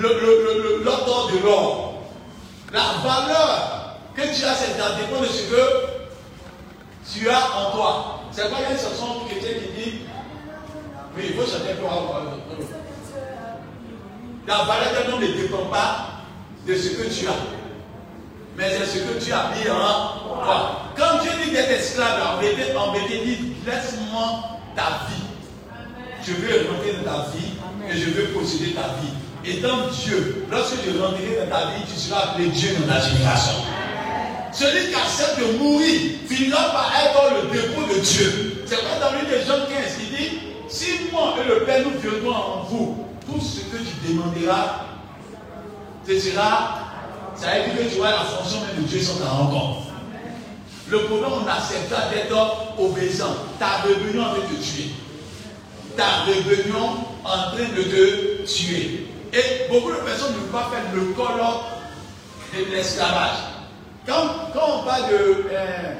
l'ordre 0.00 1.32
de 1.32 1.38
l'or. 1.44 1.94
La 2.72 2.84
valeur 3.02 3.96
que 4.14 4.22
tu 4.22 4.44
as, 4.44 4.54
c'est 4.54 4.76
dans 4.76 4.96
dépend 4.98 5.22
de 5.22 5.26
ce 5.26 5.42
que 5.44 5.97
tu 7.12 7.28
as 7.28 7.56
en 7.56 7.70
toi. 7.72 8.20
C'est 8.30 8.50
pas 8.50 8.58
une 8.70 8.76
chanson 8.76 9.24
chrétienne 9.26 9.62
qui 9.62 9.82
dit 9.82 9.98
Oui, 11.16 11.24
il 11.30 11.34
faut 11.34 11.50
chanter 11.50 11.74
pour 11.80 11.90
avoir. 11.90 12.22
La 14.46 14.56
valeur 14.64 15.10
d'un 15.10 15.18
ne 15.18 15.42
dépend 15.42 15.66
pas 15.66 16.08
de 16.66 16.74
ce 16.74 16.88
que 16.90 17.08
tu 17.08 17.26
as. 17.26 17.32
Mais 18.56 18.70
c'est 18.70 18.86
ce 18.86 19.04
que 19.04 19.24
tu 19.24 19.32
as 19.32 19.50
mis 19.54 19.70
en 19.70 20.42
toi. 20.44 20.82
Quand 20.96 21.22
Dieu 21.22 21.30
dit 21.44 21.50
d'être 21.52 21.70
esclave, 21.70 22.20
en 22.34 22.40
vérité, 22.40 22.76
en 22.76 22.92
dit 22.92 23.54
laisse-moi 23.66 24.42
ta 24.74 25.06
vie. 25.08 25.22
Je 26.26 26.32
veux 26.32 26.70
rentrer 26.70 26.92
dans 27.04 27.10
ta 27.10 27.30
vie 27.30 27.52
et 27.88 27.96
je 27.96 28.10
veux 28.10 28.28
posséder 28.28 28.72
ta 28.72 28.88
vie. 29.00 29.12
Et 29.44 29.60
dans 29.60 29.86
Dieu, 29.88 30.46
lorsque 30.50 30.76
je 30.84 30.98
rentrerai 30.98 31.46
dans 31.46 31.56
ta 31.56 31.66
vie, 31.66 31.82
tu 31.86 31.98
seras 31.98 32.30
appelé 32.30 32.48
Dieu 32.48 32.70
dans 32.80 32.92
ta 32.92 33.00
génération. 33.00 33.54
Celui 34.58 34.88
qui 34.88 34.94
accepte 34.96 35.38
de 35.38 35.56
mourir 35.56 36.00
finira 36.28 36.72
par 36.72 36.92
être 37.00 37.44
le 37.44 37.56
dépôt 37.56 37.82
de 37.82 38.00
Dieu. 38.00 38.64
C'est 38.66 38.82
pas 38.82 38.98
dans 38.98 39.16
l'une 39.16 39.30
des 39.30 39.46
Jean 39.46 39.66
15 39.68 39.96
qui 39.98 40.06
dit 40.16 40.38
Si 40.68 40.86
moi 41.12 41.34
et 41.40 41.48
le 41.48 41.64
Père 41.64 41.84
nous 41.84 42.00
viendrons 42.00 42.34
en 42.34 42.62
vous, 42.64 43.06
tout 43.24 43.40
ce 43.40 43.60
que 43.60 43.76
tu 43.76 44.08
demanderas, 44.12 44.84
ce 46.04 46.18
sera. 46.18 46.80
Ça 47.36 47.46
veut 47.54 47.72
dire 47.72 47.84
que 47.84 47.92
tu 47.92 47.98
vois 47.98 48.10
la 48.10 48.24
fonction 48.24 48.58
même 48.62 48.82
de 48.82 48.88
Dieu 48.88 49.00
sans 49.00 49.18
ta 49.18 49.28
rencontre. 49.28 49.86
Le 50.88 51.02
problème, 51.04 51.30
on 51.40 51.48
accepta 51.48 52.08
d'être 52.10 52.36
obéissant. 52.80 53.36
Ta 53.60 53.86
rébellion 53.86 54.22
en 54.22 54.30
train 54.30 54.40
de 54.40 54.60
tuer. 54.60 54.90
Ta 55.96 56.24
rébellion 56.26 56.96
en 57.24 57.52
train 57.52 57.76
de 57.76 57.82
te 57.84 58.42
tuer. 58.44 59.06
Et 59.32 59.70
beaucoup 59.70 59.92
de 59.92 59.98
personnes 59.98 60.32
ne 60.32 60.38
veulent 60.38 60.50
pas 60.50 60.68
faire 60.72 60.82
le 60.92 61.12
colloque 61.12 61.62
de 62.56 62.74
l'esclavage. 62.74 63.57
Quand, 64.08 64.24
on 64.54 64.84
parle 64.84 65.10
de 65.10 65.44
euh, 65.52 65.94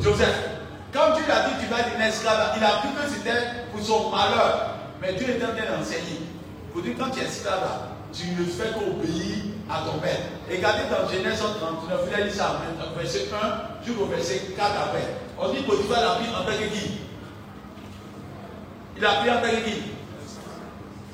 Joseph, 0.00 0.48
quand 0.90 1.14
Dieu 1.14 1.24
a 1.30 1.48
dit 1.48 1.54
tu 1.60 1.66
vas 1.66 1.80
être 1.80 1.96
un 1.98 2.06
esclave, 2.06 2.54
il 2.56 2.64
a 2.64 2.70
cru 2.80 2.88
que 2.88 3.06
c'était 3.06 3.68
pour 3.70 3.84
son 3.84 4.08
malheur. 4.08 4.76
Mais 5.02 5.12
Dieu 5.12 5.28
est 5.28 5.44
en 5.44 5.48
train 5.48 5.76
d'enseigner. 5.76 6.22
Quand 6.74 7.10
tu 7.10 7.20
es 7.20 7.24
esclave, 7.24 7.90
tu 8.14 8.28
ne 8.28 8.46
fais 8.46 8.72
qu'obéir 8.72 9.44
à 9.68 9.82
ton 9.84 9.98
père. 9.98 10.16
Regardez 10.50 10.84
dans 10.88 11.06
Genèse 11.06 11.38
39, 11.38 12.00
il 12.08 12.14
a 12.14 12.26
dit 12.26 12.34
ça, 12.34 12.62
verset 12.96 13.28
1 13.30 13.86
jusqu'au 13.86 14.06
verset 14.06 14.54
4 14.56 14.70
après. 14.84 15.14
On 15.38 15.52
dit 15.52 15.62
Potiphar 15.62 16.00
l'a 16.00 16.14
pris 16.14 16.28
en 16.28 16.44
tant 16.44 16.58
que 16.58 16.74
qui? 16.74 17.00
Il 18.96 19.04
a 19.04 19.14
pris 19.16 19.30
en 19.30 19.34
tant 19.34 19.50
que 19.50 19.68
qui? 19.68 19.82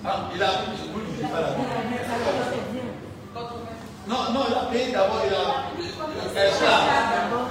Ah, 0.05 0.29
il 0.33 0.43
a 0.43 0.47
pris, 0.47 0.71
vous 0.93 1.01
ne 1.01 1.07
dites 1.07 1.33
pas 1.33 1.41
la 1.41 1.55
Non, 4.09 4.33
non, 4.33 4.41
il 4.49 4.55
a 4.55 4.73
payé 4.73 4.91
d'abord, 4.91 5.21
il 5.29 5.35
a 5.35 6.47
esclave. 6.47 6.83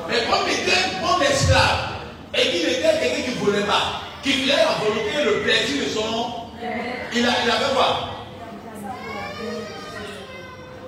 Mais 0.09 0.25
comme 0.25 0.47
il 0.47 0.53
était 0.63 0.97
bon 0.99 1.21
esclave, 1.21 2.01
et 2.33 2.49
qu'il 2.49 2.67
était 2.67 2.81
quelqu'un 2.81 3.21
qui 3.21 3.29
ne 3.29 3.45
voulait 3.45 3.61
pas, 3.61 4.01
qui 4.23 4.41
voulait 4.41 4.55
la 4.55 4.81
volonté 4.81 5.23
le 5.23 5.43
plaisir 5.43 5.85
de 5.85 5.89
son 5.89 6.11
nom, 6.11 6.25
il, 7.13 7.25
a, 7.25 7.29
il 7.45 7.51
avait 7.51 7.73
quoi? 7.75 8.09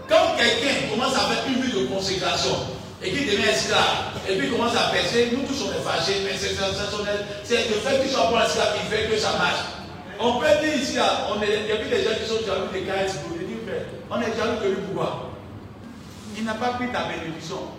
Quand 0.08 0.38
quelqu'un 0.38 0.90
commence 0.90 1.16
à 1.16 1.20
faire 1.20 1.44
une 1.48 1.62
vie 1.62 1.72
de 1.72 1.86
consécration, 1.88 2.56
et 3.04 3.12
qu'il 3.12 3.28
devient 3.28 3.50
esclave, 3.50 4.18
et 4.28 4.38
puis 4.38 4.50
commence 4.50 4.76
à 4.76 4.90
percer, 4.92 5.30
nous 5.32 5.46
tous 5.46 5.70
est 5.70 5.84
fâchés, 5.86 6.22
mais 6.26 6.36
c'est 6.36 7.70
le 7.70 7.76
fait 7.76 8.02
qu'il 8.02 8.12
soit 8.12 8.26
bon 8.32 8.40
esclave 8.40 8.74
qui 8.74 8.96
fait 8.96 9.08
que 9.08 9.18
ça 9.18 9.34
marche. 9.34 9.70
On 10.20 10.40
peut 10.40 10.48
dire 10.64 10.76
ici, 10.76 10.98
est, 10.98 11.00
il 11.00 11.70
y 11.70 11.72
a 11.72 11.78
des 11.78 12.04
gens 12.04 12.16
qui 12.20 12.28
sont 12.28 12.46
jaloux 12.46 12.68
des 12.74 12.82
mais 12.82 13.86
on 14.10 14.20
est 14.20 14.36
jaloux 14.36 14.60
de 14.64 14.70
lui 14.70 14.82
pourquoi 14.88 15.29
Il 16.38 16.46
n'a 16.46 16.54
pas 16.54 16.78
pris 16.78 16.88
ta 16.90 17.06
bénédiction. 17.10 17.72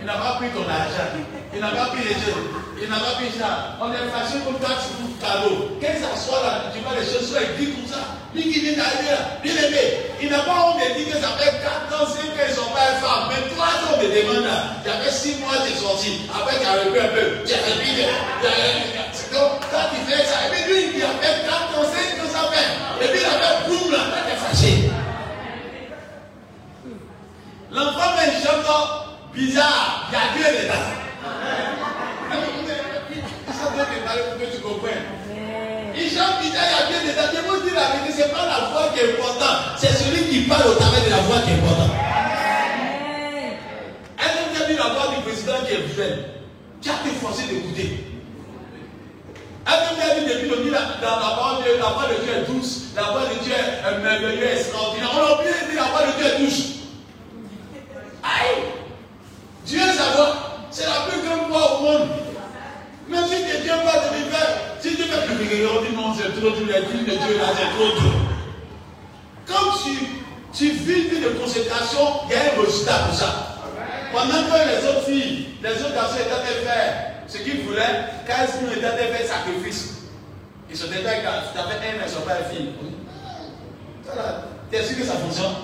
Il 0.00 0.06
n'a 0.06 0.14
pas 0.14 0.38
pris 0.38 0.48
ton 0.50 0.62
argent. 0.62 1.10
Il 1.52 1.60
n'a 1.60 1.68
pas 1.68 1.86
pris 1.90 2.04
les 2.06 2.14
choses. 2.14 2.48
Il 2.80 2.88
n'a 2.88 2.96
pas 2.96 3.18
pris 3.18 3.32
ça. 3.34 3.76
On 3.82 3.90
est 3.90 4.06
fâché 4.10 4.38
comme 4.46 4.60
ça, 4.62 4.78
tu 4.78 4.94
fous 4.94 5.14
cadeau. 5.18 5.74
Qu'est-ce 5.80 6.00
que 6.00 6.06
ça 6.06 6.16
soit 6.16 6.42
là 6.42 6.70
Tu 6.70 6.78
vois 6.80 6.94
les 6.94 7.06
choses 7.06 7.34
il 7.34 7.58
dit 7.58 7.72
comme 7.74 7.88
ça. 7.90 8.14
Lui 8.34 8.44
qui 8.46 8.60
vient 8.60 8.78
d'arriver 8.78 9.10
là, 9.10 9.40
bien 9.42 9.56
aimé. 9.56 10.14
Il 10.20 10.30
n'a 10.30 10.40
pas 10.46 10.70
honte 10.70 10.78
de 10.78 10.94
dire 10.94 11.10
que 11.10 11.18
ça 11.18 11.34
fait 11.34 11.50
4 11.58 11.90
ans, 11.90 12.06
5 12.06 12.20
ans, 12.20 12.46
ils 12.46 12.54
sont 12.54 12.70
pas 12.70 12.94
une 12.94 13.00
femme. 13.02 13.24
Mais 13.26 13.42
3 13.50 13.66
ans 13.66 13.96
de 13.98 14.06
demande 14.06 14.44
là. 14.46 14.78
Avait 14.86 15.10
6 15.10 15.42
mois, 15.42 15.58
es 15.66 15.74
sorti. 15.74 16.28
Après, 16.30 16.60
tu 16.60 16.66
as 16.66 16.78
revu 16.84 16.98
un 17.00 17.10
peu. 17.10 17.42
Tu 17.42 17.54
as 17.54 17.62
revu. 17.66 18.06
Donc, 19.34 19.60
quand 19.70 19.86
tu 19.90 19.98
fais 20.06 20.24
ça, 20.24 20.46
et 20.46 20.50
puis 20.52 20.62
lui, 20.72 20.80
il 20.96 21.02
a 21.02 21.12
fait 21.18 21.42
4 21.42 21.74
ans, 21.74 21.82
5 21.82 22.22
ans, 22.22 22.30
ça 22.30 22.42
fait. 22.54 22.70
Et 23.02 23.08
puis 23.08 23.20
il 23.20 23.26
a 23.26 23.34
fait 23.34 23.56
boum 23.66 23.90
là, 23.90 23.98
là, 23.98 24.18
tu 24.22 24.32
es 24.32 24.38
fâché. 24.38 24.88
bizarre, 26.86 26.86
il 26.86 26.86
y 26.86 26.86
a 26.86 26.86
Dieu 26.86 27.57
dedans. 30.62 30.88
Ça 33.52 33.70
doit 33.74 33.84
te 33.84 33.98
parler 34.06 34.22
pour 34.30 34.40
que 34.40 34.56
tu 34.56 34.62
comprennes. 34.62 35.04
Il 35.94 36.08
chante 36.08 36.40
bizarre, 36.40 36.64
il 36.64 36.94
y 36.94 36.96
a 36.96 37.00
Dieu 37.00 37.12
dedans. 37.12 37.28
Je 37.28 37.40
vous 37.44 37.60
dis 37.68 37.74
la 37.74 37.92
vérité, 37.92 38.22
ce 38.22 38.26
n'est 38.26 38.32
pas 38.32 38.46
la 38.46 38.72
voix 38.72 38.88
qui 38.94 39.00
est 39.00 39.12
importante, 39.12 39.76
c'est 39.76 39.92
celui 39.92 40.24
qui 40.28 40.40
parle 40.48 40.68
au 40.68 40.74
travers 40.74 41.04
de 41.04 41.10
la 41.10 41.16
voix 41.28 41.40
qui 41.44 41.50
est 41.50 41.60
important. 41.60 41.92
Est-ce 44.18 44.32
que 44.32 44.48
vous 44.48 44.62
avez 44.62 44.72
vu 44.72 44.78
la 44.78 44.88
voix 44.88 45.14
du 45.14 45.22
président 45.22 45.60
qui 45.66 45.72
est 45.74 45.96
jeune 45.96 46.18
Tu 46.80 46.88
as 46.88 46.94
été 47.04 47.16
forcé 47.20 47.42
d'écouter. 47.52 48.04
Est-ce 49.68 49.90
que 49.90 49.94
vous 49.94 50.10
avez 50.10 50.20
vu 50.20 50.26
depuis 50.32 50.48
le 50.48 50.72
dans 50.72 51.20
la 51.20 51.30
voix 51.36 51.60
de 51.60 51.76
la 51.76 51.88
voix 51.92 52.08
de 52.08 52.24
Dieu 52.24 52.32
est 52.32 52.50
douce, 52.50 52.96
la 52.96 53.02
voix 53.12 53.28
de 53.28 53.44
Dieu 53.44 53.52
est 53.52 53.98
merveilleuse, 54.00 54.60
extraordinaire. 54.60 55.10
On 55.12 55.20
a 55.20 55.34
oublié 55.36 55.52
de 55.52 55.70
dire 55.70 55.82
la 55.84 55.90
voix 55.92 56.06
de 56.06 56.12
Dieu 56.16 56.26
est 56.32 56.38
douce. 56.40 56.78
Aïe! 58.22 58.64
Dieu, 59.64 59.80
c'est 60.70 60.86
la 60.86 61.00
plus 61.08 61.20
grande 61.26 61.48
voix 61.48 61.78
au 61.78 61.82
monde. 61.82 62.08
Même 63.08 63.24
si 63.24 63.62
Dieu 63.62 63.72
pas 63.84 63.98
de 63.98 64.16
l'hiver, 64.16 64.48
si 64.80 64.96
Dieu 64.96 65.04
fait 65.06 65.26
que 65.26 65.78
on 65.78 65.82
dit 65.82 65.96
non, 65.96 66.14
c'est 66.14 66.38
trop, 66.38 66.50
les 66.50 66.86
films 66.86 67.04
de 67.04 67.10
Dieu 67.10 67.38
là, 67.38 67.48
c'est 67.56 67.70
trop 67.76 67.90
trop. 67.96 68.16
Comme 69.46 69.72
tu, 69.82 69.92
tu 70.52 70.70
vis 70.72 71.04
une 71.04 71.08
vie 71.08 71.20
de 71.20 71.30
consécration, 71.30 72.20
il 72.28 72.32
y 72.32 72.34
a 72.36 72.40
un 72.40 72.62
résultat 72.62 72.98
pour 73.06 73.14
ça. 73.14 73.30
Pendant 74.12 74.42
que 74.44 74.68
les 74.68 74.88
autres 74.88 75.04
filles, 75.06 75.48
les 75.62 75.82
autres 75.82 75.94
garçons 75.94 76.16
étaient 76.16 76.66
faire 76.66 77.14
ce 77.26 77.38
qu'ils 77.38 77.62
voulaient, 77.62 78.04
quand 78.26 78.44
ils 78.62 78.78
étaient 78.78 78.96
faire 78.96 79.26
sacrifice, 79.26 79.94
ils 80.70 80.74
disaient, 80.74 80.86
tu 80.88 80.96
avais 80.96 81.16
un, 81.16 81.98
mais 81.98 82.06
ils 82.06 82.10
sont 82.10 82.20
pas 82.22 82.44
fille. 82.50 82.72
Tu 84.70 84.76
es 84.76 84.82
sûr 84.82 84.98
que 84.98 85.04
ça 85.04 85.14
fonctionne? 85.14 85.54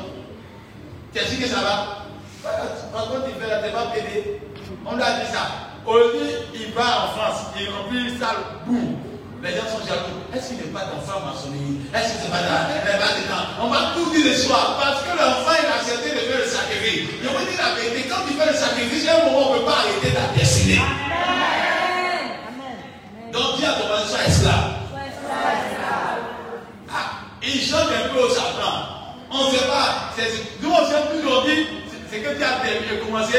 Tu 1.13 1.21
es 1.21 1.27
sûr 1.27 1.39
que 1.41 1.49
ça 1.49 1.61
va? 1.61 2.04
Par 2.45 3.09
contre, 3.09 3.25
il 3.29 3.41
fait 3.41 3.49
la 3.49 3.59
pas 3.71 3.87
pédé. 3.95 4.41
On 4.85 4.97
lui 4.97 5.03
a 5.03 5.21
dit 5.21 5.33
ça. 5.33 5.73
Aujourd'hui, 5.87 6.29
il 6.55 6.73
va 6.73 7.05
en 7.05 7.09
France, 7.17 7.49
il 7.59 7.69
remplit 7.71 8.09
une 8.09 8.19
salle, 8.19 8.37
boum. 8.67 8.97
Les 9.43 9.51
gens 9.51 9.69
sont 9.69 9.85
jaloux. 9.87 10.25
Est-ce 10.33 10.49
qu'il 10.49 10.57
n'est 10.57 10.73
pas 10.73 10.89
d'enfant 10.89 11.21
maçonnerie 11.21 11.85
Est-ce 11.93 12.15
que 12.15 12.19
c'est 12.25 12.31
pas 12.31 12.41
là 12.41 12.69
Il 12.69 12.81
n'est 12.81 12.97
pas 12.97 13.13
dedans. 13.13 13.45
On 13.61 13.69
va 13.69 13.93
tout 13.93 14.09
dire 14.13 14.25
le 14.25 14.37
soir. 14.37 14.81
Parce 14.81 15.03
que 15.05 15.13
l'enfant, 15.13 15.53
il 15.61 15.67
a 15.69 15.77
accepté 15.81 16.11
de 16.17 16.21
faire 16.25 16.39
le 16.41 16.49
sacrifice. 16.49 17.09
Je 17.23 17.29
vous 17.29 17.45
dis 17.45 17.57
la 17.57 17.75
vérité. 17.77 18.09
Quand 18.09 18.25
tu 18.27 18.33
fais 18.33 18.51
le 18.51 18.57
sacrifice, 18.57 19.09
à 19.09 19.21
un 19.21 19.25
moment, 19.27 19.51
on 19.51 19.53
ne 19.53 19.59
peut 19.59 19.65
pas 19.67 19.85
arrêter 19.85 20.17
ta 20.17 20.33
destinée. 20.39 20.81
Donc, 23.33 23.61
à 23.61 23.73
ton 23.77 23.89
mari, 23.89 24.09
sois 24.09 24.25
esclave. 24.27 24.81
Ah, 26.89 27.21
il 27.43 27.61
chante 27.61 27.93
un 27.93 28.09
peu 28.15 28.21
au 28.21 28.31
sapin. 28.31 28.89
On 29.31 29.45
ne 29.45 29.51
sait 29.51 29.67
pas. 29.67 30.09
Nous, 30.63 30.71
on 30.71 30.87
sait 30.89 31.05
plus 31.11 31.27
aujourd'hui. 31.27 31.84
C'est 32.15 32.21
que 32.21 32.29
tu 32.29 32.45
as 32.45 32.63
terminé, 32.63 33.03
commencé. 33.05 33.35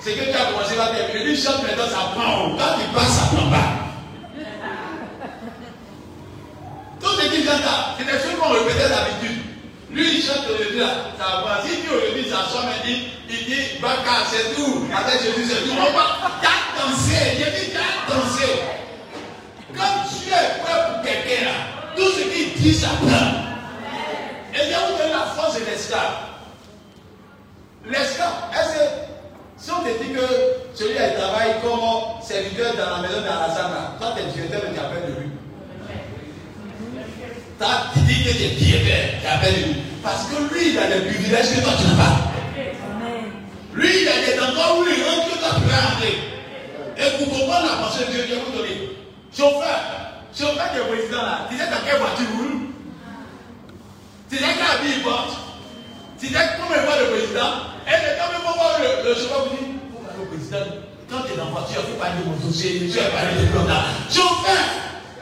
C'est 0.00 0.14
que 0.14 0.24
tu 0.24 0.36
as 0.36 0.46
commencé 0.46 0.76
à 0.76 0.88
terminer. 0.88 1.24
Lui 1.24 1.40
chante 1.40 1.62
maintenant, 1.62 1.86
ça 1.86 2.10
prend. 2.12 2.50
Quand 2.58 2.74
il 2.80 2.92
passe, 2.92 3.14
ça 3.14 3.26
prend 3.30 3.48
pas. 3.48 3.94
Tout 7.00 7.10
ce 7.14 7.28
qu'il 7.28 7.44
chante 7.46 7.62
là, 7.62 7.94
c'est 7.96 8.06
des 8.06 8.10
choses 8.10 8.40
qu'on 8.40 8.54
répétait 8.54 8.88
d'habitude. 8.88 9.38
Lui, 9.92 10.16
il 10.16 10.22
chante 10.24 10.50
aujourd'hui 10.50 10.80
là, 10.80 11.14
ça 11.16 11.44
va. 11.46 11.62
Si 11.64 11.80
tu 11.80 11.94
aujourd'hui 11.94 12.24
s'assoit, 12.24 12.64
il 12.82 12.90
dit, 12.90 13.02
il 13.30 13.46
dit, 13.46 13.78
Baka, 13.80 14.26
c'est 14.28 14.56
tout. 14.56 14.88
Avec 14.90 15.22
Jésus, 15.22 15.48
c'est 15.48 15.62
tout. 15.62 15.76
On 15.78 15.96
va, 15.96 16.34
t'as 16.42 16.82
dansé. 16.82 17.38
J'ai 17.38 17.50
dit, 17.54 17.70
t'as 17.70 18.12
dansé. 18.12 18.50
Quand 19.76 20.10
tu 20.10 20.26
es 20.26 20.58
prêt 20.58 20.80
pour 20.90 21.02
quelqu'un 21.04 21.44
là, 21.44 21.54
tout 21.94 22.10
ce 22.18 22.22
qu'il 22.22 22.52
dit, 22.60 22.74
ça 22.74 22.88
prend. 22.98 23.30
Et 24.54 24.66
bien, 24.66 24.78
vous 24.90 25.00
avez 25.00 25.12
la 25.12 25.26
force 25.36 25.54
de 25.54 25.64
l'esclave. 25.66 26.33
L'esclave, 27.86 28.32
est-ce 28.52 28.78
que 28.78 28.84
si 29.58 29.70
on 29.70 29.84
te 29.84 30.02
dit 30.02 30.12
que 30.12 30.26
celui-là 30.74 31.10
travaille 31.10 31.60
comme 31.62 31.80
serviteur 32.22 32.74
dans 32.76 32.96
la 32.96 33.02
maison 33.08 33.20
d'Alassane, 33.20 33.72
toi 34.00 34.14
tu 34.16 34.22
es 34.22 34.32
directeur, 34.32 34.62
mais 34.64 34.74
tu 34.74 34.80
appelles 34.80 35.14
de 35.14 35.20
lui. 35.20 35.30
Tu 37.94 38.00
dis 38.00 38.24
que 38.24 38.30
tu 38.30 38.42
es 38.42 38.48
directeur, 38.56 39.20
tu 39.20 39.26
appelles 39.26 39.54
de 39.54 39.66
lui. 39.68 39.76
Parce 40.02 40.24
que 40.24 40.54
lui, 40.54 40.70
il 40.70 40.78
a 40.78 40.86
des 40.86 41.04
privilèges 41.06 41.56
que 41.56 41.60
toi 41.60 41.72
tu 41.78 41.86
n'as 41.88 42.04
pas. 42.04 42.16
Lui, 43.74 44.02
il 44.02 44.08
a 44.08 44.12
des 44.12 44.40
endroits 44.40 44.78
où 44.78 44.84
il 44.84 45.04
rentre 45.04 45.34
que 45.34 45.38
toi 45.38 45.48
tu 45.54 45.60
peux 45.60 45.70
rentrer. 45.70 46.16
Et 46.96 47.18
pour 47.18 47.38
comprendre 47.38 47.66
la 47.66 47.84
pensée 47.84 48.04
de 48.06 48.12
Dieu, 48.12 48.24
je 48.28 48.34
vais 48.34 48.40
vous 48.40 48.56
donner. 48.56 48.96
Chauffeur, 49.36 49.80
chauffeur 50.32 50.72
qui 50.72 50.78
est 50.78 50.96
président 50.96 51.22
là, 51.22 51.46
tu 51.50 51.56
sais 51.58 51.66
dans 51.66 51.84
quelle 51.84 52.00
voiture 52.00 52.26
roule? 52.38 52.60
Tu 54.30 54.36
sais 54.38 54.44
quel 54.44 54.62
habit 54.62 54.96
il 54.96 55.02
porte 55.02 55.36
Tu 56.18 56.28
sais 56.28 56.38
comment 56.56 56.80
il 56.80 56.86
voit 56.86 57.00
le 57.00 57.06
président? 57.10 57.73
Et 57.86 58.18
quand 58.18 58.28
même, 58.32 58.44
on 58.48 58.52
voir 58.52 58.78
le, 58.80 59.08
le 59.08 59.14
chauffeur 59.14 59.44
vous 59.44 59.56
dit, 59.56 59.76
oh, 59.94 60.00
le 60.18 60.24
président, 60.26 60.64
quand 61.10 61.22
tu 61.26 61.32
es 61.32 61.36
dans 61.36 61.46
la 61.46 61.50
voiture, 61.50 61.82
il 61.86 61.92
faut 61.92 62.00
parler 62.00 62.20
de 62.20 62.28
mon 62.28 62.36
dossier, 62.36 62.80
tu 62.80 62.98
vas 62.98 63.10
parler 63.10 63.36
de 63.40 63.46
blocage. 63.52 64.08
Chauffeur, 64.10 64.64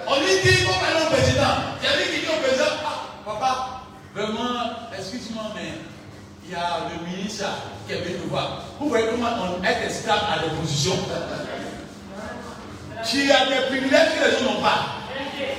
on 0.07 0.15
lui 0.21 0.35
dit, 0.43 0.55
il 0.61 0.65
faut 0.67 0.73
au 0.73 1.11
président. 1.11 1.55
C'est 1.83 1.97
lui 1.99 2.05
qui 2.15 2.21
dit 2.27 2.31
au 2.33 2.39
président, 2.41 2.73
ah, 2.87 3.11
papa, 3.25 3.83
vraiment, 4.15 4.91
excuse-moi, 4.97 5.51
mais 5.55 5.83
il 6.47 6.53
y 6.53 6.55
a 6.55 6.87
le 6.91 6.97
ministre 7.07 7.45
qui 7.87 7.95
est 7.95 8.03
venu 8.03 8.17
nous 8.25 8.31
voir. 8.31 8.63
Vous 8.79 8.89
voyez 8.89 9.07
comment 9.11 9.59
on 9.59 9.65
est 9.65 9.87
esclave 9.87 10.23
à 10.31 10.43
l'opposition 10.43 10.95
Tu 13.05 13.31
as 13.31 13.47
des 13.47 13.67
privilèges 13.69 14.15
que 14.15 14.25
les 14.25 14.39
gens 14.39 14.53
n'ont 14.55 14.63
pas. 14.63 15.03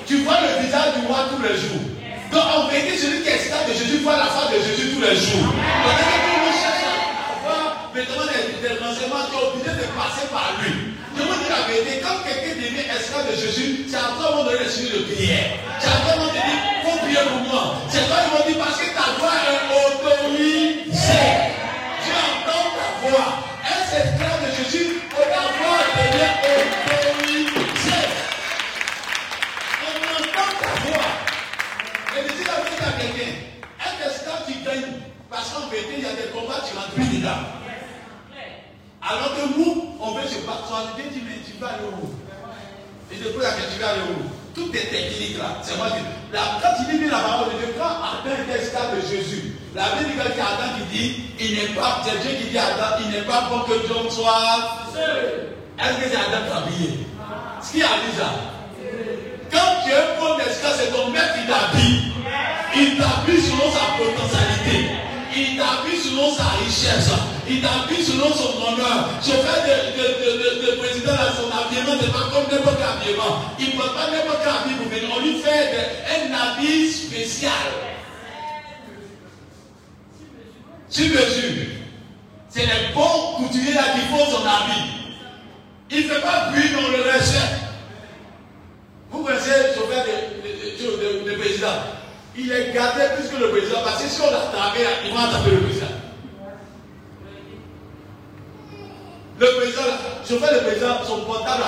Tu 0.06 0.24
vois 0.24 0.38
le 0.42 0.64
visage 0.66 0.96
du 1.00 1.08
roi 1.08 1.26
tous 1.30 1.42
les 1.42 1.58
jours. 1.58 1.82
Donc 2.32 2.44
en 2.56 2.68
vérité, 2.68 2.98
celui 2.98 3.22
qui 3.22 3.30
est 3.30 3.36
esclave 3.36 3.68
de 3.70 3.74
Jésus 3.74 3.98
voit 4.00 4.18
la 4.18 4.26
face 4.26 4.50
de 4.52 4.60
Jésus 4.60 4.96
tous 4.96 5.02
les 5.02 5.16
jours 5.16 5.54
que 5.54 5.92
tout 6.02 6.34
le 6.34 6.44
monde 6.44 6.54
cherche 6.54 6.84
à 6.84 7.83
avoir 8.02 8.26
maintenant 8.26 8.32
des, 8.62 8.74
renseignements, 8.80 9.26
tu 9.30 9.38
es 9.38 9.44
obligé 9.46 9.72
de 9.78 9.88
passer 9.94 10.28
par 10.32 10.58
lui. 10.62 10.98
Je 11.16 11.22
vous 11.22 11.34
dis 11.34 11.50
la 11.50 11.62
vérité, 11.70 12.02
quand 12.02 12.26
quelqu'un 12.26 12.56
devient 12.56 12.90
esclave 12.90 13.30
de 13.30 13.36
Jésus, 13.38 13.86
c'est 13.88 13.98
à 13.98 14.18
toi 14.18 14.34
qu'on 14.34 14.44
donne 14.46 14.58
le 14.58 14.66
de 14.66 15.14
prière. 15.14 15.62
C'est 15.80 15.90
à 15.90 15.98
toi 16.02 16.14
qu'on 16.18 16.30
te 16.30 16.42
dit, 16.42 16.58
faut 16.82 16.98
prier 16.98 17.22
pour 17.30 17.54
moi. 17.54 17.76
C'est 17.90 18.08
toi 18.08 18.18
qui 18.26 18.54
dire, 18.54 18.64
parce 18.64 18.78
que 18.82 18.90
ta 18.98 19.08
voix 19.22 19.38
est 19.46 19.62
autorisée. 19.78 21.34
Tu 22.02 22.10
entends 22.10 22.70
ta 22.74 22.90
voix. 23.06 23.30
Un 23.62 23.82
esclave 23.94 24.42
de 24.42 24.50
Jésus, 24.58 25.02
ta 25.14 25.44
voix 25.54 25.82
devient 25.94 26.34
autorisée. 26.50 28.10
On 29.86 29.94
entend 30.18 30.52
ta 30.58 30.74
voix. 30.82 31.10
Et 32.18 32.26
dis 32.26 32.42
la 32.42 32.58
vérité 32.58 32.84
à 32.84 32.94
quelqu'un. 32.98 33.34
Un 33.86 33.94
esclave, 34.10 34.42
tu 34.48 34.54
gagnes. 34.66 34.98
Parce 35.30 35.50
qu'en 35.50 35.68
vérité, 35.70 35.94
il 35.98 36.04
y 36.04 36.08
a 36.08 36.14
des 36.14 36.30
combats, 36.34 36.62
tu 36.68 36.76
rentres 36.76 36.92
plus 36.92 37.18
dedans. 37.18 37.63
Alors 39.14 39.36
que 39.36 39.46
nous, 39.60 39.94
on 40.02 40.12
veut 40.14 40.28
se 40.28 40.42
battre. 40.46 40.74
Dieu 40.96 41.06
dit, 41.14 41.22
mais 41.22 41.38
tu 41.46 41.54
vas 41.62 41.78
aller 41.78 41.86
où 41.86 42.10
Et 43.12 43.18
je 43.22 43.30
pose 43.30 43.44
la 43.44 43.52
question, 43.52 43.78
tu 43.78 43.82
vas 43.82 43.90
aller 43.94 44.10
où 44.10 44.26
Tout 44.56 44.74
est 44.74 44.90
technique 44.90 45.38
là. 45.38 45.62
C'est 45.62 45.78
moi 45.78 45.88
qui. 45.94 46.02
Quand 46.34 46.74
tu 46.82 46.98
lis 46.98 47.10
la 47.10 47.20
parole 47.20 47.54
de 47.54 47.58
Dieu, 47.60 47.76
quand 47.78 47.94
Adam 48.02 48.34
était 48.42 48.58
esclave 48.58 48.96
de 48.98 49.02
Jésus, 49.06 49.54
la 49.76 49.84
Bible 49.94 50.10
dit 50.10 50.18
que 50.18 50.42
Adam 50.42 50.70
qui 50.78 50.98
dit, 50.98 51.16
il 51.40 51.52
n'est 51.56 51.74
pas, 51.78 52.02
c'est 52.04 52.22
Dieu 52.26 52.38
qui 52.42 52.50
dit 52.50 52.58
à 52.58 52.74
Adam, 52.74 53.06
il 53.06 53.12
n'est 53.12 53.28
pas 53.28 53.50
bon 53.50 53.62
que 53.62 53.86
Dieu 53.86 54.10
soit. 54.10 54.90
Est-ce 55.78 55.98
que 55.98 56.10
c'est 56.10 56.18
Adam 56.18 56.46
qui 56.46 56.52
a 56.52 56.58
habillé 56.58 56.90
Ce 57.62 57.72
qui 57.72 57.84
a 57.84 57.88
ça 58.18 58.34
Quand 59.52 59.86
tu 59.86 59.92
es 59.92 59.96
un 59.96 60.20
bon 60.20 60.40
esclave, 60.40 60.74
c'est 60.78 60.92
ton 60.92 61.10
maître 61.10 61.34
qui 61.34 61.46
t'habille. 61.46 62.02
Il 62.76 62.98
t'habille 62.98 63.42
selon 63.42 63.70
sa 63.70 63.94
potentialité. 63.98 64.53
Il 66.26 66.36
sa 66.36 66.44
richesse. 66.64 67.10
Il 67.50 67.62
t'habille 67.62 68.04
selon 68.04 68.34
son 68.34 68.56
honneur. 68.62 69.10
Je 69.22 69.32
fais 69.32 69.62
de, 69.68 69.76
de, 69.98 70.08
de, 70.24 70.66
de, 70.66 70.72
de 70.72 70.78
président 70.78 71.12
à 71.14 71.32
son 71.36 71.52
habillement, 71.52 71.96
n'est 71.96 72.12
pas 72.12 72.30
comme 72.32 72.50
n'importe 72.52 72.78
quel 72.78 72.88
habillement. 72.88 73.42
Il 73.60 73.68
ne 73.68 73.72
peut 73.72 73.94
pas 73.94 74.10
n'importe 74.12 74.40
quel 74.44 74.54
habit 74.54 74.76
pour 74.76 74.88
venir. 74.88 75.10
On 75.16 75.20
lui 75.20 75.42
fait 75.42 76.00
un 76.16 76.34
habit 76.34 76.92
spécial. 76.92 77.52
Sur 80.90 81.08
mesure. 81.08 81.68
C'est 82.50 82.62
les 82.66 82.94
bons 82.94 83.34
couturiers 83.38 83.74
là 83.74 83.84
qui 83.96 84.02
font 84.16 84.26
son 84.32 84.46
habit. 84.46 84.84
Il 85.92 86.08
ne 86.08 86.14
fait 86.14 86.22
pas 86.22 86.50
bruit, 86.52 86.70
on 86.78 86.92
le 86.92 87.04
respecte. 87.12 87.60
Vous 89.12 89.24
connaissez 89.24 89.50
le 89.50 89.74
chauffeur 89.74 90.06
de, 90.06 91.24
de, 91.24 91.24
de, 91.26 91.32
de 91.32 91.36
président 91.38 91.74
il 92.36 92.52
est 92.52 92.74
gardé 92.74 93.02
plus 93.16 93.30
que 93.30 93.44
le 93.44 93.50
président. 93.50 93.80
Parce 93.84 94.02
que 94.02 94.10
si 94.10 94.22
on 94.22 94.32
l'a 94.32 94.50
tapé, 94.52 94.80
ils 95.06 95.12
vont 95.12 95.32
taper 95.32 95.52
le 95.52 95.62
président. 95.62 95.93
Le 99.40 99.48
président, 99.58 99.82
je 100.30 100.36
fais 100.36 100.54
le 100.54 100.62
président, 100.62 101.04
son 101.06 101.22
portable, 101.22 101.64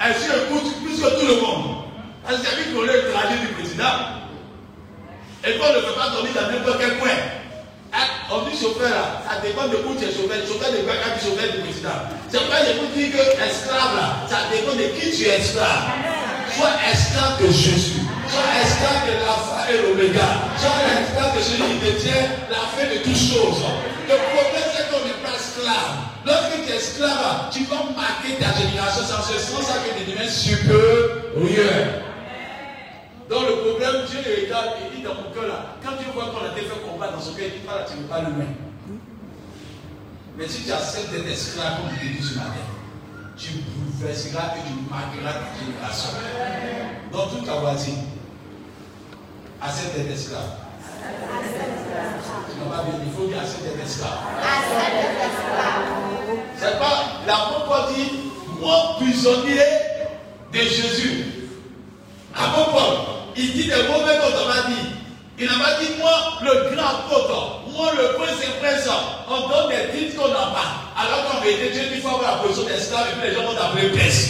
ainsi 0.00 0.26
écoute 0.26 0.72
plus 0.84 1.00
que 1.00 1.20
tout 1.20 1.26
le 1.26 1.40
monde. 1.40 1.84
Parce 2.24 2.40
qu'il 2.40 2.48
a 2.48 2.54
vu 2.56 2.74
qu'on 2.74 2.82
le 2.82 2.92
du 2.92 3.54
président. 3.54 4.20
Et 5.46 5.58
qu'on 5.58 5.72
ne 5.72 5.80
peut 5.80 5.94
pas 5.94 6.10
dormir 6.10 6.32
dans 6.34 6.50
n'importe 6.50 6.78
quel 6.80 6.98
coin. 6.98 7.16
On 8.28 8.42
dit 8.42 8.58
chauffeur 8.58 8.90
là, 8.90 9.22
ça 9.22 9.40
dépend 9.40 9.68
de 9.68 9.76
où 9.86 9.94
tu 9.94 10.04
es 10.04 10.10
chauffeur. 10.10 10.36
Chauffeur 10.42 10.72
de 10.74 10.82
Baka 10.82 11.14
du 11.14 11.22
chauffeur 11.22 11.46
du 11.54 11.62
président. 11.62 12.02
C'est 12.28 12.42
pas 12.50 12.66
je 12.66 12.74
vous 12.82 12.90
dis 12.92 13.10
que 13.14 13.22
esclave 13.22 13.94
là, 13.94 14.26
ça 14.28 14.50
dépend 14.50 14.74
de 14.74 14.90
qui 14.98 15.16
tu 15.16 15.30
es 15.30 15.38
esclave. 15.38 15.94
Sois 16.50 16.74
esclave 16.90 17.38
de 17.40 17.46
Jésus. 17.46 18.02
Sois 18.26 18.50
esclave 18.58 19.06
de 19.06 19.14
l'alpha 19.22 19.70
et 19.70 19.78
l'oméga. 19.86 20.50
Sois 20.58 20.82
esclave 20.98 21.38
de 21.38 21.42
celui 21.42 21.78
qui 21.78 21.78
détient 21.78 22.26
la 22.50 22.66
fin 22.74 22.90
de 22.90 22.98
toutes 23.06 23.14
choses. 23.14 23.62
Le 24.10 24.16
problème 24.34 24.68
c'est 24.74 24.90
qu'on 24.90 25.06
n'est 25.06 25.22
pas 25.22 25.38
esclave. 25.38 26.15
Lorsque 26.26 26.66
tu 26.66 26.72
es 26.72 26.76
esclave, 26.76 27.50
tu 27.52 27.62
vas 27.66 27.84
marquer 27.94 28.34
ta 28.40 28.52
génération. 28.60 29.02
C'est 29.22 29.38
ce 29.38 29.52
sens 29.52 29.64
que 29.64 29.96
tu 29.96 30.10
deviens 30.10 30.28
supérieur. 30.28 32.02
Donc 33.30 33.42
le 33.48 33.56
problème, 33.70 34.04
Dieu 34.10 34.18
le 34.26 34.44
regarde 34.44 34.70
et 34.82 34.96
dit 34.96 35.02
dans 35.02 35.14
mon 35.14 35.30
cœur 35.32 35.46
là, 35.46 35.76
quand 35.84 35.92
tu 35.98 36.10
vois 36.12 36.26
qu'on 36.26 36.44
a 36.44 36.52
été 36.52 36.66
fait 36.66 36.80
combat 36.80 37.08
dans 37.12 37.20
son 37.20 37.34
cœur, 37.34 37.46
il 37.46 37.60
dit 37.60 37.66
là, 37.66 37.86
tu 37.88 37.96
ne 37.96 38.02
veux 38.02 38.08
pas 38.08 38.22
le 38.22 38.30
même. 38.30 38.54
Mais 40.36 40.48
si 40.48 40.64
tu 40.64 40.72
acceptes 40.72 41.12
d'être 41.12 41.28
esclave, 41.28 41.76
comme 41.76 41.90
je 41.96 42.08
dit 42.08 42.22
ce 42.22 42.34
matin, 42.34 42.66
tu 43.36 43.52
bouleverseras 43.52 44.54
et 44.56 44.66
tu 44.66 44.90
marqueras 44.90 45.32
ta 45.32 45.64
génération. 45.64 46.10
Donc 47.12 47.30
toute 47.30 47.46
ta 47.46 47.54
voisine, 47.54 48.02
accepte 49.62 49.96
d'être 49.96 50.10
esclave. 50.10 50.65
N'as 52.58 52.76
pas 52.76 52.82
bien, 52.82 52.94
il 53.04 53.12
faut 53.12 53.26
dire 53.26 53.38
accepte 53.40 53.62
d'être 53.64 53.86
esclave. 53.86 54.18
C'est 56.58 56.78
pas 56.78 56.96
l'apôtre 57.26 57.92
dit, 57.94 58.10
moi 58.60 58.96
prisonnier 58.98 59.60
de 60.52 60.58
Jésus. 60.58 61.24
Apôtre 62.34 62.72
Paul, 62.72 62.96
il 63.36 63.52
dit 63.52 63.64
des 63.64 63.82
mots 63.88 64.04
même 64.04 64.20
qu'on 64.20 64.48
m'a 64.48 64.68
dit. 64.68 64.86
Il 65.38 65.46
n'a 65.46 65.64
pas 65.64 65.80
dit 65.80 65.90
moi 65.98 66.38
le 66.42 66.74
grand 66.74 66.88
apôtre, 66.88 67.60
moi 67.68 67.92
le 67.92 68.14
prince 68.14 68.40
et 68.42 68.58
prince. 68.60 68.88
On 69.28 69.48
donne 69.48 69.68
des 69.68 69.98
titres 69.98 70.22
qu'on 70.22 70.28
n'a 70.28 70.34
pas. 70.34 70.68
Alors 70.96 71.30
qu'en 71.30 71.40
vérité, 71.40 71.70
Dieu 71.70 71.82
dit 71.82 71.88
qu'il 71.94 72.00
faut 72.02 72.08
avoir 72.08 72.36
la 72.36 72.42
position 72.42 72.64
d'esclave 72.66 73.06
et 73.12 73.20
puis 73.20 73.28
les 73.28 73.34
gens 73.34 73.42
vont 73.42 73.54
t'appeler 73.54 73.90
prince. 73.90 74.28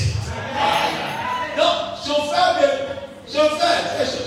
Donc, 1.57 1.75
chauffeur 2.05 2.57
de. 2.61 2.96
Chauffeur, 3.27 3.59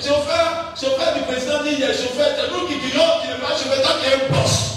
chauffeur, 0.03 0.73
chauffeur 0.79 1.13
du 1.15 1.21
président 1.21 1.63
dit 1.63 1.69
il 1.73 1.79
y 1.79 1.83
a 1.83 1.93
chauffeur, 1.93 2.27
c'est 2.35 2.51
nous 2.51 2.67
qui 2.67 2.75
disons 2.79 3.03
tu 3.21 3.29
ne 3.29 3.35
pas 3.35 3.55
chauffeur, 3.55 3.81
toi 3.81 3.95
qui 4.01 4.09
es 4.09 4.13
un 4.13 4.27
boss. 4.29 4.69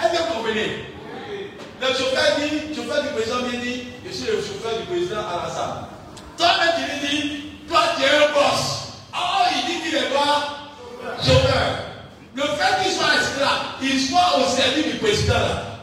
Est-ce 0.00 0.12
que 0.12 0.22
vous 0.22 0.34
comprenez 0.34 0.84
Le 1.80 1.86
chauffeur 1.88 2.36
dit, 2.38 2.74
chauffeur 2.74 3.02
du 3.02 3.08
président 3.10 3.42
vient 3.48 3.60
dit, 3.60 3.84
je 4.06 4.12
suis 4.12 4.26
le 4.26 4.36
chauffeur 4.40 4.80
du 4.80 4.86
président 4.86 5.20
Alassane. 5.20 5.86
Toi-même, 6.38 6.74
tu 6.78 7.06
lui 7.06 7.08
dis, 7.08 7.42
toi 7.68 7.80
tu 7.96 8.02
es 8.04 8.08
un 8.08 8.32
boss. 8.32 8.94
Oh, 9.14 9.44
il 9.54 9.66
dit 9.66 9.80
qu'il 9.82 9.94
est 9.98 10.14
pas 10.14 10.70
chauffeur. 11.18 11.66
Le 12.34 12.42
fait 12.42 12.82
qu'il 12.82 12.92
soit 12.92 13.14
esclave, 13.20 13.60
il 13.82 14.00
soit 14.00 14.38
au 14.38 14.48
service 14.50 14.92
du 14.92 14.98
président 14.98 15.34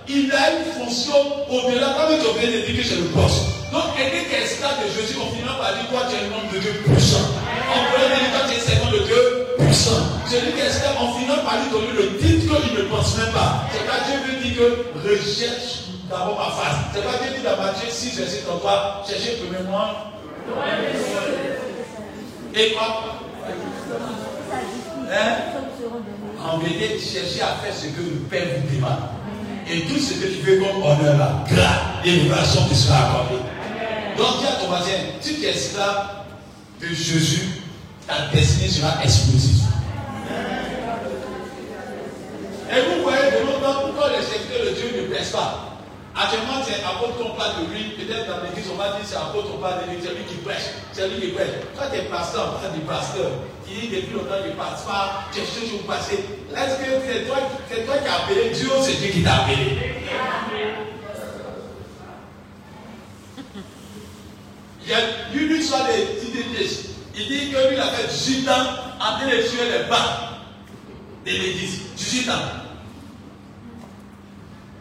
il 0.07 0.31
a 0.31 0.51
une 0.51 0.65
fonction 0.73 1.13
au-delà. 1.49 1.95
Comme 1.95 2.17
tu 2.17 2.39
viens 2.39 2.51
de 2.51 2.65
dire 2.65 2.81
que 2.81 2.87
c'est 2.87 2.95
le 2.95 3.07
boss. 3.13 3.60
Donc, 3.71 3.95
quelqu'un 3.95 4.23
qui 4.27 4.35
est 4.35 4.43
esclave 4.43 4.83
de 4.83 4.87
Jésus, 4.91 5.15
on 5.15 5.31
finit 5.31 5.47
par 5.47 5.73
dire, 5.73 5.87
toi 5.89 6.03
tu 6.09 6.15
es 6.15 6.27
un 6.27 6.31
homme 6.35 6.49
de 6.51 6.59
Dieu 6.59 6.73
puissant. 6.85 7.25
On 7.71 7.81
peut 7.91 8.03
dire, 8.03 8.31
toi 8.31 8.41
tu 8.47 8.53
es 8.53 8.59
un 8.59 8.65
servant 8.67 8.91
de 8.91 9.01
Dieu 9.07 9.23
puissant. 9.59 10.03
Celui 10.27 10.51
qui 10.53 10.59
est 10.59 10.67
esclave, 10.67 10.95
on 10.99 11.13
finit 11.15 11.27
par 11.27 11.55
lui 11.59 11.69
donner 11.71 11.93
le 11.95 12.17
titre 12.17 12.61
qu'il 12.61 12.75
ne 12.75 12.83
pense 12.89 13.17
même 13.17 13.31
pas. 13.31 13.65
C'est 13.71 13.87
pas 13.87 14.03
Dieu 14.05 14.19
veut 14.27 14.39
dire 14.43 14.55
que 14.59 14.67
recherche 15.07 15.87
d'abord 16.09 16.37
ma 16.37 16.51
face. 16.51 16.91
C'est 16.93 17.03
pas 17.03 17.23
Dieu 17.23 17.37
dit 17.37 17.43
dans 17.43 17.55
Matthieu 17.55 17.87
6, 17.89 18.19
verset 18.19 18.43
33, 18.45 19.05
cherchez 19.07 19.39
premièrement 19.39 20.11
et 22.53 22.73
quoi? 22.73 23.17
Hein? 25.11 25.35
En 26.43 26.57
vérité, 26.57 26.99
cherchez 26.99 27.41
à 27.41 27.55
faire 27.63 27.73
ce 27.73 27.87
que 27.87 28.01
le 28.01 28.19
Père 28.29 28.45
vous 28.57 28.75
demande. 28.75 28.91
Et 29.69 29.81
tout 29.81 29.97
ce 29.97 30.15
que 30.15 30.27
tu 30.27 30.43
fais 30.43 30.57
comme 30.57 30.83
honneur 30.83 31.17
là, 31.17 31.45
grâce, 31.47 32.03
l'élévation 32.03 32.67
qui 32.67 32.75
sera 32.75 33.07
accordée. 33.07 33.41
Donc 34.21 34.39
dis 34.39 34.45
à 34.45 34.51
ton 34.61 34.67
voisin, 34.67 35.17
si 35.19 35.39
tu 35.39 35.45
es 35.45 35.49
esclave 35.49 36.25
de 36.79 36.87
Jésus, 36.87 37.63
ta 38.07 38.27
destinée 38.31 38.69
sera 38.69 39.03
explosive. 39.03 39.65
Et 42.69 42.81
vous 42.81 43.01
voyez 43.01 43.31
de 43.31 43.45
longtemps 43.47 43.81
pourquoi 43.81 44.09
les 44.09 44.21
secteurs 44.23 44.63
de 44.63 44.69
Dieu 44.77 45.01
ne 45.01 45.07
plaisent 45.07 45.31
pas? 45.31 45.79
Actuellement, 46.15 46.61
c'est 46.63 46.83
apôtre 46.83 47.17
qu'on 47.17 47.35
parle 47.35 47.65
de 47.65 47.73
lui. 47.73 47.97
Peut-être 47.97 48.27
dans 48.27 48.43
l'église, 48.43 48.69
on 48.71 48.77
va 48.77 48.89
dire 48.89 49.01
c'est 49.03 49.15
apôtre 49.15 49.53
qu'on 49.53 49.57
parle 49.57 49.85
de 49.85 49.91
lui. 49.91 49.97
C'est 50.03 50.13
lui 50.13 50.23
qui 50.29 50.35
prêche. 50.35 50.69
C'est 50.93 51.07
lui 51.07 51.19
qui 51.19 51.27
prêche. 51.33 51.49
Toi, 51.73 51.85
tu 51.91 51.97
es 51.97 52.03
pasteur, 52.03 52.61
tu 52.61 52.79
es 52.79 52.85
pasteur. 52.85 53.31
Qui 53.65 53.73
dit 53.73 53.87
depuis 53.87 54.13
longtemps, 54.13 54.37
il 54.45 54.51
ne 54.51 54.55
passe 54.55 54.83
pas. 54.83 55.25
Tu 55.33 55.39
es 55.39 55.45
toujours 55.49 55.81
passé. 55.87 56.19
Est-ce 56.53 56.77
que 56.77 56.89
c'est 57.07 57.25
toi, 57.25 57.37
toi 57.39 57.97
qui 57.97 58.07
as 58.07 58.15
appelé 58.21 58.51
Dieu 58.53 58.69
c'est 58.83 58.99
Dieu 59.01 59.09
qui 59.09 59.23
t'a 59.23 59.49
appelé? 59.49 59.97
Il 64.83 64.89
y 64.89 64.93
a 64.93 64.99
une 65.33 65.51
histoire. 65.59 65.87
Il 67.15 67.27
dit 67.27 67.51
que 67.51 67.67
lui, 67.67 67.73
il 67.73 67.79
a 67.79 67.87
fait 67.87 68.07
18 68.07 68.49
ans 68.49 68.53
en 68.99 69.17
train 69.17 69.25
de 69.25 69.41
tuer 69.41 69.65
les 69.71 69.89
bas 69.89 70.39
de 71.25 71.31
l'église. 71.31 71.81
18 71.95 72.29
ans. 72.29 72.33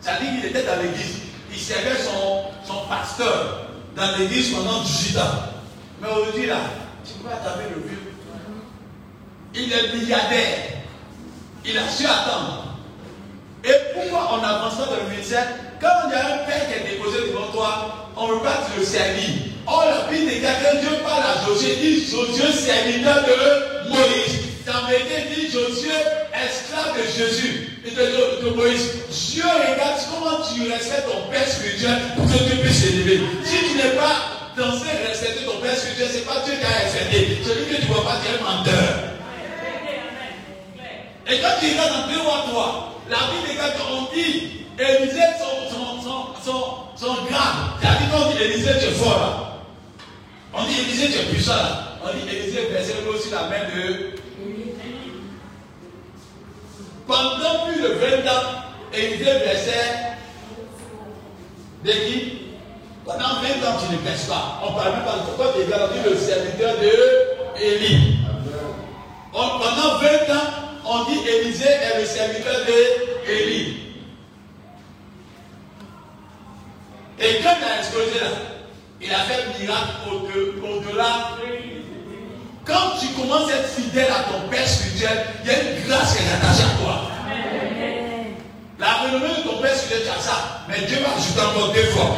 Ça 0.00 0.12
dit 0.20 0.26
qu'il 0.26 0.46
était 0.46 0.64
dans 0.64 0.80
l'église. 0.82 1.16
Il 1.52 1.58
servait 1.58 1.98
son, 1.98 2.44
son 2.66 2.88
pasteur 2.88 3.66
dans 3.96 4.16
l'église 4.18 4.54
pendant 4.54 4.82
18 4.82 5.18
ans. 5.18 5.22
Mais 6.00 6.08
aujourd'hui, 6.08 6.46
là, 6.46 6.60
tu 7.04 7.12
peux 7.14 7.32
attraper 7.32 7.64
le 7.74 7.82
vieux. 7.86 8.12
Il 9.54 9.72
est 9.72 9.94
milliardaire. 9.94 10.58
Il 11.64 11.76
a 11.76 11.88
su 11.88 12.06
attendre. 12.06 12.78
Et 13.64 13.72
pourquoi 13.92 14.38
on 14.38 14.42
avance 14.42 14.78
dans 14.78 14.96
le 15.04 15.10
ministère 15.10 15.46
Quand 15.80 16.08
il 16.08 16.12
y 16.12 16.14
a 16.14 16.34
un 16.34 16.38
père 16.46 16.66
qui 16.66 16.74
est 16.74 16.92
déposé 16.92 17.28
devant 17.28 17.48
toi, 17.52 18.08
on 18.16 18.28
ne 18.28 18.32
veut 18.34 18.40
pas 18.40 18.58
te 18.74 18.80
le 18.80 18.86
servir? 18.86 19.49
Or, 19.66 19.84
la 19.84 20.10
Bible 20.10 20.30
dit 20.30 20.40
que 20.40 20.80
Dieu 20.80 20.98
parle 21.04 21.22
à 21.22 21.46
Josué, 21.46 21.76
dit 21.76 22.04
Josué, 22.04 22.52
serviteur 22.52 23.24
de 23.24 23.88
Moïse. 23.90 24.40
Dans 24.66 24.86
vérité, 24.88 25.34
dit 25.34 25.50
Josué, 25.50 25.94
esclave 26.34 26.96
de 26.96 27.04
Jésus 27.06 27.80
et 27.84 27.90
de, 27.90 28.00
de, 28.00 28.48
de, 28.48 28.54
Moïse. 28.56 28.90
Dieu 29.32 29.44
regarde 29.44 30.00
comment 30.12 30.38
tu 30.46 30.70
respectes 30.70 31.06
ton 31.10 31.30
père 31.30 31.46
spirituel 31.46 31.96
pour 32.16 32.26
que 32.26 32.38
Dieu 32.44 32.56
puisse 32.62 32.84
s'élever. 32.84 33.20
Si 33.44 33.56
tu 33.70 33.76
n'es 33.76 33.96
pas 33.96 34.50
censé 34.56 34.90
respecter 35.06 35.44
ton 35.44 35.58
père 35.60 35.76
spirituel, 35.76 36.08
ce 36.08 36.18
n'est 36.18 36.24
pas 36.24 36.42
Dieu 36.44 36.54
qui 36.54 36.66
a 36.66 36.84
respecté. 36.84 37.38
Celui 37.44 37.66
que 37.66 37.76
tu 37.80 37.88
ne 37.88 37.94
vois 37.94 38.04
pas, 38.04 38.20
tu 38.22 38.28
es 38.30 38.42
menteur. 38.42 39.10
Et 41.28 41.38
quand 41.40 41.60
tu 41.60 41.66
regardes 41.70 41.92
dans 41.92 42.12
2 42.12 42.18
ou 42.18 42.50
3, 42.50 43.02
la 43.10 43.16
Bible 43.16 43.50
regarde 43.52 43.72
qu'on 43.78 44.14
dit 44.14 44.66
Élisée, 44.78 45.20
son, 45.38 45.74
son, 45.74 46.02
son, 46.02 46.26
son, 46.44 46.74
son 46.96 47.14
grade. 47.24 47.78
C'est-à-dire 47.80 48.10
qu'on 48.10 48.30
dit 48.30 48.42
Élisée, 48.42 48.72
tu 48.80 48.86
es 48.86 48.90
fort 48.92 49.18
là. 49.18 49.49
On 50.52 50.64
dit 50.64 50.80
Élisée, 50.80 51.08
tu 51.08 51.18
es 51.18 51.32
puissant 51.32 51.56
là. 51.56 51.98
On 52.02 52.08
dit 52.16 52.34
Élisée, 52.34 52.68
versez 52.70 52.94
le 53.04 53.10
aussi 53.10 53.30
la 53.30 53.42
main 53.42 53.64
de 53.74 54.20
pendant 57.10 57.66
plus 57.66 57.82
de 57.82 57.88
20 57.88 58.30
ans, 58.30 58.62
Élisée 58.94 59.24
versait 59.24 60.16
de 61.84 61.90
qui? 61.90 62.38
Pendant 63.04 63.18
20 63.18 63.68
ans, 63.68 63.78
tu 63.80 63.92
ne 63.92 63.98
pèses 63.98 64.26
pas. 64.26 64.62
On 64.64 64.72
parle 64.74 64.92
même 64.92 65.04
pas 65.04 65.16
de 65.16 65.36
toi, 65.36 65.52
tu 65.52 65.62
es 65.62 66.10
le 66.10 66.16
serviteur 66.16 66.76
de 66.78 67.60
Élie. 67.60 68.18
Pendant 69.32 69.98
20 69.98 70.34
ans, 70.34 70.50
on 70.84 71.04
dit 71.04 71.18
Élisée 71.28 71.64
est 71.66 72.00
le 72.00 72.06
serviteur 72.06 72.54
de 72.66 73.30
Élie. 73.30 73.76
Et 77.18 77.42
quand 77.42 77.54
il 77.60 77.64
a 77.64 77.78
explosé 77.78 78.20
là, 78.20 78.49
il 79.02 79.12
a 79.12 79.18
fait 79.20 79.44
un 79.44 79.58
miracle 79.58 79.92
au-delà. 80.62 81.30
Quand 82.64 82.98
tu 83.00 83.08
commences 83.08 83.50
à 83.50 83.56
être 83.56 83.68
fidèle 83.68 84.10
à 84.10 84.30
ton 84.30 84.48
Père 84.48 84.68
spirituel, 84.68 85.26
il 85.42 85.50
y 85.50 85.54
a 85.54 85.62
une 85.62 85.86
grâce 85.88 86.16
qui 86.16 86.22
est 86.22 86.28
attachée 86.28 86.64
à 86.64 86.82
toi. 86.82 87.10
La 88.78 88.92
renommée 89.04 89.28
de 89.28 89.48
ton 89.48 89.60
Père 89.60 89.74
spirituel, 89.74 90.02
tu 90.04 90.18
as 90.18 90.22
ça. 90.22 90.64
Mais 90.68 90.86
Dieu 90.86 90.98
va 91.00 91.16
ajouter 91.16 91.40
encore 91.40 91.72
deux 91.72 91.90
fois. 91.90 92.16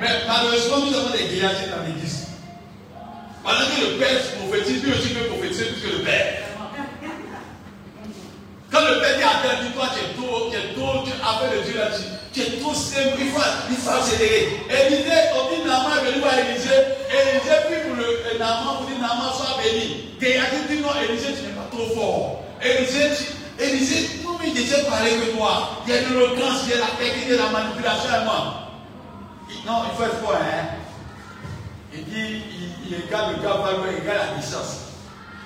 Mais 0.00 0.08
malheureusement, 0.26 0.86
nous 0.86 0.96
avons 0.96 1.10
des 1.10 1.24
grillagés 1.24 1.70
dans 1.70 1.84
l'église. 1.86 2.28
Pendant 3.42 3.58
que 3.58 3.80
le 3.80 3.98
Père 3.98 4.20
prophétise, 4.38 4.82
lui 4.84 4.92
aussi 4.92 5.08
peut 5.08 5.26
prophétiser 5.26 5.64
plus 5.66 5.82
que 5.82 5.96
le 5.98 6.02
Père. 6.04 6.34
Quand 8.72 8.80
le 8.80 9.00
Père 9.00 9.18
dit 9.18 9.22
à 9.22 9.70
toi, 9.74 9.86
tu 9.92 10.00
es 10.00 10.16
trop, 10.16 10.48
tu 10.50 10.56
es 10.56 10.72
trop, 10.72 11.04
tu 11.04 11.12
as 11.12 11.38
fait 11.38 11.56
le 11.56 11.62
Dieu 11.62 11.76
là-dessus. 11.76 12.08
Tu 12.32 12.40
es 12.40 12.58
trop 12.58 12.72
simple, 12.72 13.20
il 13.20 13.28
faut, 13.28 13.42
il 13.68 13.76
accélérer. 13.76 14.64
Élisée, 14.64 15.28
on 15.36 15.52
dit 15.52 15.60
Naman 15.60 16.00
est 16.00 16.08
venu 16.08 16.20
voir 16.20 16.32
Élisée. 16.38 16.80
Élisée 17.12 17.60
prie 17.68 17.84
pour 17.84 17.96
le 18.00 18.38
Naman, 18.38 18.78
pour 18.78 18.86
dire 18.86 18.96
Naman 18.96 19.28
soit 19.36 19.60
béni. 19.60 20.16
Géasi 20.18 20.56
dit 20.70 20.80
non, 20.80 20.88
Élisée, 21.04 21.36
tu 21.36 21.42
n'es 21.44 21.52
pas 21.52 21.68
trop 21.70 21.84
fort. 21.94 22.44
Élisée, 22.64 23.12
tu, 23.12 23.62
Élisée, 23.62 24.24
non, 24.24 24.38
mais 24.40 24.48
il 24.48 24.54
déjà 24.54 24.78
parlé 24.88 25.10
que 25.20 25.36
toi. 25.36 25.84
Il 25.86 25.92
y 25.92 25.96
a 25.98 26.00
de 26.00 26.08
l'éloquence, 26.08 26.64
il 26.64 26.70
y 26.70 26.72
a 26.72 26.78
la 26.78 26.96
technique 26.96 27.28
de 27.28 27.36
la 27.36 27.50
manipulation 27.50 28.08
à 28.08 28.24
moi. 28.24 28.68
Non, 29.66 29.84
il 29.84 29.96
faut 29.98 30.04
être 30.04 30.24
fort, 30.24 30.40
hein. 30.40 30.80
Il 31.92 32.04
dit, 32.04 32.40
il, 32.56 32.88
il 32.88 33.04
le 33.04 33.10
gars, 33.10 33.28
il 33.28 33.36
regarde 33.36 34.32
la 34.32 34.40
distance. 34.40 34.96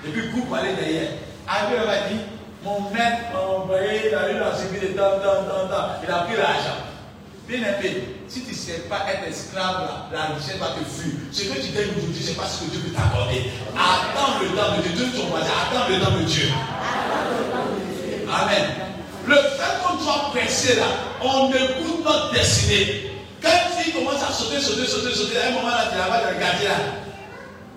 Et 0.07 0.11
puis, 0.11 0.31
coupe 0.31 0.55
aller 0.55 0.74
derrière. 0.74 1.11
Il 1.49 1.77
va 1.77 2.09
dire, 2.09 2.36
mon 2.67 2.91
maître 2.91 3.31
m'a 3.33 3.41
envoyé, 3.41 4.11
il 4.11 4.14
a 4.14 4.31
eu 4.33 4.39
la 4.39 4.51
temps, 4.51 5.19
temps, 5.23 5.47
temps, 5.47 5.69
temps. 5.71 5.89
Il 6.03 6.11
a 6.11 6.19
pris 6.27 6.37
l'argent. 6.37 6.83
Bien 7.47 7.59
aimé, 7.59 8.19
si 8.27 8.43
tu 8.43 8.51
ne 8.51 8.57
sais 8.57 8.89
pas 8.91 9.07
être 9.09 9.29
esclave, 9.29 9.89
la, 10.12 10.35
richesse 10.35 10.59
va 10.59 10.75
te 10.75 10.83
fuir. 10.83 11.14
Ce 11.31 11.45
que 11.45 11.61
tu 11.62 11.71
gagnes 11.71 11.95
aujourd'hui, 11.97 12.21
ce 12.21 12.31
n'est 12.31 12.37
pas 12.37 12.47
ce 12.47 12.64
que 12.64 12.71
Dieu 12.71 12.81
peut 12.81 12.91
t'accorder. 12.91 13.53
Attends 13.71 14.43
le 14.43 14.49
temps 14.49 14.83
de 14.83 14.83
Dieu. 14.83 15.07
Ton 15.14 15.27
voisin, 15.27 15.47
attends 15.47 15.89
le 15.89 16.01
temps 16.01 16.19
de 16.19 16.25
Dieu. 16.25 16.49
Amen. 18.27 18.67
Le 19.29 19.35
fait 19.37 19.79
qu'on 19.83 19.99
soit 20.03 20.31
pressé 20.35 20.75
là, 20.75 20.87
on 21.23 21.51
écoute 21.51 22.05
notre 22.05 22.33
destinée. 22.33 23.12
Quand 23.41 23.49
une 23.49 23.83
fille 23.83 23.93
commence 23.93 24.23
à 24.29 24.33
sauter, 24.33 24.61
sauter, 24.61 24.87
sauter, 24.87 25.14
sauter, 25.14 25.39
à 25.39 25.49
un 25.49 25.51
moment 25.53 25.69
là, 25.69 25.85
tu 25.91 25.97
la 25.97 26.33
le 26.33 26.39
quartier 26.39 26.67
là. 26.67 26.75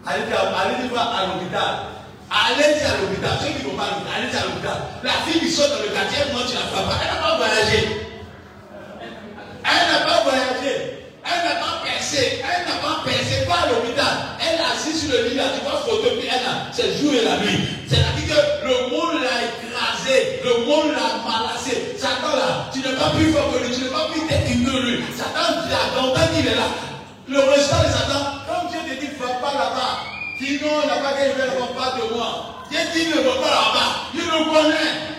Allez, 0.07 0.23
allez 0.23 0.87
voir 0.89 1.15
à 1.15 1.27
l'hôpital. 1.27 1.98
Allez 2.29 2.77
à 2.85 2.93
l'hôpital. 3.01 3.33
Ceux 3.41 3.57
qui 3.57 3.65
vont 3.65 3.75
pas 3.75 4.05
allez 4.05 4.29
à 4.29 4.45
l'hôpital. 4.45 4.77
La 5.03 5.17
fille 5.25 5.41
qui 5.41 5.49
saute 5.51 5.69
dans 5.69 5.81
le 5.81 5.89
quartier, 5.89 6.29
moi 6.31 6.41
tu 6.45 6.53
la 6.53 6.69
frappes 6.69 6.85
pas. 6.85 6.97
Elle 7.01 7.09
n'a 7.09 7.21
pas 7.25 7.37
voyagé. 7.37 7.79
Elle 9.65 9.85
n'a 9.89 9.99
pas 10.05 10.21
voyagé. 10.23 10.73
Elle 11.25 11.41
n'a 11.41 11.55
pas 11.57 11.81
percé. 11.81 12.41
Elle 12.45 12.63
n'a 12.69 12.77
pas 12.85 13.01
percé. 13.01 13.45
Pas 13.49 13.65
à 13.65 13.69
l'hôpital. 13.73 14.13
Elle 14.37 14.61
est 14.61 14.65
assise 14.65 15.01
sur 15.01 15.09
le 15.09 15.29
lit 15.29 15.35
là. 15.35 15.57
Tu 15.57 15.65
vois 15.65 15.81
photo. 15.81 16.05
Puis 16.21 16.29
elle 16.29 16.45
a. 16.45 16.69
C'est 16.69 17.01
jour 17.01 17.13
et 17.17 17.25
la 17.25 17.37
nuit. 17.41 17.65
C'est-à-dire 17.89 18.29
que 18.29 18.39
le 18.69 18.93
monde 18.93 19.25
l'a 19.25 19.49
écrasé. 19.49 20.41
Le 20.45 20.69
monde 20.69 20.93
l'a 20.93 21.25
malassé. 21.25 21.97
Satan 21.97 22.37
là. 22.37 22.69
Tu 22.69 22.79
n'es 22.85 22.93
pas 22.93 23.09
plus 23.17 23.33
fort 23.33 23.49
que 23.53 23.65
lui. 23.65 23.73
Tu 23.73 23.81
n'es 23.81 23.89
pas 23.89 24.05
plus 24.13 24.21
technique 24.29 24.69
que 24.69 24.77
lui. 24.85 25.01
Satan, 25.17 25.65
tu 25.65 25.73
as 25.73 25.97
longtemps 25.97 26.29
qu'il 26.29 26.45
est 26.45 26.55
là. 26.55 26.69
Le 27.27 27.39
résultat 27.41 27.81
de 27.85 27.89
Satan, 27.89 28.21
comme 28.45 28.69
Dieu 28.69 28.81
te 28.85 29.01
dit, 29.01 29.11
va 29.17 29.33
pas 29.41 29.53
là-bas. 29.53 30.18
Dis 30.39 30.59
non, 30.61 30.87
pas 30.87 31.11
qu'à 31.11 31.35
faire 31.35 31.53
ne 31.53 31.77
pas 31.77 31.97
de 31.97 32.13
moi. 32.13 32.63
Dieu 32.69 32.79
dit, 32.93 33.09
ne 33.09 33.21
va 33.21 33.35
pas 33.41 33.49
là-bas. 33.49 33.89
Il 34.13 34.21
le 34.21 34.45
connaît. 34.45 35.09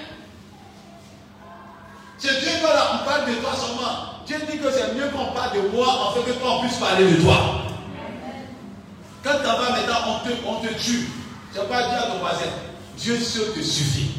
C'est 2.16 2.40
Dieu 2.40 2.48
qui 2.48 2.64
on 2.64 3.04
parle 3.04 3.26
de 3.26 3.34
toi 3.34 3.50
seulement. 3.54 4.24
Dieu 4.26 4.36
dit 4.50 4.58
que 4.58 4.70
c'est 4.70 4.94
mieux 4.94 5.08
qu'on 5.08 5.32
parle 5.32 5.56
de 5.56 5.68
moi 5.74 6.14
fait 6.14 6.30
que 6.30 6.38
toi 6.38 6.56
on 6.56 6.60
puisse 6.60 6.76
parler 6.76 7.10
de 7.10 7.22
toi. 7.22 7.36
Quand 9.22 9.36
tu 9.38 9.44
vas 9.44 9.70
maintenant, 9.70 9.96
on 10.06 10.28
te, 10.28 10.32
on 10.46 10.60
te 10.60 10.72
tue. 10.74 11.08
Tu 11.52 11.58
vas 11.58 11.64
pas 11.64 11.88
dire 11.88 11.98
à 11.98 12.06
ton 12.06 12.18
voisin, 12.18 12.50
Dieu 12.96 13.18
seul 13.18 13.52
te 13.52 13.60
suffit. 13.60 14.12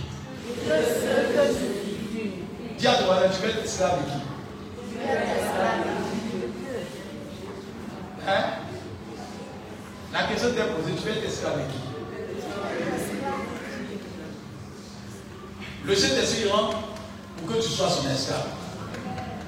Dieu 0.64 0.74
seul 0.74 1.26
te 1.34 1.54
suffit. 1.54 2.32
Dis 2.78 2.88
à 2.88 2.96
ton 2.96 3.06
voisin, 3.06 3.30
tu 3.30 3.42
veux 3.42 3.50
être 3.50 3.66
esclave 3.66 4.00
de 4.00 4.12
qui? 4.12 4.22
Hein? 8.28 8.44
La 10.14 10.24
question 10.24 10.50
t'est 10.50 10.64
posée, 10.64 10.94
tu 11.02 11.10
être 11.10 11.26
esclave 11.26 11.58
de 11.58 11.72
qui? 11.72 11.80
Le 15.86 15.96
Saint-Esprit 15.96 16.50
rentre 16.50 16.78
pour 17.38 17.48
que 17.48 17.62
tu 17.62 17.70
sois 17.70 17.90
son 17.90 18.10
esclave. 18.10 18.48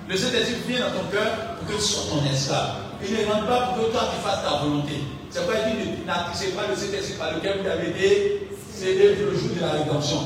Le 0.07 0.15
Saint-Esprit 0.17 0.55
vient 0.67 0.87
dans 0.87 0.99
ton 0.99 1.07
cœur 1.11 1.57
pour 1.59 1.67
que 1.67 1.73
tu 1.73 1.81
sois 1.81 2.03
ton 2.09 2.25
esclave. 2.31 2.75
Il 3.05 3.13
ne 3.13 3.25
rentre 3.25 3.47
pas 3.47 3.61
pour 3.67 3.85
que 3.85 3.91
toi 3.91 4.01
tu 4.15 4.21
fasses 4.25 4.43
ta 4.43 4.63
volonté. 4.63 4.93
C'est 5.29 5.41
il 5.41 5.85
dit 5.85 6.05
n'attissez 6.05 6.51
pas 6.51 6.67
le 6.69 6.75
Saint-Esprit 6.75 7.17
par 7.17 7.33
lequel 7.33 7.59
vous 7.61 7.67
avez 7.67 7.89
été 7.89 8.47
cédé 8.71 9.15
le 9.15 9.37
jour 9.37 9.49
de 9.55 9.61
la 9.61 9.71
rédemption. 9.71 10.19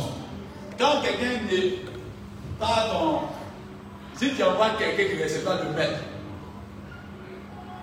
Quand 0.78 1.02
quelqu'un 1.02 1.42
n'est 1.50 1.80
pas 2.60 2.90
dans. 2.92 3.32
Si 4.16 4.34
tu 4.34 4.44
envoies 4.44 4.72
quelqu'un 4.78 5.14
qui 5.14 5.20
ne 5.20 5.24
recevra 5.24 5.56
le 5.64 5.76
maître, 5.76 6.00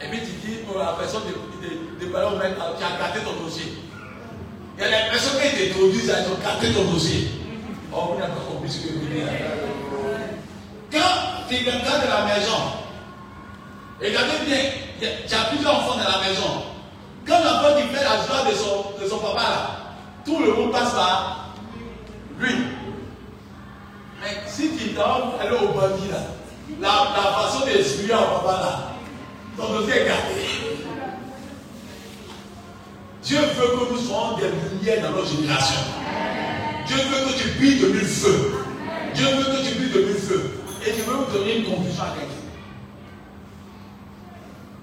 et 0.05 0.09
puis 0.09 0.21
tu 0.21 0.47
dis 0.47 0.57
pour 0.67 0.79
la 0.79 0.93
personne 0.99 1.23
de, 1.25 2.05
de, 2.05 2.13
parler 2.13 2.29
au 2.35 2.39
maître, 2.39 2.61
tu 2.79 2.85
as 2.85 2.99
gâté 2.99 3.21
ton 3.25 3.43
dossier. 3.43 3.73
Il 4.77 4.83
y 4.83 4.87
a 4.87 4.89
des 4.89 5.11
personnes 5.11 5.41
qui 5.41 5.69
t'introduisent, 5.69 6.11
elles 6.11 6.31
ont 6.31 6.45
gâté 6.45 6.73
ton 6.75 6.93
dossier. 6.93 7.31
Oh, 7.93 8.13
vous 8.13 8.21
n'avez 8.21 8.33
pas 8.33 8.41
compris 8.51 8.71
ce 8.71 8.81
que 8.81 8.93
vous. 8.93 9.07
Quand 10.93 11.49
tu 11.49 11.57
de 11.57 11.71
la 11.71 12.35
maison, 12.35 12.61
regardez 14.01 14.45
bien, 14.47 14.59
il 15.01 15.31
y 15.31 15.35
a 15.35 15.45
plusieurs 15.51 15.75
enfants 15.75 15.97
dans 15.97 16.21
la 16.21 16.29
maison. 16.29 16.65
Quand 17.27 17.39
l'enfant 17.39 17.77
qui 17.77 17.95
fait 17.95 18.05
la 18.05 18.17
joie 18.27 18.51
de 18.51 18.55
son, 18.55 19.03
de 19.03 19.09
son 19.09 19.19
papa 19.19 19.43
là, 19.43 19.71
tout 20.25 20.39
le 20.39 20.53
monde 20.53 20.73
passe 20.73 20.93
par 20.93 21.49
lui. 22.39 22.55
Mais 24.21 24.43
si 24.47 24.71
tu 24.77 24.91
t'en 24.91 25.39
aller 25.41 25.57
au 25.57 25.69
bandit 25.69 26.09
là, 26.11 26.19
la, 26.81 26.89
la 26.89 27.33
façon 27.33 27.65
d'expliquer 27.65 28.15
au 28.15 28.41
papa 28.41 28.61
là, 28.61 28.94
ton 29.57 29.73
dossier 29.73 30.03
est 30.03 30.07
gardé. 30.07 30.75
Dieu 33.23 33.39
veut 33.39 33.87
que 33.87 33.93
nous 33.93 33.99
soyons 33.99 34.37
des 34.37 34.51
lumières 34.71 35.03
dans 35.03 35.17
notre 35.17 35.29
génération. 35.29 35.81
Dieu 36.87 36.97
veut 36.97 37.33
que 37.33 37.39
tu 37.39 37.49
brilles 37.59 37.81
de 37.81 37.87
mille 37.89 38.05
feux. 38.07 38.65
Dieu 39.15 39.27
veut 39.27 39.45
que 39.45 39.67
tu 39.67 39.75
brilles 39.77 39.93
de 39.93 40.07
mille 40.09 40.17
feux. 40.17 40.51
Et 40.87 40.91
je 40.91 41.03
veux 41.03 41.17
vous 41.17 41.33
donner 41.33 41.59
une 41.59 41.65
conclusion 41.65 42.03
à 42.03 42.09
quelqu'un. 42.09 42.35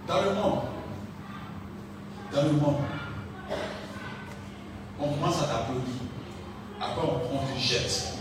Dans 0.07 0.21
le 0.21 0.33
monde, 0.33 0.61
dans 2.33 2.41
le 2.43 2.51
monde, 2.53 2.77
on 4.99 5.07
commence 5.13 5.43
à 5.43 5.45
t'applaudir. 5.45 5.93
Après, 6.79 7.01
on, 7.03 7.35
on 7.35 7.53
te 7.53 7.59
jette. 7.59 8.13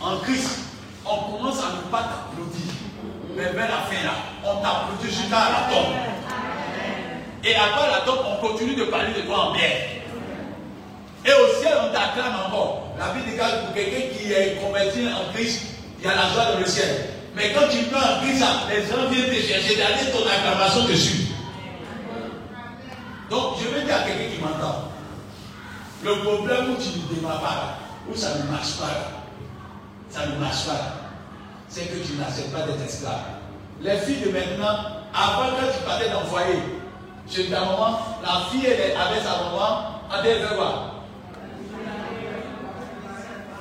En 0.00 0.18
Christ, 0.18 0.58
on 1.04 1.32
commence 1.32 1.58
à 1.60 1.76
ne 1.76 1.90
pas 1.90 2.02
t'applaudir. 2.02 2.72
Mais 3.36 3.44
vers 3.44 3.68
la 3.68 3.84
fin 3.84 4.02
là, 4.02 4.14
on 4.44 4.56
t'applaudit 4.62 5.14
jusqu'à 5.14 5.36
la 5.36 5.72
tombe. 5.74 5.92
Et 7.44 7.54
après 7.54 7.90
la 7.90 8.00
tombe, 8.06 8.24
on 8.26 8.46
continue 8.46 8.74
de 8.74 8.84
parler 8.84 9.12
de 9.12 9.20
toi 9.26 9.50
en 9.50 9.52
bien. 9.52 9.68
Et 11.24 11.32
au 11.32 11.60
ciel, 11.60 11.74
on 11.82 11.92
t'acclame 11.92 12.34
encore. 12.46 12.94
La 12.98 13.12
vie 13.12 13.30
dit 13.30 13.36
pour 13.36 13.74
quelqu'un 13.74 14.16
qui 14.16 14.32
est 14.32 14.58
converti 14.60 15.06
en 15.06 15.32
Christ, 15.34 15.62
il 15.98 16.06
y 16.06 16.08
a 16.08 16.14
la 16.14 16.28
joie 16.32 16.52
dans 16.52 16.60
le 16.60 16.66
ciel. 16.66 17.10
Mais 17.34 17.52
quand 17.52 17.68
tu 17.68 17.84
prends 17.90 18.00
en 18.00 18.20
Christ, 18.22 18.42
les 18.70 18.86
gens 18.86 19.08
viennent 19.10 19.28
te 19.28 19.42
chercher, 19.42 19.76
d'aller 19.76 20.10
ton 20.10 20.26
acclamation 20.26 20.84
dessus. 20.86 21.26
Donc, 23.28 23.56
je 23.60 23.68
vais 23.68 23.84
dire 23.84 23.96
à 23.96 24.00
quelqu'un 24.00 24.34
qui 24.34 24.40
m'entend. 24.40 24.90
Le 26.02 26.14
problème 26.22 26.70
où 26.70 26.76
tu 26.82 26.98
ne 26.98 27.14
démarres 27.14 27.40
pas 27.40 27.78
où 28.08 28.16
ça 28.16 28.28
ne 28.38 28.50
marche 28.50 28.76
pas 28.78 29.16
ça 30.08 30.26
ne 30.26 30.36
marche 30.36 30.64
pas 30.66 31.05
c'est 31.76 31.92
que 31.92 32.06
tu 32.06 32.14
n'acceptes 32.14 32.52
pas 32.52 32.62
d'être 32.62 32.80
esclave. 32.88 33.36
Les 33.82 33.98
filles 33.98 34.24
de 34.24 34.30
maintenant, 34.30 35.04
avant 35.12 35.52
quand 35.60 35.68
tu 35.76 35.84
partais 35.84 36.08
foyer, 36.26 36.62
chez 37.30 37.50
ta 37.50 37.60
maman, 37.60 37.98
la 38.22 38.48
fille 38.50 38.66
elle 38.66 38.96
sa 39.22 39.44
maman, 39.44 40.00
elle 40.10 40.24
devait 40.24 40.54
voir. 40.54 41.04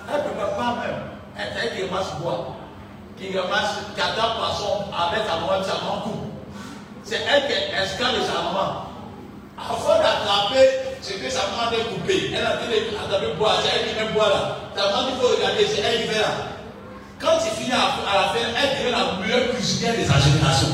Elle 0.07 0.17
ne 0.17 0.29
peut 0.29 0.55
pas 0.55 0.75
même. 0.79 1.01
Elle 1.37 1.59
fait 1.59 1.75
qui 1.75 1.89
ramasse 1.89 2.15
bois, 2.21 2.55
qui 3.17 3.37
ramasse, 3.37 3.83
qui 3.93 3.99
attend 3.99 4.37
poisson 4.37 4.85
avec 4.95 5.27
sa 5.27 5.35
maman, 5.35 5.61
sa 5.61 5.73
maman 5.83 6.01
coupe. 6.03 6.31
C'est 7.03 7.19
elle 7.29 7.47
qui 7.47 7.51
est 7.51 7.83
esclave 7.83 8.15
de 8.15 8.21
sa 8.21 8.43
maman. 8.43 8.85
Avant 9.57 9.99
d'attraper 9.99 10.69
ce 11.01 11.13
que 11.13 11.29
sa 11.29 11.41
maman 11.47 11.67
a 11.67 11.93
coupé, 11.93 12.31
elle 12.33 12.45
a 12.45 12.57
dit 12.63 12.95
d'attraper 12.95 13.33
bois, 13.37 13.55
c'est 13.61 13.77
elle 13.77 13.89
qui 13.89 13.95
met 14.01 14.13
bois 14.13 14.29
là. 14.29 14.55
Ta 14.73 14.89
maman, 14.91 15.09
il 15.09 15.19
faut 15.19 15.35
regarder, 15.35 15.67
c'est 15.67 15.81
elle 15.81 16.03
qui 16.03 16.07
fait 16.13 16.21
là. 16.21 16.54
Quand 17.19 17.37
tu 17.39 17.49
finis 17.55 17.71
à, 17.71 18.03
la 18.05 18.29
fin, 18.29 18.45
elle 18.55 18.77
devient 18.77 18.91
la 18.91 19.19
meilleure 19.19 19.55
cuisinière 19.55 19.93
de 19.93 20.03
sa 20.03 20.19
génération. 20.19 20.67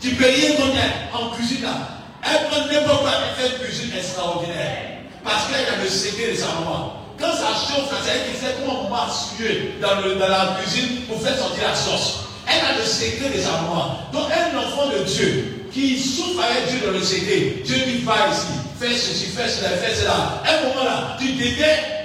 Tu 0.00 0.10
peux 0.14 0.24
rien 0.24 0.56
connaître 0.56 1.12
en 1.12 1.30
cuisine 1.30 1.62
là. 1.62 1.76
Elle 2.22 2.48
prend 2.48 2.66
n'importe 2.66 3.00
quoi, 3.00 3.10
elle 3.10 3.42
fait 3.42 3.56
une 3.56 3.62
cuisine 3.62 3.90
extraordinaire. 3.96 5.06
Parce 5.22 5.46
qu'elle 5.46 5.66
a 5.66 5.82
le 5.82 5.88
secret 5.88 6.32
de 6.32 6.36
sa 6.36 6.46
maman. 6.60 6.96
Quand 7.18 7.32
ça 7.32 7.52
chauffe, 7.52 7.92
c'est 8.02 8.10
elle 8.10 8.32
qui 8.32 8.40
sait 8.40 8.54
comment 8.64 8.86
on 8.86 8.90
dans, 8.90 10.18
dans 10.18 10.28
la 10.28 10.56
cuisine 10.60 11.02
pour 11.06 11.20
faire 11.20 11.36
sortir 11.36 11.68
la 11.68 11.74
sauce. 11.74 12.24
Elle 12.46 12.64
a 12.64 12.78
le 12.78 12.84
secret 12.84 13.28
de 13.36 13.40
sa 13.40 13.52
maman. 13.52 13.98
Donc 14.12 14.26
un 14.32 14.58
enfant 14.58 14.88
de 14.88 15.04
Dieu 15.04 15.66
qui 15.72 15.98
souffre 15.98 16.42
avec 16.42 16.68
Dieu 16.68 16.86
dans 16.86 16.92
le 16.92 17.02
secret, 17.02 17.62
Dieu 17.64 17.76
dit 17.86 18.02
va 18.04 18.28
ici, 18.32 18.46
fais 18.78 18.94
ceci, 18.94 19.26
fais 19.26 19.48
cela, 19.48 19.68
fais 19.70 19.94
cela. 19.94 20.42
Un 20.48 20.68
moment 20.68 20.84
là, 20.84 21.16
tu 21.20 21.32
dégaines 21.32 21.99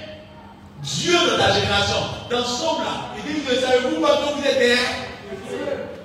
Dieu 0.86 1.14
de 1.14 1.38
ta 1.38 1.52
génération. 1.52 1.98
Dans 2.30 2.46
Somme 2.46 2.84
là, 2.84 3.10
il 3.18 3.34
dit, 3.34 3.42
ne 3.42 3.56
savez-vous 3.56 4.02
pas 4.02 4.18
que 4.18 4.34
vous 4.36 4.48
êtes 4.48 4.60
derrière 4.60 4.78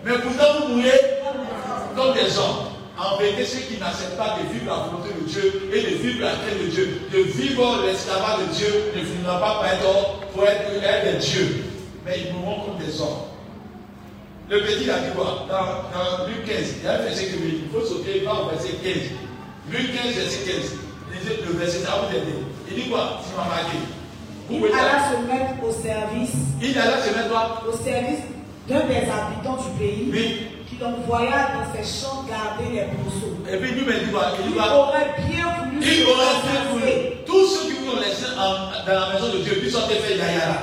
Mais 0.05 0.13
pourtant 0.19 0.61
vous 0.61 0.75
mourrez 0.75 1.01
comme 1.95 2.15
des 2.15 2.39
hommes. 2.39 2.71
En 2.99 3.19
vérité, 3.19 3.45
ceux 3.45 3.61
qui 3.61 3.81
n'acceptent 3.81 4.17
pas 4.17 4.37
de 4.39 4.53
vivre 4.53 4.67
la 4.67 4.89
volonté 4.89 5.15
de 5.19 5.27
Dieu 5.27 5.71
et 5.73 5.83
de 5.83 5.97
vivre 5.97 6.21
la 6.21 6.33
paix 6.33 6.57
de 6.63 6.69
Dieu, 6.69 7.01
de 7.13 7.19
vivre 7.19 7.83
l'esclavage 7.87 8.41
de 8.41 8.55
Dieu, 8.55 8.93
ne 8.95 9.05
finira 9.05 9.41
pas 9.41 9.61
par 9.61 9.73
être, 9.73 10.21
pour 10.33 10.47
être, 10.47 10.71
des 10.71 11.19
dieux. 11.19 11.65
Mais 12.05 12.21
ils 12.21 12.33
mourront 12.35 12.67
comme 12.67 12.79
des 12.79 13.01
hommes. 13.01 13.25
Le 14.51 14.61
petit 14.63 14.91
a 14.91 14.99
dit 14.99 15.13
quoi? 15.15 15.47
Dans, 15.49 16.27
Luc 16.27 16.45
15, 16.45 16.57
il 16.79 16.85
y 16.85 16.89
a 16.89 16.93
un 16.95 16.99
verset 16.99 17.27
que 17.27 17.37
il 17.37 17.71
faut 17.73 17.87
sauter, 17.87 18.19
il 18.19 18.25
va 18.25 18.35
au 18.35 18.49
verset 18.51 18.77
15. 18.83 18.95
Luc 19.71 19.95
15, 19.95 20.15
verset 20.15 20.51
15. 20.51 20.57
Le 21.47 21.59
verset, 21.59 21.79
ça 21.79 22.03
vous 22.03 22.15
aider. 22.15 22.35
Il 22.69 22.83
dit 22.83 22.91
quoi? 22.91 23.21
Tu 23.25 23.37
m'as 23.37 23.49
marqué. 23.49 23.79
Il 24.51 24.65
alla 24.65 24.99
se 25.11 25.17
mettre 25.27 25.63
au 25.63 25.73
service. 25.73 26.37
Il 26.61 26.77
alla 26.79 27.01
se 27.01 27.09
mettre 27.17 27.29
quoi? 27.31 27.63
Au 27.69 27.73
service 27.73 28.21
d'un 28.69 28.87
des 28.87 29.07
habitants 29.09 29.57
du 29.57 29.79
pays. 29.79 30.11
Oui. 30.13 30.47
Qui 30.69 30.77
l'envoya 30.81 31.51
dans 31.55 31.73
ses 31.73 31.85
champs 31.85 32.25
garder 32.29 32.73
les 32.73 32.87
brousseaux. 32.97 33.37
Et 33.51 33.57
puis 33.57 33.71
lui, 33.73 33.85
il 33.87 34.09
Il 34.09 34.59
aurait 34.59 35.15
bien 35.29 35.47
voulu 35.59 35.79
Il 35.83 36.05
aurait 36.05 36.41
bien 36.43 36.73
voulu. 36.73 36.93
Tous 37.27 37.47
ceux 37.47 37.69
qui 37.69 37.79
vous 37.79 37.93
ont 37.93 38.01
laissé 38.01 38.27
dans 38.37 38.93
la 38.93 39.15
maison 39.15 39.33
de 39.33 39.39
Dieu, 39.39 39.59
puis 39.61 39.71
sortez 39.71 39.95
faire 39.97 40.17
yaya 40.17 40.47
là. 40.47 40.63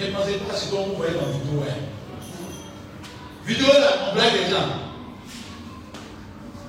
Ne 0.00 0.06
pensez 0.06 0.32
pas 0.32 0.54
ce 0.54 0.70
que 0.70 0.74
vous 0.74 0.96
voyez 0.96 1.12
dans 1.14 1.26
la 1.26 1.32
vidéo. 1.32 1.62
Hein. 1.68 1.74
Vidéo 3.46 3.66
là, 3.66 4.10
on 4.10 4.14
blague 4.14 4.32
les 4.32 4.50
gens. 4.50 4.91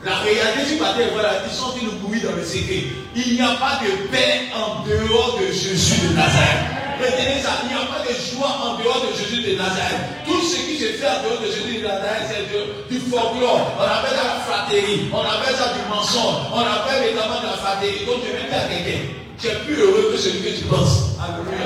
La 0.05 0.17
réalité, 0.19 0.75
tu 0.75 0.75
partais 0.75 1.07
voilà, 1.13 1.43
ils 1.47 1.55
sont 1.55 1.71
de 1.79 1.87
mourir 2.03 2.29
dans 2.29 2.35
le 2.35 2.43
secret. 2.43 2.91
Il 3.15 3.35
n'y 3.35 3.41
a 3.41 3.55
pas 3.55 3.79
de 3.79 4.11
paix 4.11 4.51
en 4.51 4.83
dehors 4.83 5.39
de 5.39 5.47
Jésus 5.47 5.95
de 6.07 6.13
Nazareth. 6.13 6.99
Retenez 6.99 7.39
ça, 7.39 7.63
il 7.63 7.71
n'y 7.71 7.79
a 7.79 7.87
pas 7.87 8.03
de 8.03 8.11
joie 8.11 8.51
en 8.67 8.83
dehors 8.83 8.99
de 8.99 9.15
Jésus 9.15 9.47
de 9.47 9.55
Nazareth. 9.55 10.27
Tout 10.27 10.43
ce 10.43 10.59
qui 10.67 10.75
se 10.75 10.99
fait 10.99 11.07
en 11.07 11.23
dehors 11.23 11.39
de 11.39 11.47
Jésus 11.47 11.79
de 11.79 11.87
Nazareth, 11.87 12.27
c'est 12.27 12.91
du 12.91 12.99
folklore. 12.99 13.63
On 13.79 13.87
appelle 13.87 14.11
ça 14.11 14.27
la 14.27 14.39
fratrie, 14.43 15.07
on 15.07 15.23
appelle 15.23 15.55
ça 15.55 15.71
du 15.71 15.79
mensonge, 15.87 16.51
on 16.51 16.59
appelle 16.67 17.15
également 17.15 17.39
de 17.39 17.47
la 17.47 17.57
fratrie. 17.63 18.03
Donc 18.03 18.27
tu 18.27 18.35
veux 18.35 18.43
dire 18.43 18.59
à 18.59 18.67
quelqu'un, 18.67 19.07
tu 19.39 19.47
es 19.47 19.55
plus 19.63 19.79
heureux 19.79 20.11
que 20.11 20.17
celui 20.19 20.43
que 20.43 20.51
tu 20.51 20.67
penses. 20.67 21.15
Alléluia. 21.15 21.63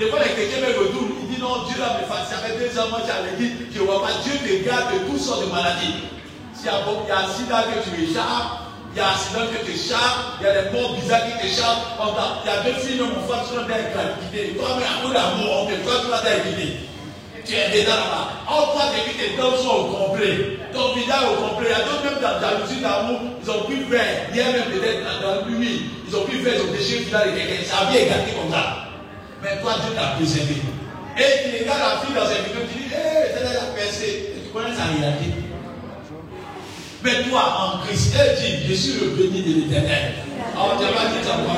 Des 0.00 0.08
fois, 0.08 0.20
les 0.24 0.32
chrétiens 0.32 0.64
me 0.64 0.72
retournent, 0.80 1.12
ils 1.22 1.28
disent 1.28 1.44
non, 1.44 1.68
Dieu 1.68 1.76
là 1.76 2.00
me 2.00 2.08
fait, 2.08 2.24
ça 2.24 2.40
fait 2.40 2.56
deux 2.56 2.72
ans, 2.80 2.88
moi, 2.88 3.04
j'avais 3.04 3.36
dit, 3.36 3.52
je 3.68 3.80
vois 3.84 4.00
pas, 4.00 4.16
Dieu 4.24 4.32
te 4.40 4.64
garde 4.64 4.96
de 4.96 4.98
toutes 5.12 5.20
sortes 5.20 5.44
de 5.44 5.52
maladies. 5.52 6.08
Il 6.62 6.66
y 6.66 7.10
a 7.10 7.18
un 7.18 7.26
sida 7.26 7.64
que 7.66 7.90
tu 7.90 8.04
échappes, 8.04 8.70
il 8.94 8.98
y 8.98 9.00
a 9.00 9.08
un 9.08 9.10
accident 9.10 9.50
que 9.50 9.66
tu 9.66 9.72
échappes, 9.74 10.38
il 10.38 10.46
y 10.46 10.48
a 10.48 10.62
des 10.62 10.70
morts 10.70 10.94
bizarres 10.94 11.26
qui 11.26 11.42
t'échappent, 11.42 11.98
on 11.98 12.14
il 12.14 12.46
y 12.46 12.54
a 12.54 12.62
deux 12.62 12.78
filles, 12.78 13.02
mon 13.02 13.26
frère, 13.26 13.42
tu 13.42 13.58
l'as 13.58 13.66
gravité. 13.66 14.54
Toi, 14.54 14.68
mais 14.78 14.86
à 14.86 15.02
cause 15.02 15.10
d'amour, 15.10 15.50
on 15.58 15.66
te 15.66 15.74
fait, 15.74 15.98
tu 16.06 16.10
l'as 16.12 16.22
gravité. 16.22 16.86
Tu 17.42 17.54
es 17.58 17.82
dedans 17.82 17.98
là-bas. 17.98 18.46
En 18.46 18.62
toi, 18.70 18.94
depuis 18.94 19.18
tes 19.18 19.34
dents 19.34 19.58
sont 19.58 19.74
au 19.74 19.84
complet. 19.90 20.62
Ton 20.72 20.94
visage 20.94 21.26
au 21.34 21.50
complet. 21.50 21.66
Il 21.66 21.74
y 21.74 21.82
a 21.82 21.82
d'autres 21.82 22.04
même 22.06 22.22
dans 22.22 22.30
la 22.30 22.40
jalousie 22.40 22.78
d'amour, 22.78 23.18
ils 23.42 23.50
ont 23.50 23.62
pris 23.66 23.82
vert. 23.90 24.30
Hier 24.32 24.46
même 24.54 24.70
peut-être 24.70 25.02
dans 25.02 25.34
la 25.34 25.50
nuit, 25.50 25.90
ils 26.06 26.14
ont 26.14 26.22
pris 26.22 26.38
vert, 26.38 26.54
ils 26.54 26.62
ont 26.62 26.72
déchiré 26.72 26.98
le 27.00 27.04
visage 27.10 27.26
de 27.26 27.38
quelqu'un. 27.42 27.66
Ça 27.66 27.90
vient 27.90 28.00
écarté 28.06 28.30
comme 28.38 28.54
ça. 28.54 28.86
Mais 29.42 29.58
toi, 29.58 29.82
Dieu 29.82 29.98
t'a 29.98 30.14
préservé. 30.14 30.62
Et 31.18 31.58
tu 31.58 31.66
regardes 31.66 31.82
la 31.82 32.06
fille 32.06 32.14
dans 32.14 32.28
ses 32.30 32.46
vidéos, 32.46 32.70
tu 32.70 32.86
dis, 32.86 32.94
hé, 32.94 33.34
elle 33.34 33.50
a 33.50 33.74
percé. 33.74 34.38
Tu 34.38 34.54
connais 34.54 34.76
sa 34.78 34.86
réalité. 34.86 35.41
Mais 37.04 37.24
toi, 37.28 37.42
en 37.58 37.86
Christ, 37.86 38.14
elle 38.16 38.36
dit, 38.36 38.68
je 38.68 38.74
suis 38.74 38.92
le 39.00 39.10
béni 39.16 39.42
de 39.42 39.60
l'éternel. 39.62 40.14
Alors, 40.54 40.78
tu 40.78 40.84
n'as 40.84 40.92
pas 40.92 41.08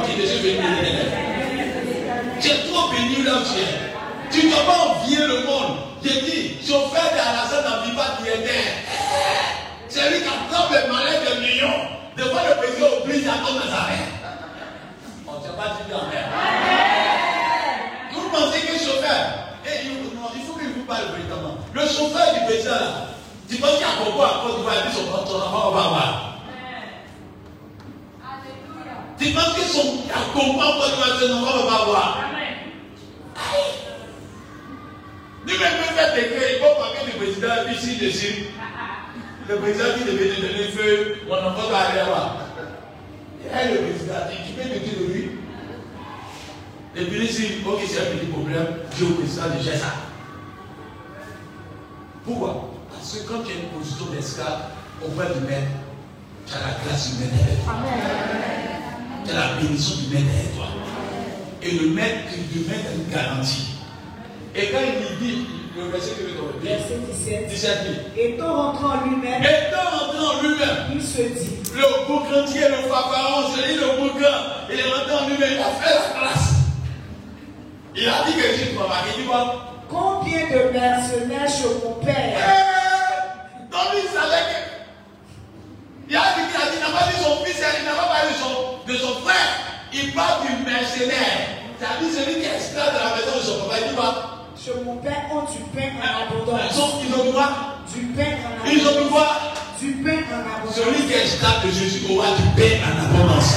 dit 0.07 0.21
je 0.21 0.27
suis 0.27 0.43
béni 0.43 0.57
de 0.57 0.83
l'éternel. 0.83 1.13
Tu 2.41 2.49
es 2.49 2.55
trop 2.69 2.91
béni 2.91 3.23
là 3.25 3.33
où 3.37 3.45
tu 3.45 3.61
es. 3.61 3.85
Tu 4.31 4.47
ne 4.47 4.51
dois 4.51 4.65
pas 4.65 4.79
envier 4.89 5.27
le 5.27 5.45
monde. 5.45 5.77
J'ai 6.03 6.21
dit, 6.23 6.67
chauffeur 6.67 7.11
d'Alassane 7.13 7.65
n'en 7.65 7.85
vit 7.85 7.97
pas 7.97 8.17
qui 8.19 8.25
terre. 8.25 8.75
C'est 9.89 10.11
lui 10.11 10.21
qui 10.21 10.29
attrape 10.29 10.71
les 10.73 10.91
malins 10.91 11.21
des 11.21 11.41
millions. 11.41 11.89
Des 12.17 12.23
fois, 12.25 12.41
le 12.49 12.57
président 12.57 12.87
oblige 13.03 13.27
à 13.29 13.47
tomber 13.47 13.69
sa 13.69 13.85
main. 13.89 14.05
On 15.27 15.39
ne 15.39 15.45
t'a 15.45 15.53
pas 15.53 15.77
dit 15.77 15.93
amen. 15.93 16.25
Vous 18.13 18.29
pensez 18.31 18.61
que 18.61 18.73
chauffeur, 18.79 19.55
eh, 19.67 19.85
il, 19.85 20.17
non, 20.17 20.29
il 20.35 20.43
faut 20.47 20.59
qu'il 20.59 20.69
vous 20.69 20.85
parle 20.85 21.05
véritablement. 21.15 21.57
Le 21.73 21.81
chauffeur 21.83 22.35
du 22.35 22.45
président 22.47 22.71
là, 22.71 23.14
tu 23.55 23.61
penses 23.61 23.79
qu'il 23.79 23.83
y 23.83 23.85
a 23.85 24.05
Congo 24.05 24.23
à 24.23 24.43
Côte 24.43 24.57
d'Ivoire, 24.57 24.75
il 24.85 24.91
dit 24.91 24.97
son 24.97 25.27
son 25.27 25.37
enfant, 25.37 25.69
on 25.69 25.75
va 25.75 25.89
voir. 25.89 26.41
Tu 29.17 29.33
penses 29.33 29.53
que 29.55 29.61
son 29.61 30.03
il 30.03 30.09
y 30.09 30.11
a 30.11 30.33
Congo 30.33 30.61
à 30.61 30.73
Côte 30.73 30.91
d'Ivoire, 30.91 31.21
son 31.21 31.33
enfant, 31.33 31.59
on 31.63 31.71
va 31.71 31.85
voir. 31.85 32.19
Lui-même 35.47 35.73
peut 35.77 35.95
faire 35.95 36.15
décret, 36.15 36.57
il 36.57 36.59
faut 36.59 36.83
papier 36.83 37.13
du 37.13 37.19
président, 37.19 37.55
puis 37.67 37.77
s'il 37.77 37.99
décide, 37.99 38.47
le 39.49 39.57
président 39.57 39.85
qui 39.99 40.05
devait 40.05 40.35
donner 40.35 40.69
feu, 40.73 41.19
mon 41.29 41.37
enfant 41.37 41.69
va 41.71 41.79
aller 41.79 41.99
là-bas. 41.99 42.37
Et 43.45 43.73
le 43.73 43.79
président, 43.83 44.15
tu 44.31 44.53
peux 44.55 44.69
te 44.69 44.79
dire 44.79 44.99
de 44.99 45.13
lui. 45.13 45.31
Et 46.97 47.05
puis 47.05 47.21
il 47.21 47.29
dit, 47.29 47.63
ok, 47.65 47.81
c'est 47.87 48.01
un 48.01 48.17
petit 48.17 48.27
problème, 48.27 48.67
je 48.99 49.05
au 49.05 49.11
président, 49.11 49.43
gère 49.63 49.77
ça. 49.79 49.95
Pourquoi? 52.25 52.74
Parce 53.05 53.19
que 53.19 53.29
quand 53.29 53.45
tu 53.45 53.53
as 53.53 53.61
une 53.61 53.69
position 53.69 54.07
d'esclave 54.07 54.61
auprès 55.05 55.27
du 55.35 55.41
maître, 55.45 55.77
tu 56.47 56.55
as 56.55 56.61
la 56.65 56.73
grâce 56.81 57.13
du 57.13 57.21
maître 57.21 57.37
toi. 57.63 57.75
Tu 59.27 59.31
as 59.31 59.35
la 59.35 59.61
bénédiction 59.61 59.97
du 59.97 60.15
maître 60.15 60.33
avec 60.33 60.57
toi. 60.57 60.69
Et 61.61 61.71
le 61.73 61.89
maître, 61.89 62.33
le 62.33 62.61
maître 62.65 62.89
a 62.89 62.95
une 62.95 63.13
garantie. 63.13 63.77
Et 64.57 64.71
quand 64.71 64.79
il 64.81 65.21
lui 65.21 65.21
dit, 65.21 65.47
le 65.77 65.91
verset 65.91 66.13
que 66.13 66.29
je 66.29 66.33
te 66.33 66.65
dire, 66.65 66.79
Verset 66.79 66.97
17. 67.13 67.49
17 67.51 67.79
dit, 67.85 68.21
Étant 68.23 68.73
rentré 68.73 68.87
en 68.87 69.07
lui-même, 69.07 69.43
en 69.43 70.43
lui-même, 70.43 70.95
il 70.95 71.03
se 71.03 71.21
dit 71.21 71.61
le 71.75 71.83
est 71.83 72.69
le 72.71 72.89
pharaon, 72.89 73.51
c'est 73.55 73.67
lui 73.67 73.75
le 73.75 74.01
boucan, 74.01 74.27
il 74.73 74.79
est 74.79 74.83
rentré 74.83 75.13
en 75.13 75.29
lui-même, 75.29 75.53
il 75.53 75.59
a 75.59 75.73
fait 75.77 75.95
la 75.95 76.21
classe. 76.21 76.55
Il 77.95 78.09
a 78.09 78.25
dit 78.27 78.33
que 78.33 78.41
Jésus 78.41 78.79
m'a 78.79 78.87
marqué, 78.87 79.11
tu 79.17 79.25
vois. 79.25 79.75
Combien 79.91 80.47
de 80.49 80.73
mercenaires 80.73 81.49
chez 81.49 81.69
mon 81.85 81.95
père 82.05 82.39
Donc 83.71 83.91
il 83.95 84.09
savait 84.09 84.45
que. 84.51 84.65
Il 86.09 86.17
a 86.17 86.21
dit 86.37 86.45
qu'il 86.53 86.61
a 86.61 86.67
dit, 86.71 86.77
il 86.79 86.85
n'a 86.85 86.93
pas 86.99 87.07
dit 87.09 87.19
son 87.23 87.45
fils, 87.45 87.57
il 87.59 87.85
n'a 87.85 87.97
pas 87.97 88.29
de 88.29 88.35
son, 88.37 88.53
de 88.87 88.95
son 88.99 89.15
frère. 89.25 89.49
Il 89.93 90.13
parle 90.13 90.47
du 90.47 90.53
mercenaire. 90.65 91.65
C'est-à-dire 91.79 92.11
celui 92.13 92.35
qui 92.41 92.47
est 92.47 92.57
esclave 92.61 92.93
de 92.95 93.01
la 93.01 93.11
maison 93.17 93.35
de 93.39 93.45
son 93.45 93.57
papa. 93.65 93.81
Il 93.81 93.89
dit 93.89 93.95
quoi 93.97 94.11
Chez 94.59 94.75
mon 94.85 94.97
père 95.01 95.25
ont 95.33 95.45
du 95.49 95.61
pain 95.73 95.91
en 95.97 96.05
Ils 96.05 96.41
abondance. 96.45 96.77
ils 97.05 97.15
ont 97.15 97.33
quoi 97.33 97.49
Du 97.93 98.01
pain 98.17 98.37
en 98.45 98.69
Ils 98.69 98.85
ont 98.85 98.91
abondance. 98.91 99.11
quoi 99.11 99.29
Du 99.81 99.91
pain 100.05 100.21
en 100.29 100.41
abondance. 100.45 100.77
Celui 100.77 101.01
qui 101.09 101.13
est 101.13 101.25
esclave 101.25 101.65
de 101.65 101.71
Jésus 101.73 102.01
aura 102.13 102.29
du 102.37 102.45
pain 102.53 102.75
en 102.85 102.95
abondance. 103.05 103.51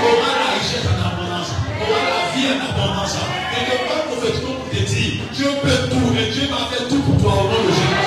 Aura 0.00 0.30
la 0.40 0.48
richesse 0.56 0.86
en 0.88 0.96
abondance. 1.04 1.50
Aura 1.84 2.00
la 2.00 2.22
vie 2.32 2.48
en 2.48 2.58
abondance. 2.64 3.16
Et 3.52 3.60
ne 3.60 3.76
pas 3.88 4.00
prophétiquement 4.08 4.56
pour 4.56 4.70
te 4.70 4.80
dire, 4.88 5.12
Dieu 5.36 5.50
peut 5.62 5.80
tout 5.92 6.08
et 6.16 6.30
Dieu 6.32 6.48
va 6.48 6.64
faire 6.72 6.88
tout 6.88 7.02
pour 7.04 7.16
toi 7.20 7.32
au 7.44 7.46
nom 7.50 7.60
de 7.66 7.72
Jésus. 7.76 8.00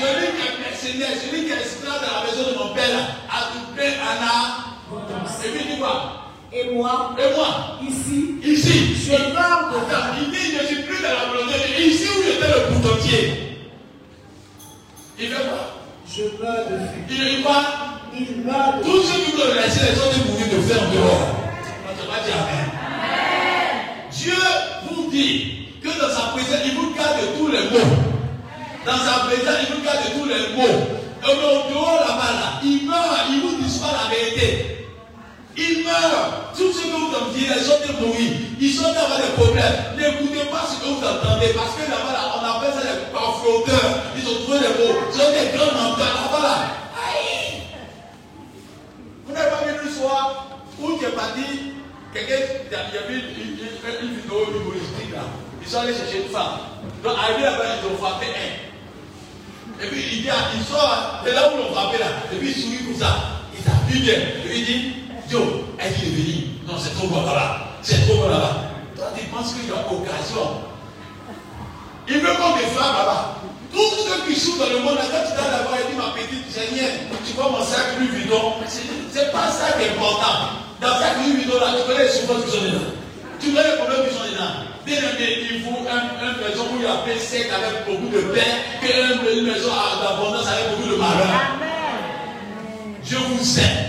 Celui 0.00 0.28
qui 0.38 0.42
est 0.48 0.56
mercenaire, 0.62 1.14
celui 1.18 1.44
qui 1.46 1.52
est 1.52 1.60
esclave 1.62 2.00
de 2.02 2.08
la 2.08 2.20
maison 2.26 2.44
de 2.50 2.54
mon 2.58 2.70
père 2.74 2.88
là, 2.90 3.02
a 3.30 3.38
du 3.52 3.60
pain 3.76 3.92
en 4.01 4.01
abondance. 4.01 4.01
Et 5.44 5.74
dit 5.74 5.78
quoi 5.80 6.30
Et 6.52 6.74
moi, 6.74 7.14
Et 7.18 7.34
moi, 7.34 7.78
ici, 7.82 8.36
ici, 8.44 8.94
je 8.94 9.12
meurs 9.32 9.70
de. 9.72 9.78
Attends, 9.78 10.14
il 10.20 10.30
dit, 10.30 10.56
je 10.60 10.66
suis 10.66 10.82
plus 10.82 11.02
dans 11.02 11.08
la 11.08 11.32
volonté 11.32 11.58
de. 11.58 11.82
Ici 11.82 12.06
où 12.08 12.22
j'étais 12.22 12.46
le 12.48 12.74
boutonnier. 12.74 13.58
Il 15.18 15.28
fait 15.28 15.34
quoi? 15.34 15.82
Je 16.06 16.22
meurs 16.42 16.66
de 16.70 16.76
faim. 16.78 17.02
Il 17.10 17.42
quoi 17.42 17.62
Il 18.16 18.42
meurt 18.44 18.78
de. 18.78 18.84
Tous 18.84 19.02
ceux 19.02 19.20
qui 19.24 19.32
veulent 19.32 19.56
laisser 19.56 19.80
les 19.92 19.98
autres 19.98 20.18
mourir 20.26 20.46
de 20.46 20.60
faim 20.62 20.84
en 20.86 20.94
dehors. 20.94 21.28
On 22.04 22.12
va 22.12 22.24
dire 22.24 22.36
Amen. 22.36 22.70
Dieu 24.12 24.34
vous 24.90 25.10
dit 25.10 25.68
que 25.82 25.88
dans 25.88 26.14
sa 26.14 26.28
présence, 26.32 26.60
il 26.66 26.74
vous 26.74 26.94
garde 26.94 27.16
de 27.20 27.38
tous 27.38 27.48
les 27.48 27.64
maux. 27.70 27.96
Dans 28.86 28.98
sa 28.98 29.24
présence, 29.26 29.58
il 29.68 29.74
vous 29.74 29.82
garde 29.82 30.04
de 30.04 30.20
tous 30.20 30.28
les 30.28 30.56
maux. 30.56 31.01
Et 31.22 31.30
au 31.30 31.70
dehors 31.70 32.00
là-bas, 32.00 32.32
là, 32.34 32.60
il 32.64 32.86
meurt, 32.86 33.30
il 33.30 33.40
vous 33.42 33.62
dit 33.62 33.78
pas 33.78 33.94
la 33.94 34.14
vérité. 34.14 34.88
Il 35.56 35.84
meurt. 35.84 36.56
Tous 36.56 36.72
ceux 36.72 36.90
que 36.90 36.96
vous 36.96 37.14
entendez, 37.14 37.46
ils 37.46 37.62
sont 37.62 37.78
de 37.86 38.04
mourir. 38.04 38.32
Ils 38.60 38.72
sont 38.72 38.92
d'avoir 38.92 39.18
des 39.18 39.32
problèmes. 39.36 39.96
N'écoutez 39.96 40.44
pas 40.50 40.66
ce 40.66 40.80
que 40.80 40.86
vous 40.88 40.98
entendez. 40.98 41.54
Parce 41.54 41.74
que 41.76 41.82
là-bas, 41.88 42.12
là, 42.12 42.34
on 42.34 42.44
appelle 42.44 42.74
ça 42.74 42.82
des 42.82 43.12
parfloteurs. 43.12 44.02
Ils 44.16 44.28
ont 44.28 44.42
trouvé 44.42 44.58
des 44.58 44.74
mots. 44.74 44.98
Ils 45.14 45.20
ont 45.20 45.32
des 45.32 45.56
grands 45.56 45.72
menteurs. 45.72 46.14
Là-bas, 46.26 46.42
là. 46.42 46.54
Aïe. 46.98 47.62
Vous 49.26 49.32
n'avez 49.32 49.50
pas 49.50 49.62
vu 49.64 49.72
le 49.84 49.90
soir 49.90 50.46
où 50.80 50.98
tu 50.98 51.04
es 51.04 51.08
parti, 51.10 51.44
quelqu'un, 52.12 52.34
il 52.66 52.72
y 52.72 52.98
avait 52.98 53.20
une 54.02 54.14
vidéo 54.16 54.46
humoristique 54.50 55.14
là. 55.14 55.22
Ils 55.62 55.68
sont 55.68 55.78
allés 55.78 55.94
chercher 55.94 56.24
une 56.24 56.32
femme. 56.32 56.58
Donc, 57.04 57.16
arrivé 57.16 57.42
là-bas, 57.42 57.64
ils 57.80 57.86
ont 57.86 57.96
frappé 57.96 58.26
un. 58.26 58.71
Et 59.80 59.86
puis, 59.86 60.00
il 60.12 60.22
dit, 60.22 60.28
il 60.54 60.64
sort, 60.64 61.22
c'est 61.24 61.32
là 61.32 61.50
où 61.52 61.56
l'on 61.58 61.72
frappé 61.74 61.98
là. 61.98 62.06
Et 62.32 62.36
puis, 62.36 62.50
il 62.50 62.62
sourit 62.62 62.84
comme 62.84 63.00
ça. 63.00 63.16
Il 63.56 63.62
s'appuie 63.62 64.00
bien. 64.00 64.14
Et 64.14 64.42
puis, 64.44 64.58
il 64.58 64.64
dit, 64.64 64.92
Joe, 65.30 65.42
est-ce 65.78 66.00
qu'il 66.00 66.20
est 66.20 66.46
Non, 66.66 66.74
c'est 66.78 66.94
trop 66.94 67.08
bon 67.08 67.22
là-bas. 67.24 67.78
C'est 67.82 68.06
trop 68.06 68.16
bon 68.22 68.28
là-bas. 68.28 68.56
Toi, 68.96 69.06
tu 69.16 69.24
penses 69.26 69.54
qu'il 69.54 69.68
y 69.68 69.72
a 69.72 69.80
occasion. 69.80 70.62
Il 72.08 72.18
veut 72.18 72.34
qu'on 72.34 72.52
te 72.58 72.64
frappe 72.74 72.98
là-bas. 72.98 73.36
Tous 73.72 73.90
ceux 74.04 74.26
qui 74.28 74.38
souffrent 74.38 74.58
dans 74.58 74.70
le 74.70 74.80
monde, 74.80 74.98
quand 74.98 75.24
tu 75.24 75.34
là-bas, 75.34 75.78
il 75.80 75.94
dit, 75.94 75.96
ma 75.96 76.12
petite 76.12 76.50
Seigneur, 76.52 76.90
tu 77.26 77.32
vois 77.32 77.50
mon 77.50 77.64
sac 77.64 77.96
lui 77.98 78.08
bidon. 78.08 78.54
C'est- 78.68 79.32
pas 79.32 79.50
ça 79.50 79.72
qui 79.78 79.84
est 79.84 79.90
important. 79.96 80.60
Dans 80.80 80.98
sac 80.98 81.16
lui 81.24 81.42
bidon, 81.42 81.58
là, 81.58 81.74
tu 81.78 81.90
connais 81.90 82.04
les 82.04 82.10
souffrances 82.10 82.44
qui 82.44 82.50
sont 82.50 82.64
dedans. 82.64 82.92
Tu 83.40 83.52
connais 83.52 83.70
les 83.70 83.76
problèmes 83.78 84.08
qui 84.08 84.14
sont 84.14 84.28
dedans. 84.30 84.71
Bien 84.84 84.96
aimé, 84.98 85.38
il 85.52 85.62
faut 85.62 85.78
un- 85.88 86.26
une 86.26 86.48
maison 86.48 86.64
où 86.72 86.76
il 86.78 86.82
y 86.82 86.86
a 86.86 86.96
paix 87.04 87.18
sec 87.18 87.48
avec 87.54 87.86
beaucoup 87.86 88.08
de 88.08 88.20
paix, 88.32 88.40
qu'une 88.80 89.44
maison 89.44 89.70
d'abondance 90.02 90.46
avec 90.48 90.70
beaucoup 90.76 90.88
de 90.90 90.96
malheur. 90.96 91.40
Je 93.04 93.16
vous 93.16 93.58
aime. 93.60 93.86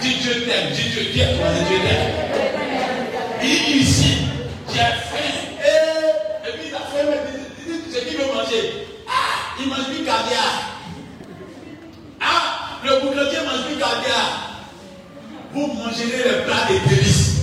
Dis 0.00 0.14
Dieu 0.14 0.44
t'aime. 0.46 0.70
Dis 0.72 0.88
Dieu 0.90 1.04
t'aime. 1.14 1.36
Dieu 1.68 1.78
t'aime. 1.78 2.14
Il 3.42 3.76
ici, 3.76 4.18
j'ai 4.68 4.78
faim. 4.78 5.34
Et, 5.62 6.48
et 6.48 6.52
puis 6.52 6.68
il 6.68 6.74
a 6.74 6.78
faim, 6.78 7.12
c'est 7.92 8.08
qui 8.08 8.16
veut 8.16 8.26
manger? 8.34 8.86
Ah, 9.06 9.54
il 9.60 9.68
mange 9.68 9.86
plus 9.86 10.04
caviar. 10.04 10.74
Ah, 12.20 12.78
le 12.84 13.00
bouclier 13.00 13.38
mange 13.44 13.66
plus 13.66 13.76
caviar. 13.76 14.56
Vous 15.52 15.66
mangerez 15.68 16.24
le 16.28 16.44
plat 16.44 16.66
des 16.68 16.94
délices. 16.96 17.37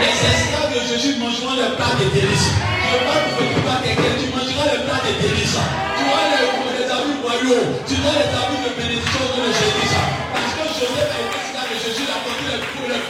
Les 0.00 0.12
esclaves 0.12 0.72
de 0.76 0.80
Jésus 0.92 1.16
mangeront 1.18 1.56
le 1.56 1.74
plat 1.76 1.94
des 1.98 2.10
délices. 2.12 2.50
Je 2.52 2.96
vous 3.00 3.52
faire 3.52 3.64
pas 3.64 3.80
quelqu'un, 3.82 4.14
tu 4.20 4.26
mangeras 4.28 4.68
le 4.76 4.78
plat 4.84 5.00
des 5.06 5.16
délices. 5.24 5.56
Tu 5.56 6.02
vois 6.04 6.24
les, 6.36 6.44
les 6.76 6.86
royaume. 7.24 7.70
Tu 7.88 7.94
dois 7.96 8.16
établir 8.20 8.60
une 8.60 8.76
bénédiction 8.76 9.24
dans 9.32 9.42
le 9.42 9.52
Jésus. 9.56 9.96
Parce 10.36 10.52
que 10.52 10.64
Joseph 10.68 11.10
a 11.10 11.18
été 11.24 11.36
esclave 11.40 11.68
de 11.72 11.78
Jésus, 11.80 12.04
il 12.04 12.12
a 12.12 12.18
porté 12.20 12.44
le, 12.44 12.56
le 12.92 13.00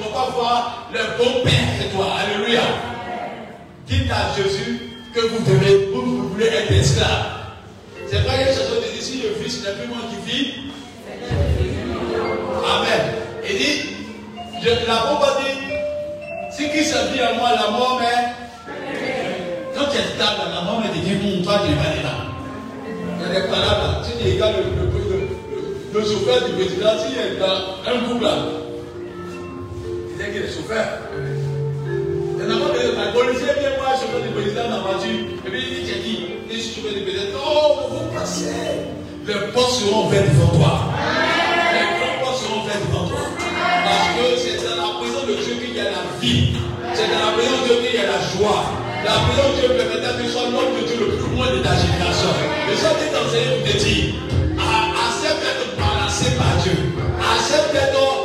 ne 0.00 0.12
pas 0.12 0.30
voir 0.34 0.88
le 0.92 1.00
bon 1.18 1.42
Père 1.44 1.52
c'est 1.78 1.94
toi. 1.94 2.06
Alléluia. 2.18 2.60
Dites 3.86 4.10
à 4.10 4.34
Jésus 4.36 4.80
que 5.14 5.20
vous 5.20 5.44
devez, 5.44 5.90
vous, 5.92 6.02
vous 6.02 6.28
voulez 6.30 6.46
être 6.46 6.72
esclave. 6.72 7.26
C'est 8.08 8.18
a 8.18 8.40
une 8.42 8.48
chanson 8.48 8.74
qui 8.82 8.98
dit 8.98 9.04
si 9.04 9.22
le 9.22 9.34
Fils 9.42 9.64
n'est 9.64 9.72
plus 9.72 9.88
moi 9.88 9.98
qui 10.10 10.30
vis. 10.30 10.54
Amen. 12.64 13.00
Il 13.48 13.56
dit, 13.58 13.82
la 14.62 14.68
Bible 14.68 15.30
dit, 15.40 16.56
si 16.56 16.70
qui 16.70 16.84
se 16.84 17.12
vit 17.12 17.20
à 17.20 17.32
moi, 17.34 17.50
la 17.54 17.70
mort, 17.70 18.00
mais 18.00 18.32
quand 19.74 19.90
tu 19.90 19.96
es 19.96 20.14
stable, 20.14 20.50
la 20.54 20.60
mort, 20.62 20.82
devient 20.82 21.16
bon, 21.16 21.42
toi, 21.42 21.62
tu 21.64 21.72
es 21.72 21.76
pas 21.76 22.02
là. 22.02 22.32
Il 23.18 23.26
y 23.26 23.36
a 23.36 23.40
des 23.40 23.48
palabres 23.48 24.02
tu 24.04 24.32
regardes 24.32 24.56
le, 24.56 24.62
le, 24.62 26.00
le, 26.00 26.46
du 26.46 26.52
président, 26.54 26.90
s'il 26.98 27.18
est 27.18 27.38
dans 27.38 27.90
un 27.90 28.08
couple 28.08 28.24
là, 28.24 28.61
dit 30.22 30.32
qu'il 30.32 30.42
est 30.42 30.54
chauffeur. 30.54 30.86
Pas 32.38 32.44
de 32.44 32.96
la 32.96 33.12
policier 33.12 33.52
vient 33.58 33.74
voir 33.78 33.92
le 33.92 33.98
chauffeur 33.98 34.22
du 34.22 34.28
président 34.30 34.64
dans 34.68 34.76
la 34.76 34.82
voiture. 34.82 35.22
Et 35.46 35.50
puis 35.50 35.60
il 35.62 35.84
dit, 35.84 35.90
as 35.90 36.02
dit, 36.02 36.18
je 36.50 36.56
suis 36.58 36.74
chauffeur 36.74 36.94
du 36.94 37.02
président. 37.02 37.38
Oh, 37.38 37.90
vous 37.90 38.18
passez. 38.18 38.86
Les 39.26 39.34
portes 39.52 39.72
seront 39.72 40.06
ouvertes 40.06 40.28
devant 40.30 40.52
toi. 40.58 40.72
Les 41.74 41.86
grandes 41.98 42.18
portes 42.22 42.42
seront 42.42 42.62
ouvertes 42.62 42.86
devant 42.90 43.06
toi. 43.08 43.24
Parce 43.38 44.08
que 44.14 44.24
c'est 44.38 44.58
dans 44.62 44.78
la 44.78 44.90
présence 45.00 45.26
de 45.26 45.34
Dieu 45.42 45.54
qu'il 45.58 45.74
y 45.76 45.80
a 45.80 45.90
la 45.90 46.04
vie. 46.20 46.54
C'est 46.94 47.08
dans 47.10 47.22
la 47.26 47.32
présence 47.34 47.62
de 47.62 47.66
Dieu 47.66 47.76
qu'il 47.82 47.94
y 47.98 48.02
a 48.02 48.06
la 48.10 48.20
joie. 48.34 48.62
La 49.02 49.16
présence 49.26 49.50
de 49.54 49.58
Dieu 49.58 49.68
permettra 49.74 50.12
que 50.14 50.22
tu 50.22 50.28
sois 50.30 50.46
l'homme 50.50 50.74
de 50.78 50.86
Dieu 50.86 50.98
le 50.98 51.18
plus 51.18 51.30
loin 51.34 51.50
de 51.50 51.58
ta 51.62 51.74
génération. 51.74 52.30
Et 52.70 52.76
ça, 52.78 52.94
t'es 52.98 53.10
enseigné 53.10 53.58
pour 53.58 53.66
te 53.66 53.78
dire, 53.78 54.14
accepte 54.58 55.42
d'être 55.42 55.74
malassé 55.78 56.34
par 56.38 56.54
Dieu. 56.62 56.78
Accepte 57.18 57.74
d'être 57.74 58.21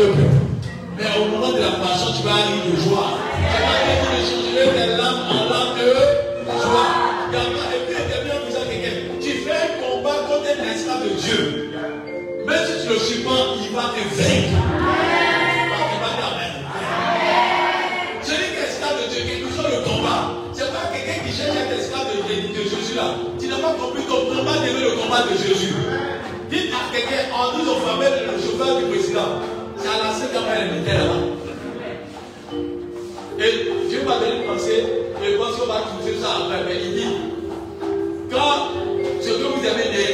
Mais 0.00 1.04
au 1.20 1.24
moment 1.28 1.52
de 1.52 1.60
la 1.60 1.72
passion, 1.76 2.08
tu 2.16 2.22
vas 2.24 2.34
rire 2.40 2.64
de 2.72 2.76
joie. 2.80 3.20
Tu 3.36 3.60
vas 3.60 3.76
rire 3.84 4.00
de 4.08 4.20
changer 4.24 4.64
tes 4.72 4.96
larmes 4.96 5.24
en 5.28 5.44
larmes 5.52 5.76
de 5.76 5.92
joie. 6.56 6.88
Regarde, 7.28 7.52
Et 7.52 7.84
puis, 7.84 8.00
il 8.00 8.24
bien 8.24 8.34
vous 8.40 8.56
quelqu'un. 8.64 8.96
Tu 9.20 9.30
fais 9.44 9.52
un 9.52 9.70
combat 9.76 10.24
contre 10.24 10.48
un 10.56 10.72
esclave 10.72 11.04
de 11.04 11.12
Dieu. 11.20 11.72
Même 12.46 12.64
si 12.66 12.86
tu 12.86 12.92
le 12.94 12.98
supportes, 12.98 13.58
il 13.60 13.76
va 13.76 13.82
te 13.92 14.00
vaincre. 14.16 14.56
Celui 18.22 18.44
qui 18.52 18.56
est 18.56 18.68
esclave 18.72 18.96
de 19.04 19.06
Dieu, 19.12 19.20
quel 19.28 19.40
que 19.44 19.52
soit 19.52 19.68
le 19.68 19.84
combat, 19.84 20.32
c'est 20.54 20.72
pas 20.72 20.88
quelqu'un 20.96 21.20
qui 21.28 21.32
cherche 21.36 21.56
être 21.60 21.76
esclave 21.78 22.08
de, 22.08 22.24
de- 22.24 22.52
de 22.56 22.62
Jésus 22.64 22.94
là. 22.96 23.14
Tu 23.38 23.48
n'as 23.48 23.58
pas 23.60 23.74
compris 23.76 24.02
ton 24.08 24.32
combat 24.32 24.56
d'aimer 24.64 24.80
le 24.80 24.96
combat 24.96 25.24
de 25.28 25.36
Jésus. 25.36 25.74
Dites 26.50 26.72
à 26.74 26.88
quelqu'un, 26.90 27.30
en 27.36 27.56
disant 27.58 27.76
aux 27.78 27.84
familles, 27.86 28.26
le 28.26 28.34
chauffeur 28.42 28.78
du 28.78 28.84
président, 28.90 29.38
quand 30.32 30.44
était 30.82 30.98
là-bas. 30.98 31.22
Et 33.38 33.88
Dieu 33.88 34.02
m'a 34.04 34.18
donné 34.18 34.36
une 34.36 34.44
pensée, 34.44 34.84
et 35.24 35.36
pense 35.36 35.56
qu'on 35.56 35.66
va 35.66 35.80
trouver 35.80 36.14
ça 36.20 36.28
après, 36.42 36.64
mais 36.66 36.76
il 36.84 36.92
dit, 36.94 37.12
quand 38.30 38.58
ce 39.20 39.28
que 39.28 39.42
vous 39.42 39.66
avez 39.66 39.90
Néhémie 39.90 40.09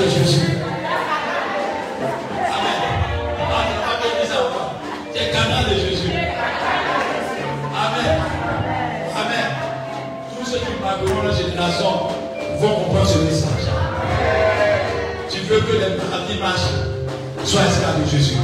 de 0.00 0.08
Jésus. 0.08 0.58
Amen. 2.46 2.78
Ah, 3.38 3.64
tu 4.00 4.28
pas. 4.28 4.66
Tu 5.12 5.18
es 5.18 5.30
camarade 5.30 5.68
de 5.70 5.74
Jésus. 5.74 6.10
Amen. 7.74 8.14
Amen. 9.14 9.48
Tous 10.36 10.46
ceux 10.50 10.58
qui 10.58 10.72
marqueront 10.82 11.22
la 11.22 11.34
génération 11.34 11.92
vont 12.58 12.74
comprendre 12.74 13.06
ce 13.06 13.18
message. 13.18 13.66
Tu 15.30 15.40
veux 15.40 15.60
que 15.60 15.72
les 15.72 15.96
paradis 15.96 16.38
marchent, 16.40 16.74
sois 17.44 17.62
esclave 17.62 18.04
de 18.04 18.10
Jésus. 18.10 18.38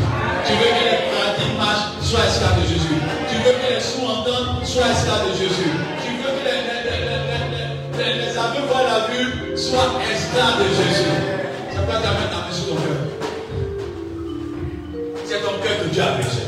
Tu 0.46 0.52
veux 0.52 0.70
que 0.70 0.84
les 0.86 1.00
paradis 1.10 1.50
marchent, 1.58 1.88
sois 2.02 2.26
esclave 2.26 2.62
de 2.62 2.66
Jésus. 2.68 3.00
Tu 3.28 3.36
veux 3.38 3.54
que 3.58 3.74
les 3.74 3.80
sourds 3.80 4.20
entendent, 4.20 4.64
sois 4.64 4.90
esclave 4.90 5.26
de 5.30 5.36
Jésus. 5.36 5.72
Tu 6.04 6.10
veux 6.22 6.30
que 6.30 6.44
les, 6.46 6.62
les, 6.62 6.82
les, 6.86 7.00
les, 7.10 7.20
les, 7.50 8.18
les, 8.20 8.26
les 8.26 8.38
aveugles 8.38 8.68
voient 8.70 8.84
la 8.84 9.00
vue, 9.12 9.56
sois 9.56 9.98
esclave 10.10 10.58
de 10.62 10.68
Jésus. 10.68 11.39
C'est 11.72 11.86
pas 11.86 12.00
ta 12.00 12.10
main 12.10 12.28
ta 12.30 12.52
sur 12.52 12.66
ton 12.66 12.74
cœur. 12.76 13.20
Dieu 15.92 16.02
a 16.02 16.12
besoin. 16.12 16.46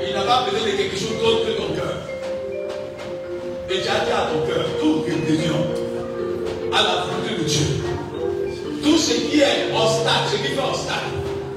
Il 0.00 0.14
n'a 0.14 0.22
pas 0.22 0.46
besoin 0.48 0.66
de 0.66 0.76
quelque 0.76 0.96
chose 0.96 1.20
d'autre 1.20 1.44
que 1.44 1.52
ton 1.60 1.74
cœur. 1.76 1.92
Et 3.68 3.82
tu 3.82 3.88
as 3.88 4.00
dit 4.04 4.12
à 4.16 4.32
ton 4.32 4.46
cœur, 4.48 4.64
toute 4.80 5.04
rébellion 5.04 5.60
à 6.72 6.82
la 6.82 7.04
volonté 7.04 7.36
de 7.36 7.44
Dieu. 7.44 7.66
Tout 8.82 8.96
ce 8.96 9.12
qui 9.12 9.40
est 9.40 9.68
obstacle, 9.76 10.32
ce 10.32 10.36
qui 10.36 10.54
fait 10.56 10.64
obstacle 10.64 11.12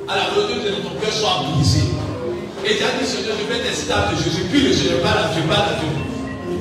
à 0.09 0.15
la 0.17 0.25
volonté 0.35 0.59
de 0.59 0.75
ton 0.83 0.91
cœur 0.99 1.13
soit 1.13 1.39
brisé. 1.55 1.87
Et 2.65 2.75
tu 2.75 2.83
as 2.83 2.99
dit, 2.99 3.07
Seigneur, 3.07 3.35
je 3.39 3.47
vais 3.47 3.63
tester 3.63 3.93
de 3.93 4.23
Jésus. 4.23 4.43
Puis 4.51 4.67
le 4.67 4.73
Seigneur 4.73 4.99
parle 4.99 5.23
à 5.23 5.27
Dieu, 5.31 5.43
parle 5.47 5.71
à 5.71 5.79
Dieu. 5.79 5.87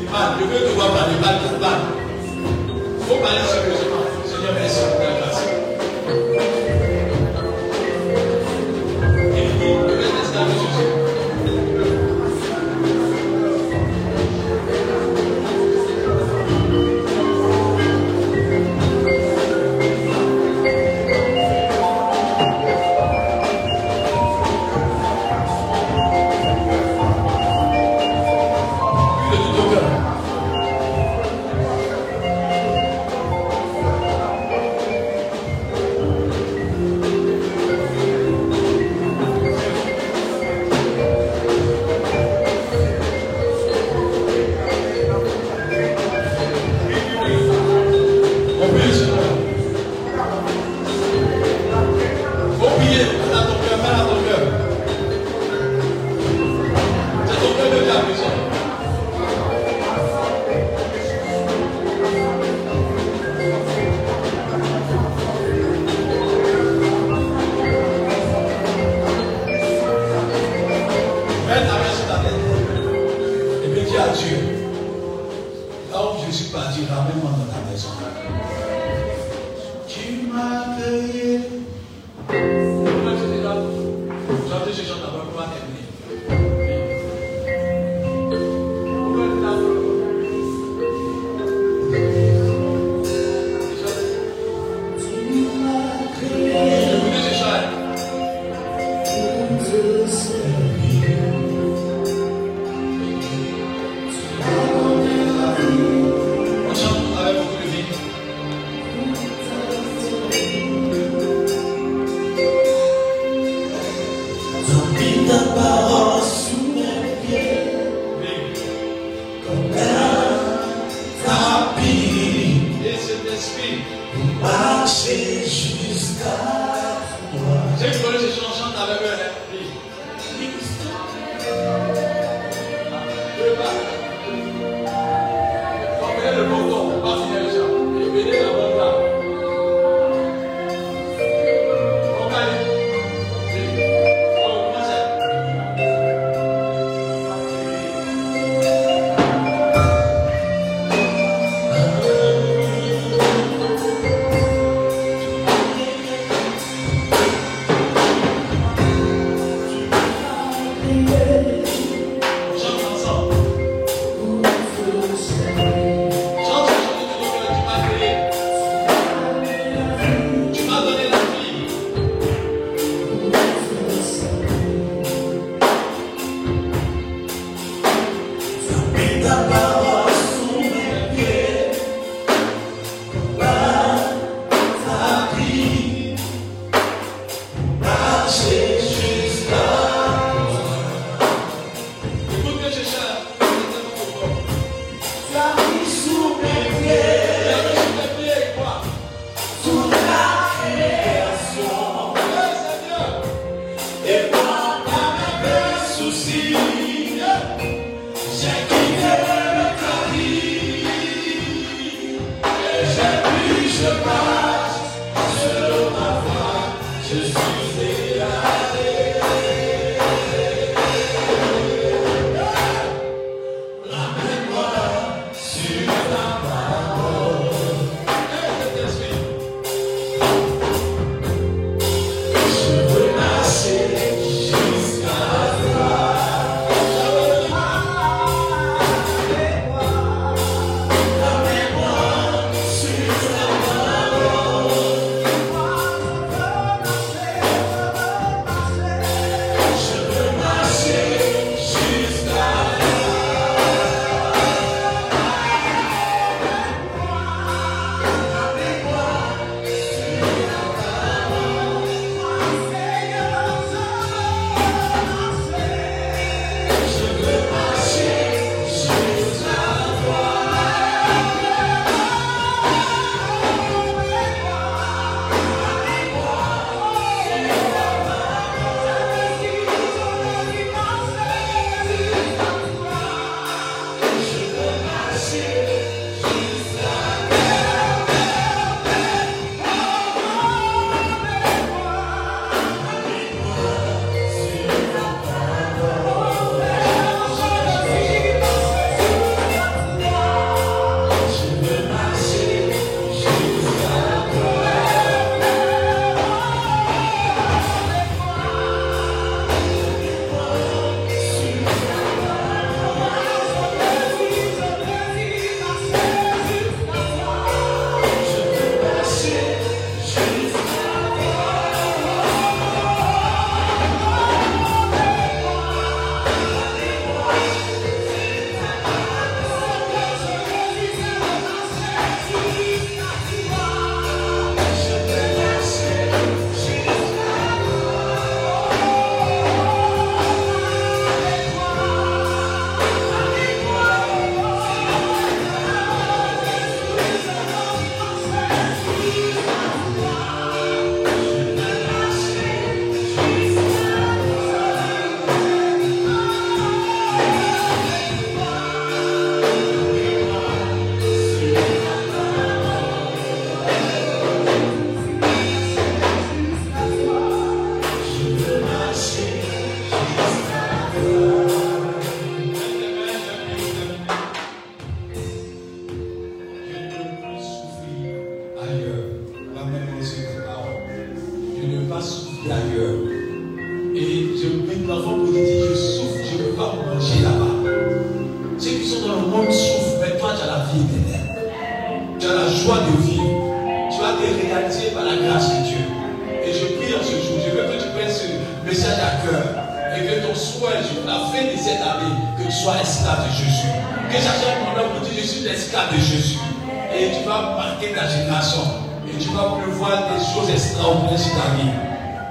Je 0.06 0.44
veux 0.46 0.70
te 0.70 0.74
voir 0.74 0.90
parler, 0.94 1.18
parle, 1.20 1.58
parle. 1.58 1.82
Faut 3.08 3.18
parler 3.18 3.42
sérieusement. 3.42 4.06
Seigneur, 4.24 4.54
merci 4.54 5.09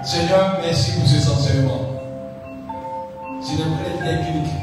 Seigneur, 0.02 0.60
merci 0.66 0.94
pour 0.94 1.08
ces 1.08 1.30
enseignements. 1.30 1.82
Ce 3.44 3.52
n'est 3.52 3.58
pas 3.58 3.84
les 3.84 4.18
techniques. 4.18 4.54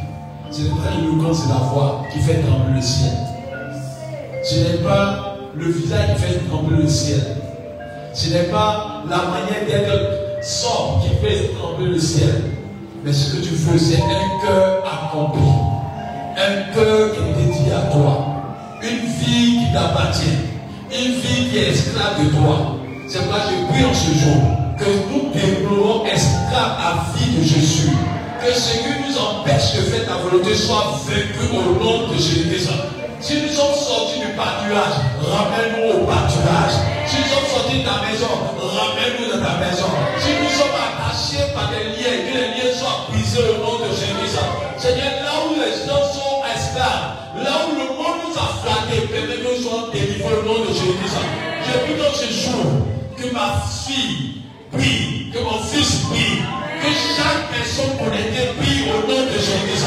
Ce 0.51 0.63
n'est 0.63 0.69
pas 0.71 0.97
l'éloquence 0.97 1.45
de 1.45 1.53
la 1.53 1.59
voix 1.59 2.03
qui 2.11 2.21
fait 2.21 2.41
trembler 2.41 2.75
le 2.77 2.81
ciel. 2.81 3.13
Ce 4.43 4.55
n'est 4.55 4.83
pas 4.83 5.37
le 5.55 5.71
visage 5.71 6.15
qui 6.15 6.23
fait 6.23 6.49
trembler 6.49 6.83
le 6.83 6.89
ciel. 6.89 7.21
Ce 8.15 8.31
n'est 8.31 8.45
pas 8.45 9.03
la 9.11 9.17
manière 9.17 9.67
d'être 9.69 10.43
sobre 10.43 11.03
qui 11.03 11.11
fait 11.17 11.51
trembler 11.53 11.91
le 11.91 11.99
ciel. 11.99 12.43
Mais 13.05 13.13
ce 13.13 13.37
que 13.37 13.43
tu 13.43 13.51
veux, 13.51 13.79
c'est 13.79 14.01
un 14.01 14.47
cœur 14.47 14.85
accompli. 14.87 15.43
Un 16.39 16.73
cœur 16.75 17.13
qui 17.13 17.21
est 17.21 17.45
dédié 17.45 17.73
à 17.75 17.93
toi. 17.93 18.27
Une 18.83 19.07
vie 19.07 19.67
qui 19.67 19.73
t'appartient. 19.73 20.39
Une 20.91 21.13
vie 21.13 21.51
qui 21.51 21.59
est 21.59 21.69
esclave 21.73 22.25
de 22.25 22.31
toi. 22.31 22.79
C'est 23.07 23.19
pourquoi 23.19 23.41
je 23.51 23.73
prie 23.73 23.85
en 23.85 23.95
ce 23.95 24.13
jour 24.19 24.56
que 24.79 24.85
nous 25.11 25.33
développons 25.33 26.05
esclaves 26.07 26.77
à 26.79 27.17
vie 27.17 27.37
de 27.37 27.43
Jésus. 27.43 27.91
Que 28.41 28.53
ce 28.53 28.79
qui 28.79 28.93
nous 29.01 29.19
empêche 29.19 29.75
de 29.75 29.83
faire 29.91 30.07
ta 30.07 30.17
volonté 30.17 30.55
soit 30.55 31.01
vaincu 31.07 31.57
au 31.57 31.83
nom 31.83 32.09
de 32.09 32.15
Jésus-Christ. 32.15 32.71
Si 33.21 33.43
nous 33.43 33.49
sommes 33.49 33.75
sortis 33.75 34.21
du 34.21 34.29
pâturage, 34.37 35.01
ramène-nous 35.25 35.89
au 35.89 36.07
pâturage. 36.07 36.77
Si 37.07 37.17
nous 37.17 37.33
sommes 37.33 37.49
sortis 37.49 37.79
de 37.81 37.85
ta 37.85 38.05
maison, 38.05 38.31
ramène-nous 38.61 39.33
dans 39.33 39.43
ta 39.43 39.57
maison. 39.59 39.89
Si 40.21 40.31
nous 40.37 40.53
sommes 40.53 40.77
attachés 40.77 41.51
par 41.55 41.71
des 41.73 41.97
liens, 41.97 42.23
que 42.29 42.33
les 42.37 42.49
liens 42.55 42.77
soient 42.77 43.09
brisés 43.09 43.41
au 43.41 43.65
nom 43.65 43.81
de 43.81 43.91
Jésus. 43.91 44.37
Seigneur, 44.77 45.25
là 45.25 45.33
où 45.49 45.55
les 45.57 45.73
gens 45.73 46.05
sont 46.13 46.45
esclaves, 46.45 47.17
là 47.43 47.65
où 47.67 47.75
le 47.75 47.89
monde 47.97 48.21
nous 48.29 48.37
a 48.37 48.53
flattés, 48.61 49.09
permets 49.09 49.41
que 49.41 49.49
nous 49.49 49.63
soyons 49.63 49.89
délivrés 49.91 50.37
au 50.37 50.47
nom 50.47 50.61
de 50.61 50.69
Jésus. 50.69 50.93
Je 51.65 51.79
prie 51.79 51.99
dans 51.99 52.15
ce 52.15 52.29
jour 52.31 52.63
que 53.17 53.33
ma 53.33 53.65
fille 53.65 54.36
prie, 54.73 55.31
que 55.33 55.39
mon 55.39 55.59
fils 55.63 56.07
prie, 56.09 56.43
que 56.83 56.91
chaque 57.17 57.51
personne 57.53 57.97
connectée 57.99 58.55
prie 58.59 58.91
au 58.91 59.07
nom 59.07 59.23
de 59.27 59.39
Jésus. 59.39 59.85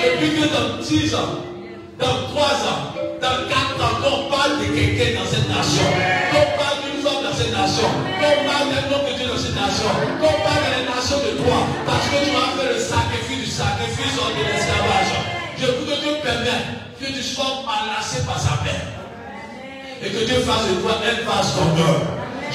Je 0.00 0.16
prie 0.18 0.32
que 0.36 0.46
dans 0.52 0.82
10 0.82 1.14
ans, 1.14 1.40
dans 1.98 2.28
3 2.28 2.44
ans, 2.68 2.82
dans 3.20 3.38
4 3.48 3.80
ans, 3.80 3.96
qu'on 4.02 4.30
parle 4.30 4.60
de 4.60 4.66
quelqu'un 4.74 5.20
dans 5.20 5.28
cette 5.28 5.48
nation, 5.48 5.88
qu'on 6.32 6.46
parle 6.60 6.78
d'une 6.84 7.00
femme 7.00 7.22
dans 7.24 7.36
cette 7.36 7.52
nation, 7.52 7.88
qu'on 8.20 8.36
parle 8.44 8.68
d'un 8.68 8.86
homme 8.92 9.06
de 9.08 9.14
Dieu 9.16 9.26
dans 9.26 9.40
cette 9.40 9.56
nation, 9.56 9.90
qu'on 10.20 10.36
parle 10.44 10.64
des 10.68 10.84
nations 10.84 11.20
de 11.24 11.32
toi, 11.40 11.58
parce 11.86 12.06
que 12.12 12.18
tu 12.20 12.32
as 12.36 12.50
fait 12.56 12.68
le 12.74 12.80
sacrifice 12.80 13.40
du 13.44 13.50
sacrifice 13.50 14.14
de 14.16 14.42
l'esclavage. 14.44 15.12
Je 15.56 15.66
prie 15.66 15.86
que 15.86 15.96
Dieu 16.02 16.14
permette 16.22 16.84
que 17.00 17.06
tu 17.06 17.22
sois 17.22 17.64
menacé 17.64 18.24
par 18.26 18.38
sa 18.38 18.60
paix. 18.60 18.82
Et 20.04 20.10
que 20.10 20.24
Dieu 20.26 20.40
fasse 20.40 20.68
de 20.68 20.74
toi 20.82 21.00
un 21.00 21.24
vase 21.24 21.54
d'honneur. 21.56 22.00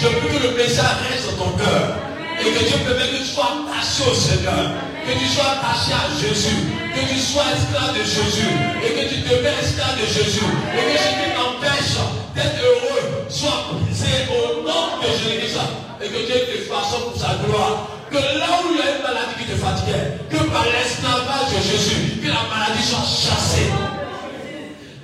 Je 0.02 0.08
prie 0.08 0.32
que 0.32 0.48
le 0.48 0.56
message 0.56 1.12
reste 1.12 1.36
dans 1.36 1.44
ton 1.44 1.52
cœur. 1.60 2.00
Et 2.40 2.52
que 2.56 2.64
Dieu 2.64 2.78
permette 2.88 3.12
que 3.12 3.18
tu 3.18 3.26
sois 3.26 3.52
attaché 3.52 4.08
au 4.08 4.16
Seigneur. 4.16 4.72
Que 5.04 5.12
tu 5.12 5.28
sois 5.28 5.60
attaché 5.60 5.92
à 5.92 6.08
Jésus. 6.16 6.56
Que 6.96 7.04
tu 7.04 7.20
sois 7.20 7.44
esclave 7.52 7.92
de 8.00 8.04
Jésus. 8.08 8.48
Et 8.80 8.96
que 8.96 9.04
tu 9.12 9.20
demeures 9.28 9.60
esclave 9.60 10.00
de 10.00 10.08
Jésus. 10.08 10.48
Et 10.72 10.84
que 10.88 11.04
qui 11.04 11.28
t'empêche 11.36 12.00
d'être 12.32 12.64
heureux 12.64 13.28
soit 13.28 13.76
brisé 13.76 14.24
au 14.32 14.64
nom 14.64 15.04
de 15.04 15.12
Jésus. 15.20 15.60
Et 16.00 16.08
que 16.08 16.20
Dieu 16.32 16.48
te 16.48 16.58
fasse 16.72 16.96
pour 17.04 17.20
sa 17.20 17.36
gloire. 17.44 17.92
Que 18.10 18.16
là 18.40 18.64
où 18.64 18.72
il 18.72 18.80
y 18.80 18.82
a 18.82 18.96
une 18.96 19.04
maladie 19.04 19.36
qui 19.38 19.52
te 19.52 19.58
fatiguait, 19.60 20.18
que 20.32 20.40
par 20.50 20.64
l'esclavage 20.64 21.52
de 21.54 21.62
Jésus, 21.62 22.24
que 22.24 22.28
la 22.28 22.48
maladie 22.48 22.82
soit 22.82 23.04
chassée. 23.04 23.70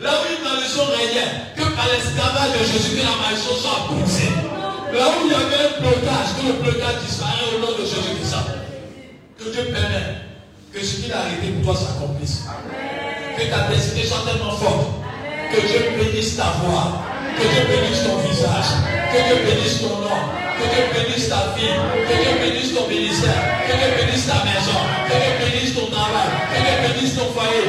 Là 0.02 0.10
où 0.10 0.26
une 0.26 0.42
malédiction 0.42 0.88
régnait, 0.88 1.52
que 1.54 1.68
par 1.76 1.86
l'esclavage 1.92 2.56
de 2.58 2.64
Jésus, 2.64 2.96
que 2.96 3.04
la 3.04 3.14
malédiction 3.22 3.56
soit 3.60 3.92
brisée. 3.92 4.32
Là 4.96 5.12
où 5.12 5.28
il 5.28 5.32
y 5.32 5.36
avait 5.36 5.60
un 5.60 5.82
blocage, 5.82 6.40
que 6.40 6.48
le 6.48 6.54
blocage 6.64 7.04
disparaît 7.06 7.52
au 7.52 7.60
nom 7.60 7.74
de 7.76 7.84
Jésus-Christ. 7.84 8.36
Que 9.38 9.52
Dieu 9.52 9.68
permette 9.68 10.24
que 10.72 10.80
ce 10.80 11.02
qu'il 11.02 11.12
a 11.12 11.20
arrêté 11.20 11.52
pour 11.60 11.76
toi 11.76 11.84
s'accomplisse. 11.84 12.48
Que 13.36 13.44
ta 13.52 13.68
destinée 13.68 14.08
soit 14.08 14.24
tellement 14.24 14.56
forte. 14.56 15.04
Que 15.52 15.60
Dieu 15.68 16.00
bénisse 16.00 16.38
ta 16.38 16.64
voix. 16.64 17.04
Que 17.36 17.44
Dieu 17.44 17.64
bénisse 17.68 18.08
ton 18.08 18.24
visage. 18.24 18.72
Que 19.12 19.20
Dieu 19.20 19.38
bénisse 19.44 19.82
ton 19.84 20.00
nom. 20.00 20.22
Que 20.56 20.64
Dieu 20.64 20.84
bénisse 20.96 21.28
ta 21.28 21.52
vie. 21.60 21.76
Que 22.08 22.16
Dieu 22.16 22.34
bénisse 22.40 22.74
ton 22.74 22.88
ministère. 22.88 23.44
Que 23.68 23.76
Dieu 23.76 23.92
bénisse 24.00 24.28
ta 24.32 24.48
maison. 24.48 24.80
Que 25.12 25.16
Dieu 25.20 25.34
bénisse 25.44 25.76
ton 25.76 25.88
travail. 25.92 26.32
Que 26.56 26.60
Dieu 26.64 26.76
bénisse 26.88 27.16
ton 27.20 27.28
foyer. 27.36 27.68